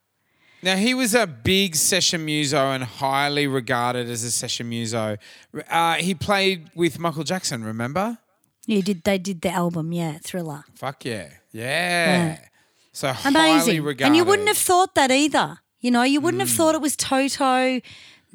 Now 0.63 0.75
he 0.75 0.93
was 0.93 1.13
a 1.15 1.27
big 1.27 1.75
session 1.75 2.25
muso 2.25 2.71
and 2.71 2.83
highly 2.83 3.45
regarded 3.47 4.09
as 4.09 4.23
a 4.23 4.31
session 4.31 4.67
muso. 4.69 5.17
Uh, 5.69 5.93
he 5.95 6.13
played 6.15 6.69
with 6.75 6.97
Michael 6.99 7.23
Jackson. 7.23 7.63
Remember? 7.63 8.17
Yeah, 8.65 8.81
did 8.81 9.03
they 9.03 9.17
did 9.19 9.41
the 9.41 9.51
album? 9.51 9.91
Yeah, 9.93 10.17
Thriller. 10.23 10.65
Fuck 10.75 11.05
yeah, 11.05 11.29
yeah. 11.53 12.39
So 12.91 13.13
highly 13.13 13.35
Amazing. 13.35 13.83
regarded. 13.83 14.07
And 14.07 14.15
you 14.17 14.25
wouldn't 14.25 14.47
have 14.47 14.57
thought 14.57 14.95
that 14.95 15.11
either. 15.11 15.59
You 15.79 15.91
know, 15.91 16.01
you 16.03 16.19
Mm. 16.19 16.23
wouldn't 16.23 16.41
have 16.41 16.49
thought 16.49 16.73
it 16.75 16.81
was 16.81 16.95
Toto 16.97 17.79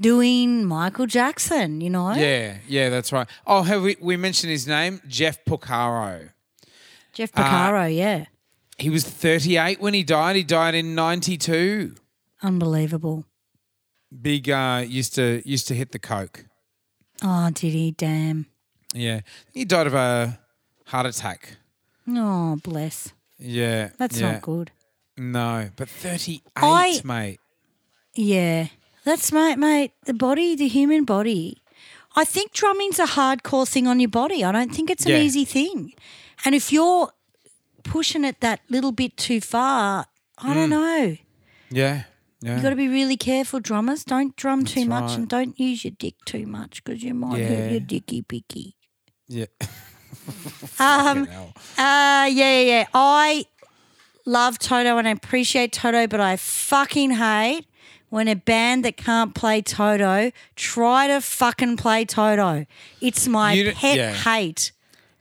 doing 0.00 0.64
Michael 0.64 1.06
Jackson. 1.06 1.80
You 1.80 1.90
know, 1.90 2.12
Yeah, 2.12 2.56
yeah, 2.66 2.88
that's 2.88 3.12
right. 3.12 3.26
Oh, 3.46 3.62
have 3.62 3.82
we, 3.82 3.96
we 4.00 4.16
mentioned 4.16 4.50
his 4.50 4.66
name? 4.66 5.00
Jeff 5.06 5.44
Porcaro. 5.44 6.30
Jeff 7.12 7.30
Uh, 7.36 7.84
yeah, 7.90 8.24
He 8.78 8.88
was 8.88 9.04
38 9.04 9.80
when 9.80 9.92
he 9.92 10.02
died. 10.02 10.36
He 10.36 10.42
died 10.42 10.74
in 10.74 10.94
92. 10.94 11.94
unbelievable. 12.42 13.26
Big 14.20 14.50
uh 14.50 14.84
used 14.86 15.14
to 15.14 15.42
used 15.48 15.68
to 15.68 15.74
hit 15.74 15.92
the 15.92 15.98
coke. 15.98 16.44
Oh, 17.22 17.50
did 17.50 17.72
he? 17.72 17.92
Damn. 17.92 18.46
Yeah. 18.94 19.20
He 19.54 19.64
died 19.64 19.86
of 19.86 19.94
a 19.94 20.38
heart 20.86 21.06
attack. 21.06 21.56
Oh, 22.08 22.58
bless. 22.62 23.12
Yeah. 23.38 23.90
That's 23.98 24.20
yeah. 24.20 24.32
not 24.32 24.42
good. 24.42 24.70
No, 25.16 25.70
but 25.76 25.88
38, 25.88 26.42
I- 26.56 27.00
mate. 27.04 27.40
Yeah, 28.14 28.66
that's 29.04 29.32
mate, 29.32 29.56
mate. 29.58 29.92
The 30.04 30.14
body, 30.14 30.54
the 30.56 30.68
human 30.68 31.04
body. 31.04 31.58
I 32.14 32.24
think 32.24 32.52
drumming's 32.52 32.98
a 32.98 33.06
hardcore 33.06 33.66
thing 33.68 33.86
on 33.86 33.98
your 34.00 34.10
body. 34.10 34.44
I 34.44 34.52
don't 34.52 34.74
think 34.74 34.90
it's 34.90 35.04
an 35.06 35.12
Yeah. 35.12 35.20
easy 35.22 35.44
thing. 35.44 35.94
And 36.44 36.54
if 36.54 36.70
you're 36.72 37.10
pushing 37.84 38.24
it 38.24 38.40
that 38.40 38.60
little 38.68 38.92
bit 38.92 39.16
too 39.16 39.40
far, 39.40 40.06
I 40.38 40.50
Mm. 40.50 40.54
don't 40.54 40.70
know. 40.70 41.16
Yeah. 41.70 42.04
Yeah. 42.40 42.56
You 42.56 42.62
got 42.62 42.70
to 42.70 42.76
be 42.76 42.88
really 42.88 43.16
careful, 43.16 43.60
drummers. 43.60 44.04
Don't 44.04 44.34
drum 44.36 44.64
too 44.64 44.84
much 44.84 45.10
right. 45.10 45.18
and 45.18 45.28
don't 45.28 45.58
use 45.58 45.84
your 45.84 45.92
dick 45.98 46.14
too 46.26 46.44
much 46.46 46.82
because 46.84 47.02
you 47.02 47.14
might 47.14 47.38
Yeah. 47.40 47.48
hurt 47.48 47.70
your 47.70 47.80
dicky 47.80 48.22
picky. 48.22 48.76
yeah. 49.28 49.46
Um, 50.78 51.22
uh, 51.26 51.26
yeah, 51.78 52.28
yeah, 52.30 52.60
yeah. 52.60 52.86
I 52.94 53.46
love 54.26 54.58
Toto 54.58 54.96
and 54.98 55.08
I 55.08 55.10
appreciate 55.12 55.72
Toto, 55.72 56.06
but 56.06 56.20
I 56.20 56.36
fucking 56.36 57.12
hate 57.12 57.66
when 58.12 58.28
a 58.28 58.36
band 58.36 58.84
that 58.84 58.98
can't 58.98 59.34
play 59.34 59.62
Toto 59.62 60.30
try 60.54 61.06
to 61.06 61.22
fucking 61.22 61.78
play 61.78 62.04
Toto. 62.04 62.66
It's 63.00 63.26
my 63.26 63.54
You 63.54 63.72
pet 63.72 63.96
yeah. 63.96 64.12
hate. 64.12 64.72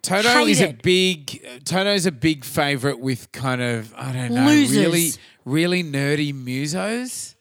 Toto 0.02 0.28
Hate 0.28 0.50
is 0.50 0.60
a 0.60 0.70
it. 0.70 0.82
big 0.82 1.42
Toto's 1.64 2.06
a 2.06 2.12
big 2.12 2.44
favorite 2.44 3.00
with 3.00 3.32
kind 3.32 3.62
of 3.62 3.94
I 3.96 4.12
don't 4.12 4.32
know 4.34 4.46
Losers. 4.46 4.78
really 4.78 5.10
really 5.46 5.84
nerdy 5.86 6.34
musos. 6.34 7.36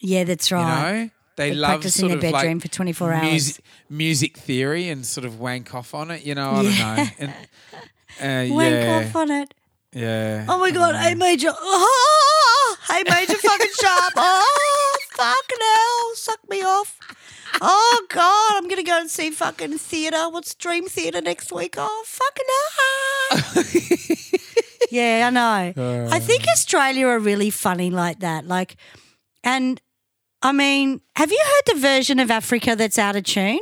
Yeah, 0.00 0.24
that's 0.24 0.50
You 0.50 0.56
right. 0.56 0.92
know, 1.02 1.10
they 1.36 1.50
They 1.50 1.54
love 1.56 1.70
practice 1.72 1.98
in 2.00 2.06
their 2.08 2.16
of 2.16 2.22
bedroom 2.22 2.54
like 2.54 2.62
for 2.62 2.68
24 2.68 3.12
hours. 3.12 3.22
Music, 3.30 3.64
music 3.90 4.36
theory 4.38 4.88
and 4.88 5.04
sort 5.04 5.26
of 5.26 5.38
wank 5.40 5.74
off 5.74 5.92
on 5.92 6.10
it. 6.10 6.24
You 6.24 6.34
know, 6.36 6.50
I 6.52 6.62
don't 6.62 7.20
know. 7.20 7.30
And, 8.20 8.50
uh, 8.50 8.54
Wank 8.54 8.70
yeah, 8.70 9.04
off 9.06 9.16
on 9.16 9.30
it. 9.30 9.54
yeah. 9.92 10.46
Oh 10.48 10.58
my 10.58 10.70
god, 10.70 10.94
A 10.94 11.14
major. 11.16 11.50
Oh, 11.60 12.39
hey 12.90 13.02
major 13.08 13.38
fucking 13.38 13.70
sharp. 13.80 14.12
Oh, 14.16 14.96
fucking 15.10 15.58
hell. 15.60 16.14
Suck 16.14 16.40
me 16.48 16.62
off. 16.62 16.98
Oh 17.60 18.06
god, 18.08 18.56
I'm 18.56 18.68
gonna 18.68 18.82
go 18.82 19.00
and 19.00 19.10
see 19.10 19.30
fucking 19.30 19.78
theatre. 19.78 20.28
What's 20.30 20.54
Dream 20.54 20.86
Theatre 20.86 21.20
next 21.20 21.52
week? 21.52 21.74
Oh 21.78 22.04
fucking 22.06 22.46
hell. 22.76 23.64
yeah, 24.90 25.26
I 25.26 25.30
know. 25.30 26.08
I 26.10 26.16
uh. 26.16 26.20
think 26.20 26.44
Australia 26.48 27.06
are 27.06 27.18
really 27.18 27.50
funny 27.50 27.90
like 27.90 28.20
that. 28.20 28.46
Like 28.46 28.76
and 29.42 29.80
I 30.42 30.52
mean, 30.52 31.00
have 31.16 31.30
you 31.30 31.42
heard 31.42 31.74
the 31.74 31.80
version 31.80 32.18
of 32.18 32.30
Africa 32.30 32.74
that's 32.76 32.98
out 32.98 33.16
of 33.16 33.24
tune? 33.24 33.60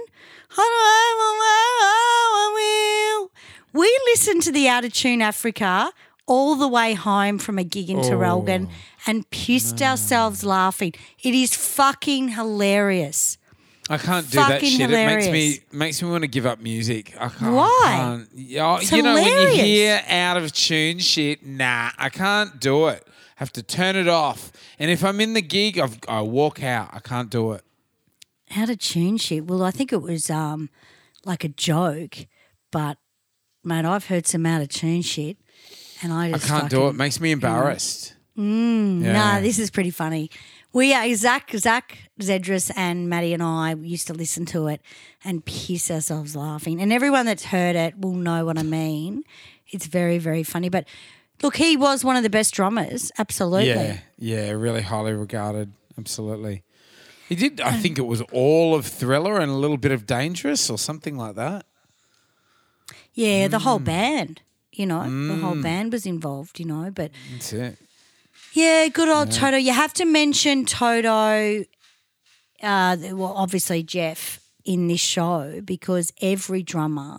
We 3.73 4.01
listen 4.07 4.41
to 4.41 4.53
the 4.53 4.67
out 4.69 4.85
of 4.85 4.93
tune 4.93 5.23
Africa 5.23 5.93
all 6.29 6.55
the 6.55 6.69
way 6.69 6.95
home 6.95 7.39
from 7.39 7.59
a 7.59 7.65
gig 7.65 7.91
in 7.91 7.99
Traralgon 7.99 8.69
and 9.07 9.29
pissed 9.31 9.83
ourselves 9.83 10.45
laughing. 10.45 10.93
It 11.25 11.35
is 11.35 11.55
fucking 11.57 12.29
hilarious. 12.29 13.39
I 13.91 13.97
can't 13.97 14.31
do 14.31 14.37
that 14.37 14.63
shit. 14.63 14.81
It 14.83 14.91
makes 14.91 15.25
me 15.25 15.31
hilarious. 15.31 15.61
makes 15.73 16.03
me 16.03 16.11
want 16.11 16.23
to 16.23 16.29
give 16.29 16.45
up 16.45 16.61
music. 16.61 17.15
I 17.19 17.29
can't. 17.29 17.55
Why? 17.55 17.83
I 17.85 17.97
can't. 17.97 18.29
It's 18.83 18.93
you 18.93 19.03
know 19.03 19.15
when 19.15 19.57
you 19.57 19.63
hear 19.63 20.03
out 20.07 20.37
of 20.37 20.53
tune 20.53 20.99
shit, 20.99 21.45
nah, 21.45 21.91
I 21.97 22.11
can't 22.11 22.61
do 22.61 22.89
it. 22.89 23.07
have 23.37 23.51
to 23.53 23.63
turn 23.63 23.97
it 23.97 24.07
off. 24.09 24.53
And 24.79 24.91
if 24.91 25.03
I'm 25.03 25.21
in 25.21 25.33
the 25.33 25.41
gig, 25.43 25.79
I've, 25.79 25.99
I 26.07 26.21
walk 26.21 26.63
out. 26.63 26.91
I 26.93 26.99
can't 27.01 27.31
do 27.31 27.53
it. 27.53 27.63
Out 28.55 28.69
of 28.69 28.79
tune 28.79 29.17
shit. 29.17 29.47
Well, 29.47 29.63
I 29.63 29.71
think 29.71 29.93
it 29.93 30.03
was 30.03 30.29
um 30.29 30.69
like 31.25 31.43
a 31.45 31.49
joke, 31.49 32.27
but 32.71 32.99
mate, 33.65 33.87
I've 33.87 34.07
heard 34.07 34.27
some 34.27 34.45
out 34.45 34.61
of 34.61 34.69
tune 34.69 35.03
shit, 35.03 35.39
and 36.03 36.13
I 36.13 36.27
I 36.29 36.33
just 36.33 36.47
can't 36.47 36.71
do 36.71 36.87
it. 36.87 36.91
it. 36.91 36.95
Makes 36.97 37.21
me 37.21 37.31
embarrassed. 37.33 38.15
Mm, 38.37 39.03
Yeah. 39.03 39.13
Nah, 39.13 39.41
this 39.41 39.59
is 39.59 39.71
pretty 39.71 39.91
funny. 39.91 40.31
We 40.73 40.93
are 40.95 41.13
Zach, 41.15 41.51
Zach, 41.57 41.99
Zedris, 42.21 42.71
and 42.77 43.09
Maddie 43.09 43.33
and 43.35 43.43
I 43.43 43.75
used 43.75 44.07
to 44.09 44.13
listen 44.15 44.45
to 44.47 44.69
it 44.69 44.81
and 45.25 45.45
piss 45.45 45.91
ourselves 45.91 46.37
laughing. 46.37 46.81
And 46.81 46.93
everyone 46.93 47.27
that's 47.27 47.47
heard 47.47 47.75
it 47.75 47.99
will 47.99 48.13
know 48.15 48.45
what 48.45 48.59
I 48.59 48.63
mean. 48.63 49.25
It's 49.71 49.87
very, 49.87 50.19
very 50.19 50.43
funny. 50.43 50.69
But 50.69 50.87
look, 51.43 51.57
he 51.57 51.77
was 51.77 52.05
one 52.05 52.17
of 52.17 52.23
the 52.23 52.31
best 52.31 52.55
drummers. 52.55 53.11
Absolutely. 53.19 53.67
Yeah, 53.69 53.99
yeah, 54.19 54.51
really 54.51 54.83
highly 54.83 55.15
regarded. 55.15 55.73
Absolutely. 55.97 56.63
He 57.29 57.35
did. 57.35 57.61
I 57.61 57.73
think 57.73 57.99
it 57.99 58.07
was 58.07 58.21
all 58.33 58.75
of 58.75 58.87
Thriller 58.87 59.39
and 59.41 59.51
a 59.51 59.55
little 59.55 59.77
bit 59.79 59.91
of 59.93 60.07
Dangerous 60.07 60.71
or 60.71 60.79
something 60.79 61.17
like 61.17 61.35
that. 61.35 61.67
Yeah, 63.15 63.49
the 63.49 63.59
Mm. 63.59 63.63
whole 63.63 63.79
band. 63.79 64.43
You 64.79 64.87
know, 64.87 65.03
the 65.03 65.37
whole 65.37 65.61
band 65.61 65.93
was 65.93 66.07
involved. 66.07 66.59
You 66.59 66.67
know, 66.67 66.91
but 66.91 67.11
That's 67.33 67.53
it. 67.53 67.79
Yeah, 68.53 68.89
good 68.89 69.09
old 69.09 69.31
Toto. 69.31 69.57
You 69.57 69.73
have 69.73 69.93
to 69.95 70.05
mention 70.05 70.65
Toto, 70.65 71.65
uh, 72.63 72.97
well, 73.13 73.35
obviously 73.37 73.83
Jeff 73.83 74.41
in 74.65 74.89
this 74.89 75.01
show 75.01 75.61
because 75.65 76.13
every 76.21 76.63
drummer 76.63 77.19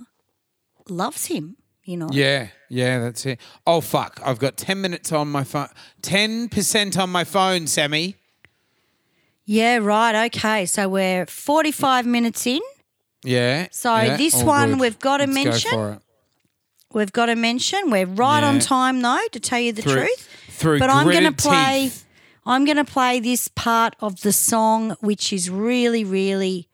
loves 0.89 1.25
him. 1.27 1.57
You 1.83 1.97
know, 1.97 2.09
Yeah, 2.11 2.49
yeah, 2.69 2.99
that's 2.99 3.25
it. 3.25 3.39
Oh 3.65 3.81
fuck! 3.81 4.21
I've 4.23 4.37
got 4.37 4.57
ten 4.57 4.79
minutes 4.81 5.11
on 5.11 5.27
my 5.29 5.43
phone. 5.43 5.69
Ten 6.01 6.47
percent 6.49 6.97
on 6.97 7.09
my 7.09 7.23
phone, 7.23 7.67
Sammy. 7.67 8.15
Yeah, 9.45 9.77
right. 9.77 10.27
Okay. 10.27 10.67
So 10.67 10.87
we're 10.87 11.25
45 11.25 12.05
minutes 12.05 12.45
in. 12.45 12.61
Yeah. 13.23 13.67
So 13.71 13.95
yeah, 13.95 14.15
this 14.15 14.43
one 14.43 14.73
good. 14.73 14.79
we've 14.79 14.99
got 14.99 15.17
to 15.17 15.25
Let's 15.25 15.35
go 15.35 15.43
mention. 15.43 15.71
for 15.71 15.89
it. 15.93 16.01
We've 16.93 17.11
got 17.11 17.27
to 17.27 17.35
mention 17.35 17.91
we're 17.91 18.05
right 18.07 18.43
on 18.43 18.59
time 18.59 19.01
though 19.01 19.19
to 19.31 19.39
tell 19.39 19.59
you 19.59 19.71
the 19.73 19.81
Through- 19.83 19.93
truth. 19.93 20.29
through 20.49 20.79
but 20.79 20.89
I'm 20.89 21.05
going 21.09 21.23
to 21.25 21.31
play. 21.31 21.83
teeth. 21.83 22.05
I'm 22.45 22.65
going 22.65 22.77
to 22.77 22.85
play 22.85 23.19
this 23.19 23.47
part 23.47 23.95
of 23.99 24.21
the 24.21 24.33
song, 24.33 24.95
which 25.01 25.31
is 25.31 25.49
really, 25.51 26.03
really 26.03 26.67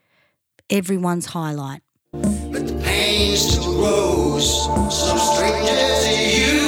everyone's 0.70 1.26
highlight. 1.28 1.82
Pain 2.14 3.36
still 3.36 3.74
grows. 3.76 4.66
Some 4.66 5.18
strangers 5.20 6.06
to 6.06 6.14
you 6.16 6.65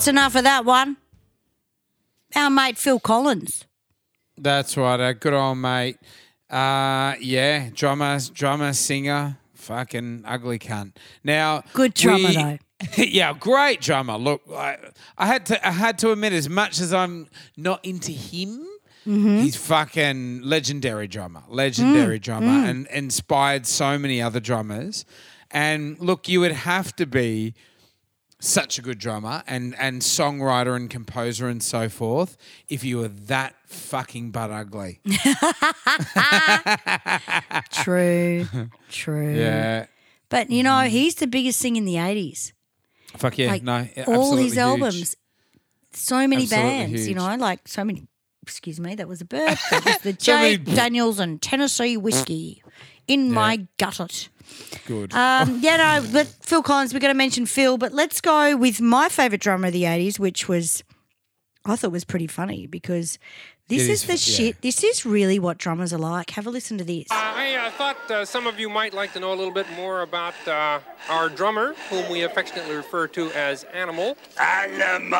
That's 0.00 0.08
enough 0.08 0.34
of 0.34 0.44
that 0.44 0.64
one. 0.64 0.96
Our 2.34 2.48
mate 2.48 2.78
Phil 2.78 2.98
Collins. 2.98 3.66
That's 4.38 4.74
right. 4.78 4.98
A 4.98 5.12
good 5.12 5.34
old 5.34 5.58
mate. 5.58 5.98
Uh, 6.48 7.16
yeah, 7.20 7.68
drummer, 7.74 8.18
drummer, 8.32 8.72
singer, 8.72 9.36
fucking 9.52 10.22
ugly 10.26 10.58
cunt. 10.58 10.96
Now, 11.22 11.64
Good 11.74 11.92
drummer, 11.92 12.28
we- 12.28 12.34
though. 12.34 12.58
yeah, 12.96 13.34
great 13.38 13.82
drummer. 13.82 14.16
Look, 14.16 14.40
I, 14.50 14.78
I 15.18 15.26
had 15.26 15.44
to, 15.44 15.68
I 15.68 15.70
had 15.70 15.98
to 15.98 16.12
admit, 16.12 16.32
as 16.32 16.48
much 16.48 16.80
as 16.80 16.94
I'm 16.94 17.28
not 17.58 17.84
into 17.84 18.10
him, 18.12 18.66
Mm-hmm. 19.06 19.38
he's 19.40 19.56
fucking 19.56 20.42
legendary 20.42 21.08
drummer, 21.08 21.42
legendary 21.48 22.18
Mm, 22.18 22.22
drummer, 22.22 22.66
and 22.68 22.86
inspired 22.88 23.66
so 23.66 23.98
many 23.98 24.20
other 24.22 24.40
drummers. 24.40 25.04
And 25.50 25.98
look, 26.00 26.26
you 26.28 26.40
would 26.40 26.52
have 26.52 26.94
to 26.96 27.06
be 27.06 27.54
such 28.40 28.78
a 28.78 28.82
good 28.82 28.98
drummer 28.98 29.42
and 29.46 29.74
and 29.78 30.02
songwriter 30.02 30.74
and 30.74 30.90
composer 30.90 31.46
and 31.46 31.62
so 31.62 31.88
forth 31.88 32.36
if 32.68 32.82
you 32.82 32.98
were 32.98 33.08
that 33.08 33.54
fucking 33.66 34.30
butt 34.30 34.50
ugly. 34.50 35.00
True, 37.70 38.46
true. 38.90 39.34
Yeah. 39.34 39.86
But 40.28 40.50
you 40.50 40.62
know, 40.62 40.80
he's 40.80 41.16
the 41.16 41.26
biggest 41.26 41.60
thing 41.60 41.76
in 41.76 41.84
the 41.84 41.94
80s. 41.94 42.52
Fuck 43.16 43.38
yeah. 43.38 43.48
like 43.48 43.62
no. 43.62 43.88
all 44.06 44.36
his 44.36 44.52
huge. 44.52 44.58
albums, 44.58 45.16
so 45.92 46.26
many 46.26 46.42
Absolutely 46.42 46.70
bands, 46.70 47.08
you 47.08 47.14
know, 47.14 47.36
like 47.36 47.66
so 47.68 47.84
many. 47.84 48.06
Excuse 48.42 48.80
me, 48.80 48.94
that 48.94 49.06
was 49.06 49.20
a 49.20 49.24
bird. 49.24 49.58
That 49.70 49.84
was 49.84 49.98
the 49.98 50.12
Jake 50.14 50.64
Daniels 50.64 51.20
and 51.20 51.42
Tennessee 51.42 51.96
whiskey 51.96 52.62
in 53.10 53.32
my 53.32 53.66
gutlet. 53.78 54.28
Good. 54.86 55.12
Um, 55.12 55.58
yeah, 55.62 56.00
no, 56.00 56.06
but 56.12 56.28
Phil 56.40 56.62
Collins, 56.62 56.94
we're 56.94 57.00
going 57.00 57.12
to 57.12 57.18
mention 57.18 57.44
Phil, 57.44 57.76
but 57.76 57.92
let's 57.92 58.20
go 58.20 58.56
with 58.56 58.80
my 58.80 59.08
favourite 59.08 59.40
drummer 59.40 59.66
of 59.66 59.72
the 59.72 59.82
80s, 59.82 60.18
which 60.18 60.48
was, 60.48 60.84
I 61.64 61.74
thought 61.74 61.90
was 61.90 62.04
pretty 62.04 62.28
funny 62.28 62.66
because 62.66 63.18
this 63.66 63.88
It 63.88 63.90
is 63.90 64.02
is 64.02 64.06
the 64.06 64.12
yeah. 64.12 64.36
shit. 64.36 64.62
This 64.62 64.84
is 64.84 65.04
really 65.04 65.38
what 65.40 65.58
drummers 65.58 65.92
are 65.92 65.98
like. 65.98 66.30
Have 66.30 66.46
a 66.46 66.50
listen 66.50 66.78
to 66.78 66.84
this. 66.84 67.06
I 67.10 67.54
uh, 67.54 67.70
thought 67.70 68.10
uh, 68.10 68.24
some 68.24 68.46
of 68.46 68.60
you 68.60 68.68
might 68.68 68.94
like 68.94 69.12
to 69.14 69.20
know 69.20 69.32
a 69.32 69.34
little 69.34 69.54
bit 69.54 69.66
more 69.74 70.02
about 70.02 70.34
uh, 70.46 70.80
our 71.08 71.28
drummer, 71.28 71.74
whom 71.88 72.08
we 72.10 72.22
affectionately 72.22 72.74
refer 72.74 73.08
to 73.08 73.30
as 73.32 73.64
Animal. 73.64 74.16
Animal. 74.40 75.10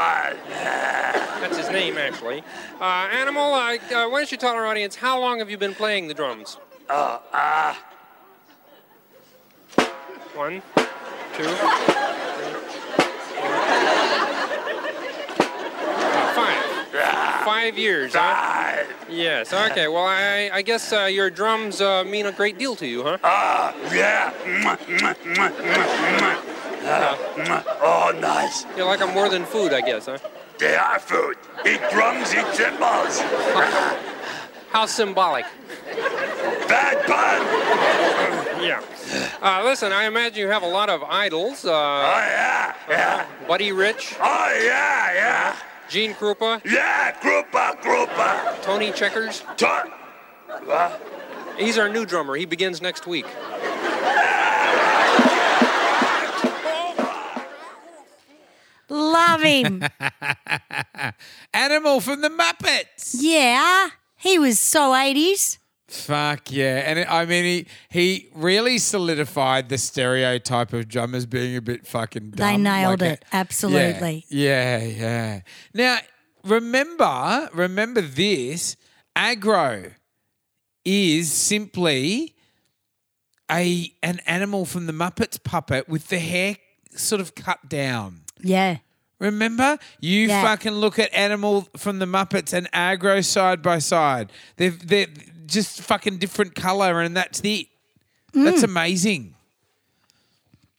That's 1.41 1.57
his 1.57 1.71
name, 1.71 1.97
actually. 1.99 2.43
Uh, 2.81 2.85
Animal, 3.13 3.53
uh, 3.53 3.75
uh, 3.75 4.09
why 4.09 4.21
don't 4.21 4.31
you 4.31 4.39
tell 4.39 4.55
our 4.55 4.67
audience 4.67 4.97
how 4.97 5.21
long 5.21 5.39
have 5.41 5.51
you 5.51 5.59
been 5.59 5.75
playing 5.75 6.09
the 6.09 6.15
drums? 6.15 6.57
Oh, 6.93 7.23
ah. 7.33 7.79
One, 10.35 10.61
two, 11.37 11.45
three, 11.45 11.55
uh, 15.87 16.35
five. 16.35 17.45
Five 17.45 17.79
years, 17.79 18.15
huh? 18.15 18.85
Yes. 19.09 19.53
Okay. 19.53 19.87
Well, 19.87 20.05
I, 20.05 20.51
I 20.53 20.63
guess 20.63 20.93
uh, 20.93 21.05
your 21.05 21.31
drums 21.31 21.81
uh, 21.81 22.03
mean 22.03 22.27
a 22.27 22.33
great 22.33 22.59
deal 22.59 22.75
to 22.75 22.87
you, 22.89 23.05
huh? 23.05 23.19
Ah, 23.23 23.73
yeah. 23.95 24.33
Mwah, 24.45 24.77
mwah, 24.77 25.15
mwah, 25.15 25.51
mwah, 25.51 26.19
mwah. 26.19 26.37
Ah, 26.87 27.17
mwah. 27.37 27.65
Oh, 27.83 28.19
nice. 28.19 28.67
You 28.77 28.85
like 28.85 28.99
them 28.99 29.15
more 29.15 29.29
than 29.29 29.45
food, 29.45 29.73
I 29.73 29.81
guess, 29.81 30.07
huh? 30.07 30.19
They 30.59 30.75
are 30.75 30.99
food. 30.99 31.37
Eat 31.65 31.81
drums, 31.93 32.35
eat 32.35 32.47
cymbals. 32.55 33.23
How 34.71 34.87
symbolic. 34.87 35.45
Bad 36.69 37.05
pun. 37.07 38.63
Yeah. 38.65 38.83
Uh, 39.43 39.63
listen, 39.65 39.91
I 39.93 40.05
imagine 40.05 40.41
you 40.41 40.49
have 40.49 40.63
a 40.63 40.67
lot 40.69 40.89
of 40.89 41.03
idols. 41.03 41.65
Oh, 41.65 41.73
Uh, 41.75 42.01
yeah, 42.03 42.75
yeah. 42.89 43.27
Buddy 43.49 43.73
Rich, 43.73 44.15
Oh, 44.21 44.61
yeah, 44.63 45.13
yeah. 45.15 45.57
Gene 45.89 46.15
Krupa, 46.15 46.61
Yeah, 46.65 47.13
groupa, 47.21 47.81
groupa. 47.83 48.63
Tony 48.63 48.93
Checkers. 48.93 49.43
Ton. 49.57 49.91
What? 50.65 51.01
He's 51.59 51.77
our 51.79 51.89
new 51.89 52.07
drummer. 52.07 52.37
He 52.37 52.45
begins 52.47 52.81
next 52.81 53.07
week. 53.09 53.27
Love 58.89 59.43
him. 59.43 59.83
Animal 61.55 62.01
from 62.01 62.23
the 62.23 62.29
Muppets. 62.29 63.17
yeah, 63.21 63.89
he 64.21 64.39
was 64.39 64.59
so 64.61 64.93
80s. 64.93 65.59
Fuck 65.89 66.53
yeah. 66.53 66.85
And 66.87 67.01
it, 67.01 67.11
I 67.11 67.25
mean, 67.25 67.45
he, 67.45 67.67
he 67.89 68.29
really 68.35 68.79
solidified 68.79 69.69
the 69.69 69.79
stereotype 69.79 70.73
of 70.73 70.87
drummers 70.87 71.27
being 71.27 71.57
a 71.57 71.61
bit 71.61 71.85
fucking 71.87 72.31
dumb. 72.31 72.47
They 72.47 72.57
nailed 72.57 73.01
Like 73.01 73.13
it. 73.15 73.25
Absolutely. 73.33 74.25
Yeah, 74.29 74.79
yeah, 74.79 74.87
yeah. 74.87 75.41
Now, 75.75 75.99
remember, 76.45 77.49
remember 77.53 78.03
this 78.03 78.77
Agro 79.17 79.91
is 80.85 81.33
simply 81.33 82.37
a 83.51 83.93
an 84.03 84.21
animal 84.27 84.65
from 84.65 84.87
the 84.87 84.93
Muppets 84.93 85.43
puppet 85.43 85.89
with 85.89 86.07
the 86.09 86.21
hair 86.21 86.57
sort 86.93 87.21
of 87.21 87.35
cut 87.35 87.69
down. 87.69 88.23
Yeah. 88.41 88.79
Remember? 89.21 89.79
You 90.01 90.27
Yeah. 90.29 90.43
fucking 90.43 90.73
look 90.73 90.99
at 90.99 91.13
Animal 91.15 91.69
from 91.77 91.99
the 92.01 92.07
Muppets 92.07 92.53
and 92.53 92.69
Agro 92.73 93.21
side 93.21 93.63
by 93.63 93.79
side. 93.79 94.33
They're, 94.57 94.71
they're 94.71 95.07
just 95.47 95.81
fucking 95.83 96.19
different 96.19 96.55
color 96.57 97.01
and 97.01 97.17
that's 97.17 97.41
it. 97.45 97.69
Mm. 98.35 98.45
That's 98.45 98.63
amazing. 98.65 99.35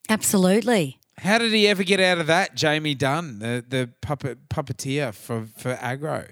Absolutely. 0.10 0.98
How 1.20 1.38
did 1.38 1.52
he 1.54 1.68
ever 1.68 1.84
get 1.84 2.00
out 2.00 2.18
of 2.18 2.28
that, 2.28 2.56
Jamie 2.56 2.96
Dunn, 2.96 3.40
the, 3.40 3.64
the 3.68 3.90
puppet 4.02 4.50
puppeteer 4.50 5.14
for, 5.14 5.46
for 5.58 5.78
Agro? 5.80 6.26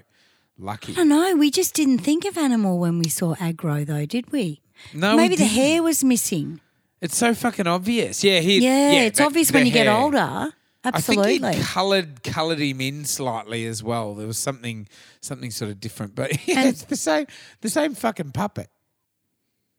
Lucky. 0.58 0.92
I 0.92 0.96
don't 0.96 1.08
know. 1.08 1.36
We 1.36 1.50
just 1.50 1.74
didn't 1.74 1.98
think 2.00 2.24
of 2.24 2.36
animal 2.36 2.78
when 2.78 2.98
we 2.98 3.08
saw 3.08 3.34
Agro, 3.40 3.84
though, 3.84 4.04
did 4.04 4.30
we? 4.32 4.60
No, 4.92 5.12
we 5.12 5.22
Maybe 5.22 5.36
the 5.36 5.44
didn't. 5.44 5.54
hair 5.54 5.82
was 5.82 6.02
missing. 6.04 6.60
It's 7.00 7.16
so 7.16 7.32
fucking 7.34 7.66
obvious. 7.66 8.22
Yeah, 8.22 8.40
he. 8.40 8.58
Yeah, 8.58 8.92
yeah 8.92 9.00
it's 9.02 9.18
the- 9.18 9.24
obvious 9.24 9.50
when 9.52 9.64
you 9.64 9.72
get 9.72 9.86
older. 9.86 10.52
Absolutely. 10.82 11.48
I 11.48 11.52
think 11.52 11.56
he 11.56 11.62
coloured 11.62 12.22
coloured 12.22 12.58
him 12.58 12.80
in 12.80 13.04
slightly 13.04 13.66
as 13.66 13.82
well. 13.82 14.14
There 14.14 14.26
was 14.26 14.38
something 14.38 14.88
something 15.20 15.50
sort 15.50 15.70
of 15.70 15.80
different, 15.80 16.14
but 16.14 16.30
yeah, 16.48 16.64
it's 16.64 16.84
the 16.84 16.96
same 16.96 17.26
the 17.60 17.68
same 17.68 17.94
fucking 17.94 18.32
puppet. 18.32 18.70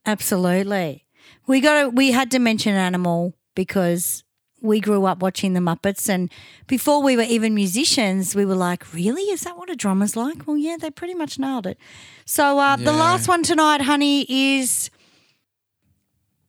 Absolutely. 0.06 1.06
We 1.48 1.62
got 1.62 1.82
to, 1.84 1.90
we 1.90 2.12
had 2.12 2.32
to 2.32 2.40
mention 2.40 2.74
animal 2.74 3.36
because 3.56 4.24
we 4.62 4.80
grew 4.80 5.06
up 5.06 5.22
watching 5.22 5.54
the 5.54 5.60
Muppets 5.60 6.08
and 6.08 6.32
before 6.68 7.02
we 7.02 7.18
were 7.18 7.24
even 7.24 7.56
musicians, 7.56 8.36
we 8.36 8.46
were 8.46 8.56
like, 8.56 8.94
really? 8.94 9.24
Is 9.24 9.42
that 9.42 9.58
what 9.58 9.70
a 9.70 9.76
drummer's 9.76 10.16
like? 10.16 10.46
Well, 10.48 10.58
yeah, 10.58 10.78
they 10.80 10.92
pretty 10.92 11.16
much 11.16 11.40
nailed 11.40 11.66
it. 11.66 11.78
So 12.26 12.60
uh, 12.60 12.76
the 12.76 12.94
last 12.94 13.28
one 13.28 13.42
tonight, 13.44 13.82
honey, 13.82 14.26
is 14.30 14.92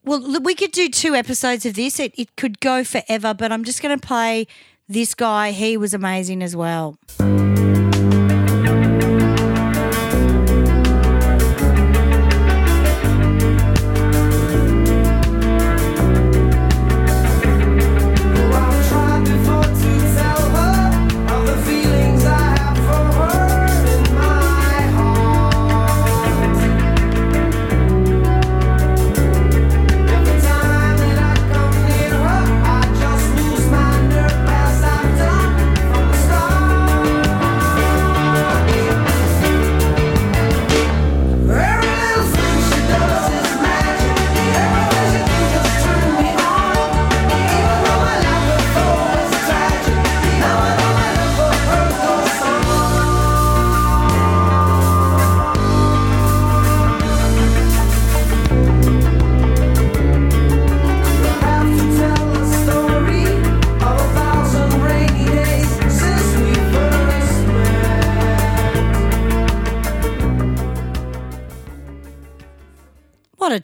well, 0.04 0.40
we 0.40 0.54
could 0.54 0.72
do 0.72 0.88
two 0.88 1.14
episodes 1.14 1.64
of 1.66 1.74
this. 1.74 2.00
It, 2.00 2.14
it 2.16 2.34
could 2.36 2.60
go 2.60 2.84
forever, 2.84 3.34
but 3.34 3.52
I'm 3.52 3.64
just 3.64 3.82
going 3.82 3.98
to 3.98 4.06
play 4.06 4.46
this 4.88 5.14
guy. 5.14 5.52
He 5.52 5.76
was 5.76 5.94
amazing 5.94 6.42
as 6.42 6.56
well. 6.56 6.98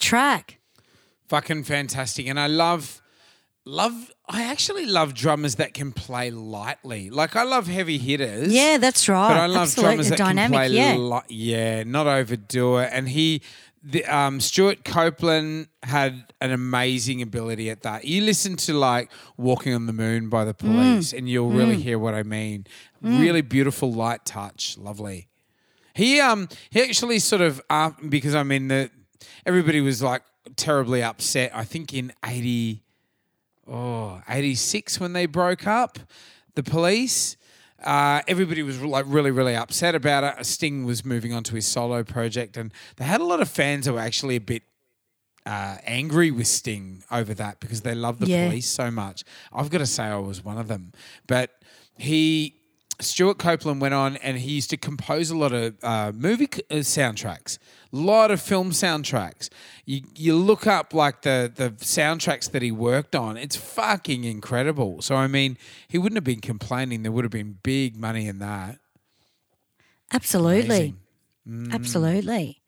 Track. 0.08 0.58
Fucking 1.28 1.64
fantastic. 1.64 2.26
And 2.26 2.40
I 2.40 2.46
love, 2.46 3.02
love, 3.66 4.10
I 4.28 4.44
actually 4.44 4.86
love 4.86 5.12
drummers 5.12 5.56
that 5.56 5.74
can 5.74 5.92
play 5.92 6.30
lightly. 6.30 7.10
Like, 7.10 7.36
I 7.36 7.42
love 7.42 7.66
heavy 7.66 7.98
hitters. 7.98 8.50
Yeah, 8.52 8.78
that's 8.78 9.08
right. 9.08 9.28
But 9.28 9.36
I 9.36 9.46
love 9.46 9.62
Absolutely. 9.62 9.88
drummers 9.96 10.08
that 10.08 10.18
Dynamic, 10.18 10.58
can 10.58 10.68
play 10.70 10.76
yeah. 10.76 10.94
li- 10.96 11.20
yeah, 11.28 11.82
not 11.84 12.06
overdo 12.06 12.78
it. 12.78 12.90
And 12.92 13.08
he, 13.10 13.42
the, 13.82 14.04
um, 14.06 14.40
Stewart 14.40 14.84
Copeland 14.84 15.68
had 15.82 16.32
an 16.40 16.52
amazing 16.52 17.20
ability 17.20 17.68
at 17.68 17.82
that. 17.82 18.04
You 18.06 18.22
listen 18.22 18.56
to 18.56 18.72
like 18.74 19.10
"Walking 19.36 19.74
on 19.74 19.86
the 19.86 19.92
Moon" 19.92 20.28
by 20.30 20.44
the 20.46 20.54
Mm. 20.54 20.58
Police, 20.58 21.12
and 21.12 21.28
you'll 21.28 21.50
really 21.50 21.76
hear 21.76 21.98
what 21.98 22.14
I 22.14 22.22
mean. 22.22 22.66
Really 23.02 23.42
beautiful, 23.42 23.92
light 23.92 24.24
touch, 24.24 24.76
lovely. 24.78 25.28
He 25.94 26.18
um 26.20 26.48
he 26.70 26.82
actually 26.82 27.18
sort 27.20 27.42
of 27.42 27.60
uh, 27.70 27.90
because 28.08 28.34
I 28.34 28.42
mean 28.42 28.68
the 28.68 28.90
everybody 29.48 29.80
was 29.80 30.02
like 30.02 30.22
terribly 30.56 31.02
upset. 31.02 31.50
I 31.54 31.64
think 31.64 31.92
in 31.94 32.12
eighty 32.24 32.82
oh 33.66 34.22
86 34.28 35.00
when 35.00 35.12
they 35.14 35.26
broke 35.26 35.66
up, 35.66 35.98
the 36.54 36.62
police. 36.62 37.36
Uh, 37.82 38.22
everybody 38.26 38.62
was 38.64 38.80
like 38.82 39.04
really, 39.08 39.30
really 39.30 39.54
upset 39.54 39.94
about 39.94 40.24
it. 40.24 40.44
Sting 40.44 40.84
was 40.84 41.04
moving 41.04 41.32
on 41.32 41.44
to 41.44 41.54
his 41.54 41.64
solo 41.64 42.02
project, 42.02 42.56
and 42.56 42.72
they 42.96 43.04
had 43.04 43.20
a 43.20 43.24
lot 43.24 43.40
of 43.40 43.48
fans 43.48 43.86
who 43.86 43.92
were 43.92 44.00
actually 44.00 44.34
a 44.34 44.40
bit 44.40 44.64
uh, 45.46 45.76
angry 45.86 46.32
with 46.32 46.48
Sting 46.48 47.04
over 47.12 47.34
that 47.34 47.60
because 47.60 47.82
they 47.82 47.94
love 47.94 48.18
the 48.18 48.26
Yeah. 48.26 48.46
police 48.48 48.66
so 48.68 48.90
much. 48.90 49.22
I've 49.52 49.70
got 49.70 49.78
to 49.78 49.86
say, 49.86 50.02
I 50.04 50.16
was 50.16 50.44
one 50.44 50.58
of 50.58 50.66
them. 50.66 50.90
But 51.28 51.52
he, 51.96 52.56
Stewart 53.00 53.38
Copeland, 53.38 53.80
went 53.80 53.94
on 53.94 54.16
and 54.16 54.38
he 54.38 54.50
used 54.54 54.70
to 54.70 54.76
compose 54.76 55.30
a 55.30 55.36
lot 55.36 55.52
of 55.52 55.76
uh, 55.84 56.10
movie 56.12 56.48
c- 56.52 56.62
uh, 56.70 56.74
soundtracks, 56.82 57.58
lot 57.92 58.30
of 58.30 58.40
film 58.40 58.70
soundtracks. 58.70 59.48
You 59.84 60.02
you 60.14 60.36
look 60.36 60.66
up 60.66 60.92
like 60.92 61.22
the 61.22 61.50
the 61.54 61.70
soundtracks 61.70 62.50
that 62.50 62.62
he 62.62 62.70
worked 62.70 63.14
on. 63.14 63.36
It's 63.36 63.56
fucking 63.56 64.24
incredible. 64.24 65.02
So 65.02 65.16
I 65.16 65.26
mean, 65.26 65.56
he 65.88 65.98
wouldn't 65.98 66.16
have 66.16 66.24
been 66.24 66.40
complaining. 66.40 67.02
There 67.02 67.12
would 67.12 67.24
have 67.24 67.32
been 67.32 67.58
big 67.62 67.96
money 67.96 68.26
in 68.26 68.38
that. 68.38 68.78
Absolutely. 70.12 70.94
Mm. 71.48 71.72
Absolutely. 71.72 72.62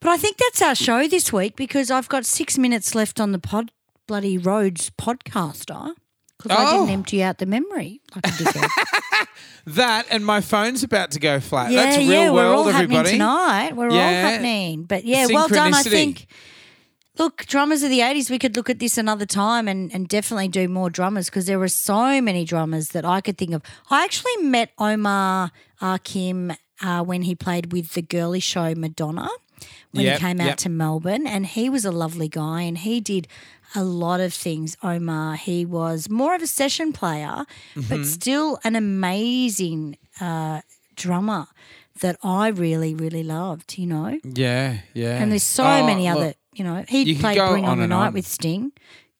But 0.00 0.10
I 0.10 0.16
think 0.16 0.36
that's 0.36 0.62
our 0.62 0.74
show 0.74 1.08
this 1.08 1.32
week 1.32 1.56
because 1.56 1.90
I've 1.90 2.08
got 2.08 2.24
six 2.24 2.56
minutes 2.56 2.94
left 2.94 3.20
on 3.20 3.32
the 3.32 3.38
pod 3.38 3.72
bloody 4.06 4.38
roads 4.38 4.90
podcaster 4.90 5.94
because 6.38 6.56
I 6.56 6.64
Oh. 6.70 6.78
didn't 6.80 6.90
empty 6.90 7.22
out 7.22 7.38
the 7.38 7.46
memory 7.46 8.00
like 8.14 8.26
a 8.26 8.30
dickhead. 8.30 8.68
That 9.66 10.06
and 10.10 10.24
my 10.24 10.40
phone's 10.40 10.82
about 10.82 11.10
to 11.10 11.20
go 11.20 11.40
flat. 11.40 11.70
yeah, 11.70 11.82
That's 11.84 11.96
real 11.98 12.06
yeah, 12.10 12.30
we're 12.30 12.44
world, 12.50 12.68
all 12.68 12.68
everybody. 12.70 12.96
happening 12.96 13.12
tonight. 13.18 13.76
We're 13.76 13.90
all 13.90 13.96
Yeah. 13.96 14.30
happening. 14.30 14.84
But 14.84 15.04
yeah, 15.04 15.26
well 15.30 15.46
done. 15.48 15.74
I 15.74 15.82
Synchronicity. 15.82 15.90
think. 15.90 16.26
Look, 17.18 17.44
drummers 17.46 17.82
of 17.82 17.90
the 17.90 17.98
80s, 18.00 18.30
we 18.30 18.38
could 18.38 18.56
look 18.56 18.70
at 18.70 18.78
this 18.78 18.96
another 18.96 19.26
time 19.26 19.68
and, 19.68 19.92
and 19.92 20.08
definitely 20.08 20.48
do 20.48 20.68
more 20.68 20.88
drummers 20.88 21.26
because 21.26 21.44
there 21.46 21.58
were 21.58 21.68
so 21.68 22.22
many 22.22 22.44
drummers 22.46 22.90
that 22.90 23.04
I 23.04 23.20
could 23.20 23.36
think 23.36 23.52
of. 23.52 23.62
I 23.90 24.04
actually 24.04 24.36
met 24.40 24.70
Omar 24.78 25.50
uh, 25.82 25.98
Kim 26.02 26.52
uh, 26.80 27.02
when 27.02 27.22
he 27.22 27.34
played 27.34 27.72
with 27.72 27.92
the 27.94 28.02
Girlie 28.02 28.40
Show 28.40 28.74
Madonna 28.74 29.28
when 29.92 30.04
Yep, 30.04 30.18
he 30.18 30.20
came 30.26 30.40
out 30.40 30.46
yep. 30.46 30.56
to 30.58 30.68
Melbourne. 30.68 31.26
And 31.26 31.46
he 31.46 31.68
was 31.70 31.84
a 31.84 31.90
lovely 31.92 32.28
guy 32.28 32.62
and 32.62 32.78
he 32.78 33.00
did 33.00 33.26
a 33.74 33.84
lot 33.84 34.20
of 34.20 34.32
things. 34.32 34.76
Omar, 34.82 35.36
he 35.36 35.64
was 35.66 36.08
more 36.08 36.34
of 36.34 36.42
a 36.42 36.46
session 36.46 36.92
player, 36.92 37.44
Mm-hmm. 37.74 37.82
but 37.88 38.06
still 38.06 38.58
an 38.64 38.76
amazing 38.76 39.98
uh, 40.20 40.60
drummer 40.96 41.46
that 42.00 42.16
I 42.22 42.48
really, 42.48 42.94
really 42.94 43.22
loved, 43.22 43.76
you 43.78 43.86
know? 43.86 44.18
Yeah, 44.22 44.78
yeah. 44.94 45.20
And 45.20 45.30
there's 45.32 45.42
so 45.42 45.64
Oh, 45.64 45.86
many 45.86 46.08
look, 46.08 46.16
other, 46.16 46.34
you 46.54 46.64
know, 46.64 46.84
he 46.88 47.14
could 47.14 47.20
played 47.20 47.38
Bring 47.38 47.64
on, 47.64 47.70
on 47.72 47.78
the 47.80 47.86
Night 47.88 48.08
on. 48.08 48.12
with 48.14 48.26
Sting 48.26 48.72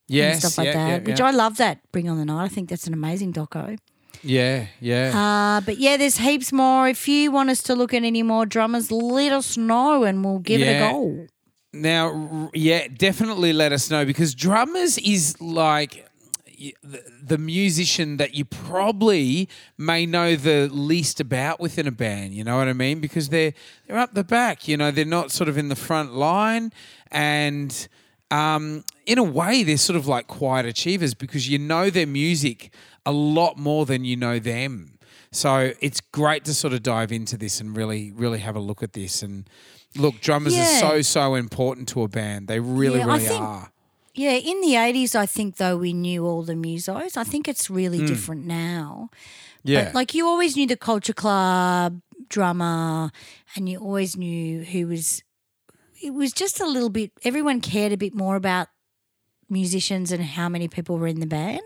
yes, 0.07 0.35
and 0.35 0.43
stuff 0.53 0.59
like 0.59 0.67
yeah, 0.67 0.73
that, 0.75 1.03
yeah, 1.03 1.09
which 1.11 1.19
yeah. 1.21 1.27
I 1.27 1.31
love 1.33 1.57
that 1.59 1.81
Bring 1.93 2.09
on 2.09 2.19
the 2.19 2.25
Night. 2.25 2.45
I 2.45 2.49
think 2.49 2.69
that's 2.69 2.87
an 2.87 2.95
amazing 2.95 3.33
doco. 3.33 3.79
Yeah, 4.23 4.67
yeah. 4.81 5.59
Uh, 5.59 5.61
but 5.65 5.79
yeah, 5.79 5.97
there's 5.97 6.19
heaps 6.19 6.53
more. 6.53 6.89
If 6.89 7.09
you 7.09 7.31
want 7.31 7.51
us 7.51 7.63
to 7.65 7.75
look 7.75 7.95
at 7.95 8.03
any 8.03 8.23
more 8.23 8.47
drummers, 8.47 8.91
let 8.91 9.33
us 9.33 9.57
know 9.57 10.05
and 10.05 10.25
we'll 10.25 10.41
give 10.41 10.61
it 10.61 10.77
a 10.77 10.79
go. 10.79 11.27
Now, 11.73 12.51
yeah, 12.55 12.89
definitely 12.89 13.53
let 13.53 13.73
us 13.73 13.91
know 13.91 14.05
because 14.05 14.35
drummers 14.35 14.99
is 14.99 15.41
like 15.41 16.09
the, 16.83 17.03
the 17.23 17.39
musician 17.39 18.17
that 18.17 18.35
you 18.35 18.45
probably 18.45 19.49
may 19.77 20.07
know 20.07 20.35
the 20.35 20.69
least 20.73 21.21
about 21.21 21.61
within 21.61 21.87
a 21.87 21.93
band. 21.93 22.35
You 22.35 22.45
know 22.45 22.57
what 22.57 22.69
I 22.69 22.73
mean? 22.73 23.01
Because 23.01 23.29
they're 23.29 23.53
they're 23.87 23.99
up 23.99 24.15
the 24.15 24.25
back. 24.25 24.67
You 24.67 24.77
know, 24.77 24.91
they're 24.91 25.05
not 25.05 25.31
sort 25.31 25.49
of 25.49 25.57
in 25.59 25.69
the 25.69 25.77
front 25.77 26.15
line, 26.15 26.73
and 27.11 27.89
um, 28.31 28.85
in 29.07 29.19
a 29.19 29.23
way, 29.23 29.63
they're 29.63 29.77
sort 29.77 29.97
of 29.97 30.07
like 30.07 30.27
quiet 30.27 30.67
achievers 30.67 31.15
because 31.15 31.49
you 31.49 31.59
know 31.59 31.91
their 31.91 32.07
music 32.07 32.73
a 33.07 33.13
lot 33.13 33.59
more 33.59 33.87
than 33.87 34.05
you 34.05 34.17
know 34.17 34.39
them. 34.39 34.99
So 35.31 35.73
it's 35.81 36.01
great 36.01 36.45
to 36.47 36.55
sort 36.55 36.73
of 36.73 36.83
dive 36.83 37.13
into 37.13 37.37
this 37.37 37.61
and 37.61 37.77
really, 37.77 38.11
really 38.13 38.39
have 38.39 38.57
a 38.57 38.61
look 38.61 38.83
at 38.83 38.93
this. 38.95 39.23
And 39.23 39.49
look, 39.97 40.21
drummers 40.21 40.55
Yeah. 40.57 40.79
are 40.79 40.81
so, 40.81 41.03
so 41.03 41.35
important 41.35 41.89
to 41.91 42.03
a 42.03 42.09
band. 42.09 42.49
They 42.49 42.61
really, 42.61 42.99
Yeah, 43.01 43.07
really 43.07 43.21
think- 43.21 43.41
are. 43.41 43.73
Yeah, 44.15 44.33
in 44.33 44.61
the 44.63 44.75
80s, 44.75 45.15
I 45.15 45.27
think, 45.27 45.59
though, 45.59 45.77
we 45.77 45.93
knew 45.93 46.27
all 46.27 46.43
the 46.43 46.55
musos. 46.55 47.17
I 47.17 47.23
think 47.23 47.47
it's 47.47 47.71
really 47.71 48.05
different 48.05 48.47
now. 48.47 49.11
Yeah. 49.63 49.85
But 49.85 49.95
like 49.95 50.13
you 50.15 50.27
always 50.27 50.57
knew 50.57 50.67
the 50.67 50.77
culture 50.77 51.13
club 51.13 52.01
drummer, 52.29 53.13
and 53.55 53.69
you 53.69 53.79
always 53.79 54.17
knew 54.17 54.65
who 54.65 54.89
was. 54.89 55.23
It 56.03 56.15
was 56.15 56.33
just 56.33 56.61
a 56.61 56.67
little 56.67 56.91
bit. 56.91 57.13
Everyone 57.25 57.61
cared 57.61 57.93
a 57.93 57.97
bit 57.97 58.15
more 58.15 58.37
about 58.37 58.69
musicians 59.51 60.13
and 60.13 60.23
how 60.23 60.49
many 60.49 60.69
people 60.69 60.99
were 60.99 61.07
in 61.07 61.21
the 61.21 61.27
band. 61.27 61.63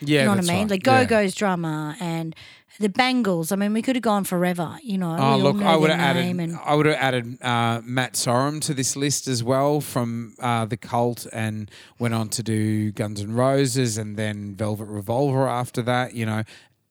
yeah, 0.00 0.20
you 0.20 0.24
know 0.24 0.30
what 0.36 0.38
I 0.38 0.42
mean? 0.42 0.60
right. 0.62 0.70
Like. 0.70 0.82
Go 0.82 1.04
Go's 1.06 1.34
drummer 1.34 1.94
and 2.00 2.34
the 2.80 2.88
Bangles. 2.88 3.52
I 3.52 3.56
mean, 3.56 3.72
we 3.74 3.82
could 3.82 3.94
have 3.96 4.02
gone 4.02 4.24
forever. 4.24 4.78
You 4.82 4.98
know. 4.98 5.16
Oh 5.18 5.36
look, 5.36 5.56
know 5.56 5.66
I 5.66 5.76
would 5.76 5.90
have 5.90 6.00
added. 6.00 6.24
and- 6.40 6.58
I 6.64 6.74
would 6.74 6.86
have 6.86 6.96
added 6.96 7.42
uh, 7.42 7.80
Matt 7.84 8.14
Sorum 8.14 8.60
to 8.62 8.74
this 8.74 8.96
list 8.96 9.28
as 9.28 9.42
well 9.44 9.80
from 9.80 10.34
uh, 10.40 10.64
the 10.64 10.76
Cult, 10.76 11.26
and 11.32 11.70
went 11.98 12.14
on 12.14 12.28
to 12.30 12.42
do 12.42 12.90
Guns 12.92 13.20
N' 13.20 13.34
Roses, 13.34 13.98
and 13.98 14.16
then 14.16 14.54
Velvet 14.54 14.86
Revolver 14.86 15.46
after 15.46 15.82
that. 15.82 16.14
You 16.14 16.26
know, 16.26 16.42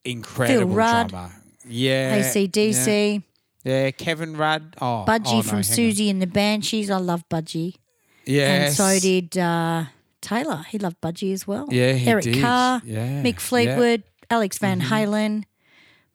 incredible 0.04 0.72
drummer. 0.74 1.32
Yeah, 1.68 2.20
ACDC, 2.20 3.14
Yeah, 3.14 3.20
yeah. 3.66 3.90
Kevin 3.90 4.36
Rudd. 4.36 4.76
Oh, 4.80 5.04
Budgie 5.06 5.32
oh, 5.32 5.36
no, 5.36 5.42
from. 5.42 5.60
Siouxsie 5.60 6.08
and 6.10 6.22
the 6.22 6.26
Banshees. 6.26 6.90
I 6.90 6.96
love 6.98 7.24
Budgie. 7.28 7.74
Yes. 8.24 8.68
And 8.68 8.74
so 8.74 8.98
did 9.00 9.36
uh, 9.38 9.84
Taylor. 10.20 10.64
He 10.68 10.78
loved 10.78 11.00
Budgie 11.00 11.32
as 11.32 11.46
well. 11.46 11.66
Yeah, 11.70 11.92
he 11.92 12.08
Eric 12.10 12.24
did. 12.24 12.40
Carr, 12.40 12.82
Yeah, 12.84 13.22
Mick 13.22 13.38
Fleetwood, 13.40 14.02
Alex 14.30 14.58
Van 14.58 14.80
Mm-hmm. 14.80 14.92
Halen. 14.92 15.44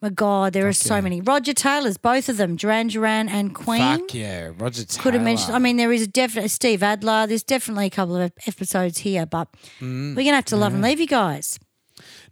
My 0.02 0.10
God, 0.10 0.54
there 0.54 0.68
are 0.68 0.74
so 0.74 0.96
yeah. 0.96 1.02
many. 1.02 1.22
Roger 1.22 1.54
Taylor's, 1.54 1.98
both 1.98 2.28
of 2.28 2.38
them, 2.38 2.56
Duran 2.56 2.88
Duran 2.88 3.30
and 3.30 3.54
Queen. 3.54 4.00
Fuck 4.00 4.16
yeah, 4.16 4.50
Roger 4.58 4.84
Taylor. 4.84 5.04
Could 5.04 5.14
have 5.14 5.22
mentioned. 5.24 5.56
I 5.56 5.60
mean, 5.60 5.78
there 5.78 5.92
is 5.94 6.02
a 6.02 6.08
definite 6.08 6.50
Steve 6.50 6.82
Adler. 6.82 7.28
There's 7.28 7.44
definitely 7.44 7.86
a 7.86 7.90
couple 7.92 8.16
of 8.18 8.32
episodes 8.48 8.98
here, 8.98 9.28
but 9.28 9.48
Mm. 9.80 10.16
we're 10.16 10.24
gonna 10.24 10.38
have 10.38 10.46
to 10.46 10.58
love 10.58 10.74
and 10.74 10.82
leave 10.82 11.00
you 11.00 11.06
guys. 11.06 11.60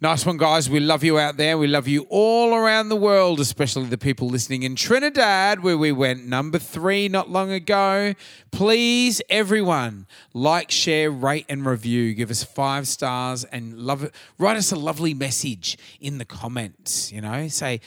Nice 0.02 0.26
one, 0.26 0.38
guys. 0.38 0.70
We 0.70 0.80
love 0.80 1.04
you 1.04 1.20
out 1.20 1.36
there. 1.36 1.58
We 1.58 1.68
love 1.68 1.86
you 1.86 2.08
all 2.10 2.56
around 2.56 2.88
the 2.88 2.96
world, 2.96 3.42
especially 3.42 3.88
the 3.88 3.98
people 3.98 4.30
listening 4.30 4.64
in 4.64 4.78
Trinidad, 4.78 5.62
where 5.62 5.78
we 5.78 5.92
went 5.92 6.26
number 6.26 6.58
three 6.58 7.10
not 7.10 7.30
long 7.30 7.52
ago. 7.52 8.14
Please, 8.50 9.22
everyone, 9.30 10.08
like, 10.34 10.72
share, 10.72 11.12
rate, 11.12 11.46
and 11.50 11.66
review. 11.66 12.14
Give 12.14 12.32
us 12.32 12.46
five 12.46 12.88
stars 12.88 13.44
and 13.44 13.78
love 13.78 14.06
it. 14.06 14.16
Write 14.38 14.56
us 14.56 14.72
a 14.72 14.78
lovely 14.78 15.14
message 15.14 15.78
in 16.00 16.18
the 16.18 16.24
comments. 16.24 17.12
You 17.12 17.20
know, 17.20 17.50
say, 17.50 17.82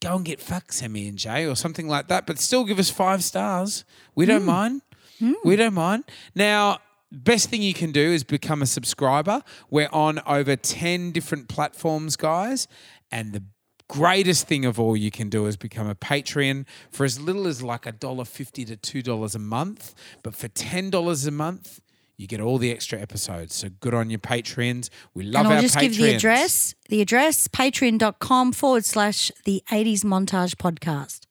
go 0.00 0.16
and 0.16 0.24
get 0.24 0.40
fucked, 0.40 0.72
Sammy 0.72 1.08
and 1.08 1.18
Jay, 1.18 1.46
or 1.46 1.56
something 1.56 1.88
like 1.88 2.08
that. 2.08 2.24
But 2.26 2.38
still, 2.38 2.64
give 2.64 2.78
us 2.78 2.88
five 2.88 3.22
stars. 3.22 3.84
We 4.14 4.24
don't 4.24 4.40
hmm. 4.40 4.46
mind. 4.46 4.82
Hmm. 5.18 5.32
We 5.44 5.56
don't 5.56 5.74
mind. 5.74 6.04
Now, 6.34 6.78
best 7.12 7.48
thing 7.48 7.62
you 7.62 7.74
can 7.74 7.92
do 7.92 8.00
is 8.12 8.24
become 8.24 8.62
a 8.62 8.66
subscriber. 8.66 9.42
We're 9.70 9.88
on 9.92 10.20
over 10.26 10.56
10 10.56 11.12
different 11.12 11.48
platforms, 11.48 12.16
guys. 12.16 12.68
And 13.10 13.32
the 13.32 13.42
greatest 13.88 14.46
thing 14.46 14.64
of 14.64 14.78
all 14.78 14.96
you 14.96 15.10
can 15.10 15.28
do 15.28 15.46
is 15.46 15.56
become 15.56 15.88
a 15.88 15.94
Patreon 15.96 16.64
for 16.90 17.04
as 17.04 17.20
little 17.20 17.46
as 17.48 17.60
like 17.62 17.86
a 17.86 17.92
dollar 17.92 18.24
fifty 18.24 18.64
to 18.64 18.76
two 18.76 19.02
dollars 19.02 19.34
a 19.34 19.38
month. 19.40 19.94
But 20.22 20.36
for 20.36 20.46
ten 20.46 20.90
dollars 20.90 21.26
a 21.26 21.32
month, 21.32 21.80
you 22.16 22.28
get 22.28 22.40
all 22.40 22.58
the 22.58 22.70
extra 22.70 23.00
episodes. 23.00 23.56
So 23.56 23.68
good 23.80 23.94
on 23.94 24.08
your 24.08 24.20
Patreons. 24.20 24.90
We 25.14 25.24
love 25.24 25.46
and 25.46 25.54
I'll 25.54 25.56
our 25.56 25.62
just 25.62 25.74
Patreons. 25.76 25.80
give 25.80 25.96
the 25.96 26.14
address. 26.14 26.74
The 26.88 27.00
address, 27.00 27.48
patreon.com 27.48 28.52
forward 28.52 28.84
slash 28.84 29.32
the 29.44 29.64
80s 29.70 30.04
montage 30.04 30.54
podcast. 30.54 31.26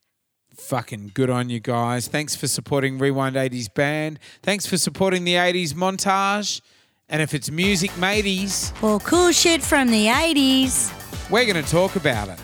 Fucking 0.60 1.12
good 1.14 1.30
on 1.30 1.50
you 1.50 1.60
guys. 1.60 2.08
Thanks 2.08 2.36
for 2.36 2.48
supporting 2.48 3.00
Rewind 3.00 3.36
80s 3.36 3.74
Band. 3.74 4.20
Thanks 4.44 4.66
for 4.66 4.78
supporting 4.78 5.24
the 5.24 5.34
80s 5.36 5.74
montage. 5.74 6.62
And 7.10 7.22
if 7.24 7.34
it's 7.34 7.50
music 7.50 7.96
mateys, 7.98 8.72
Or 8.84 9.00
cool 9.00 9.32
shit 9.32 9.64
from 9.64 9.88
the 9.90 10.08
80s. 10.08 10.92
we're 11.32 11.46
going 11.52 11.64
to 11.64 11.72
talk 11.72 11.96
about 11.96 12.30
it. 12.30 12.40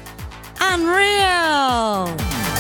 Unreal. 0.59 2.55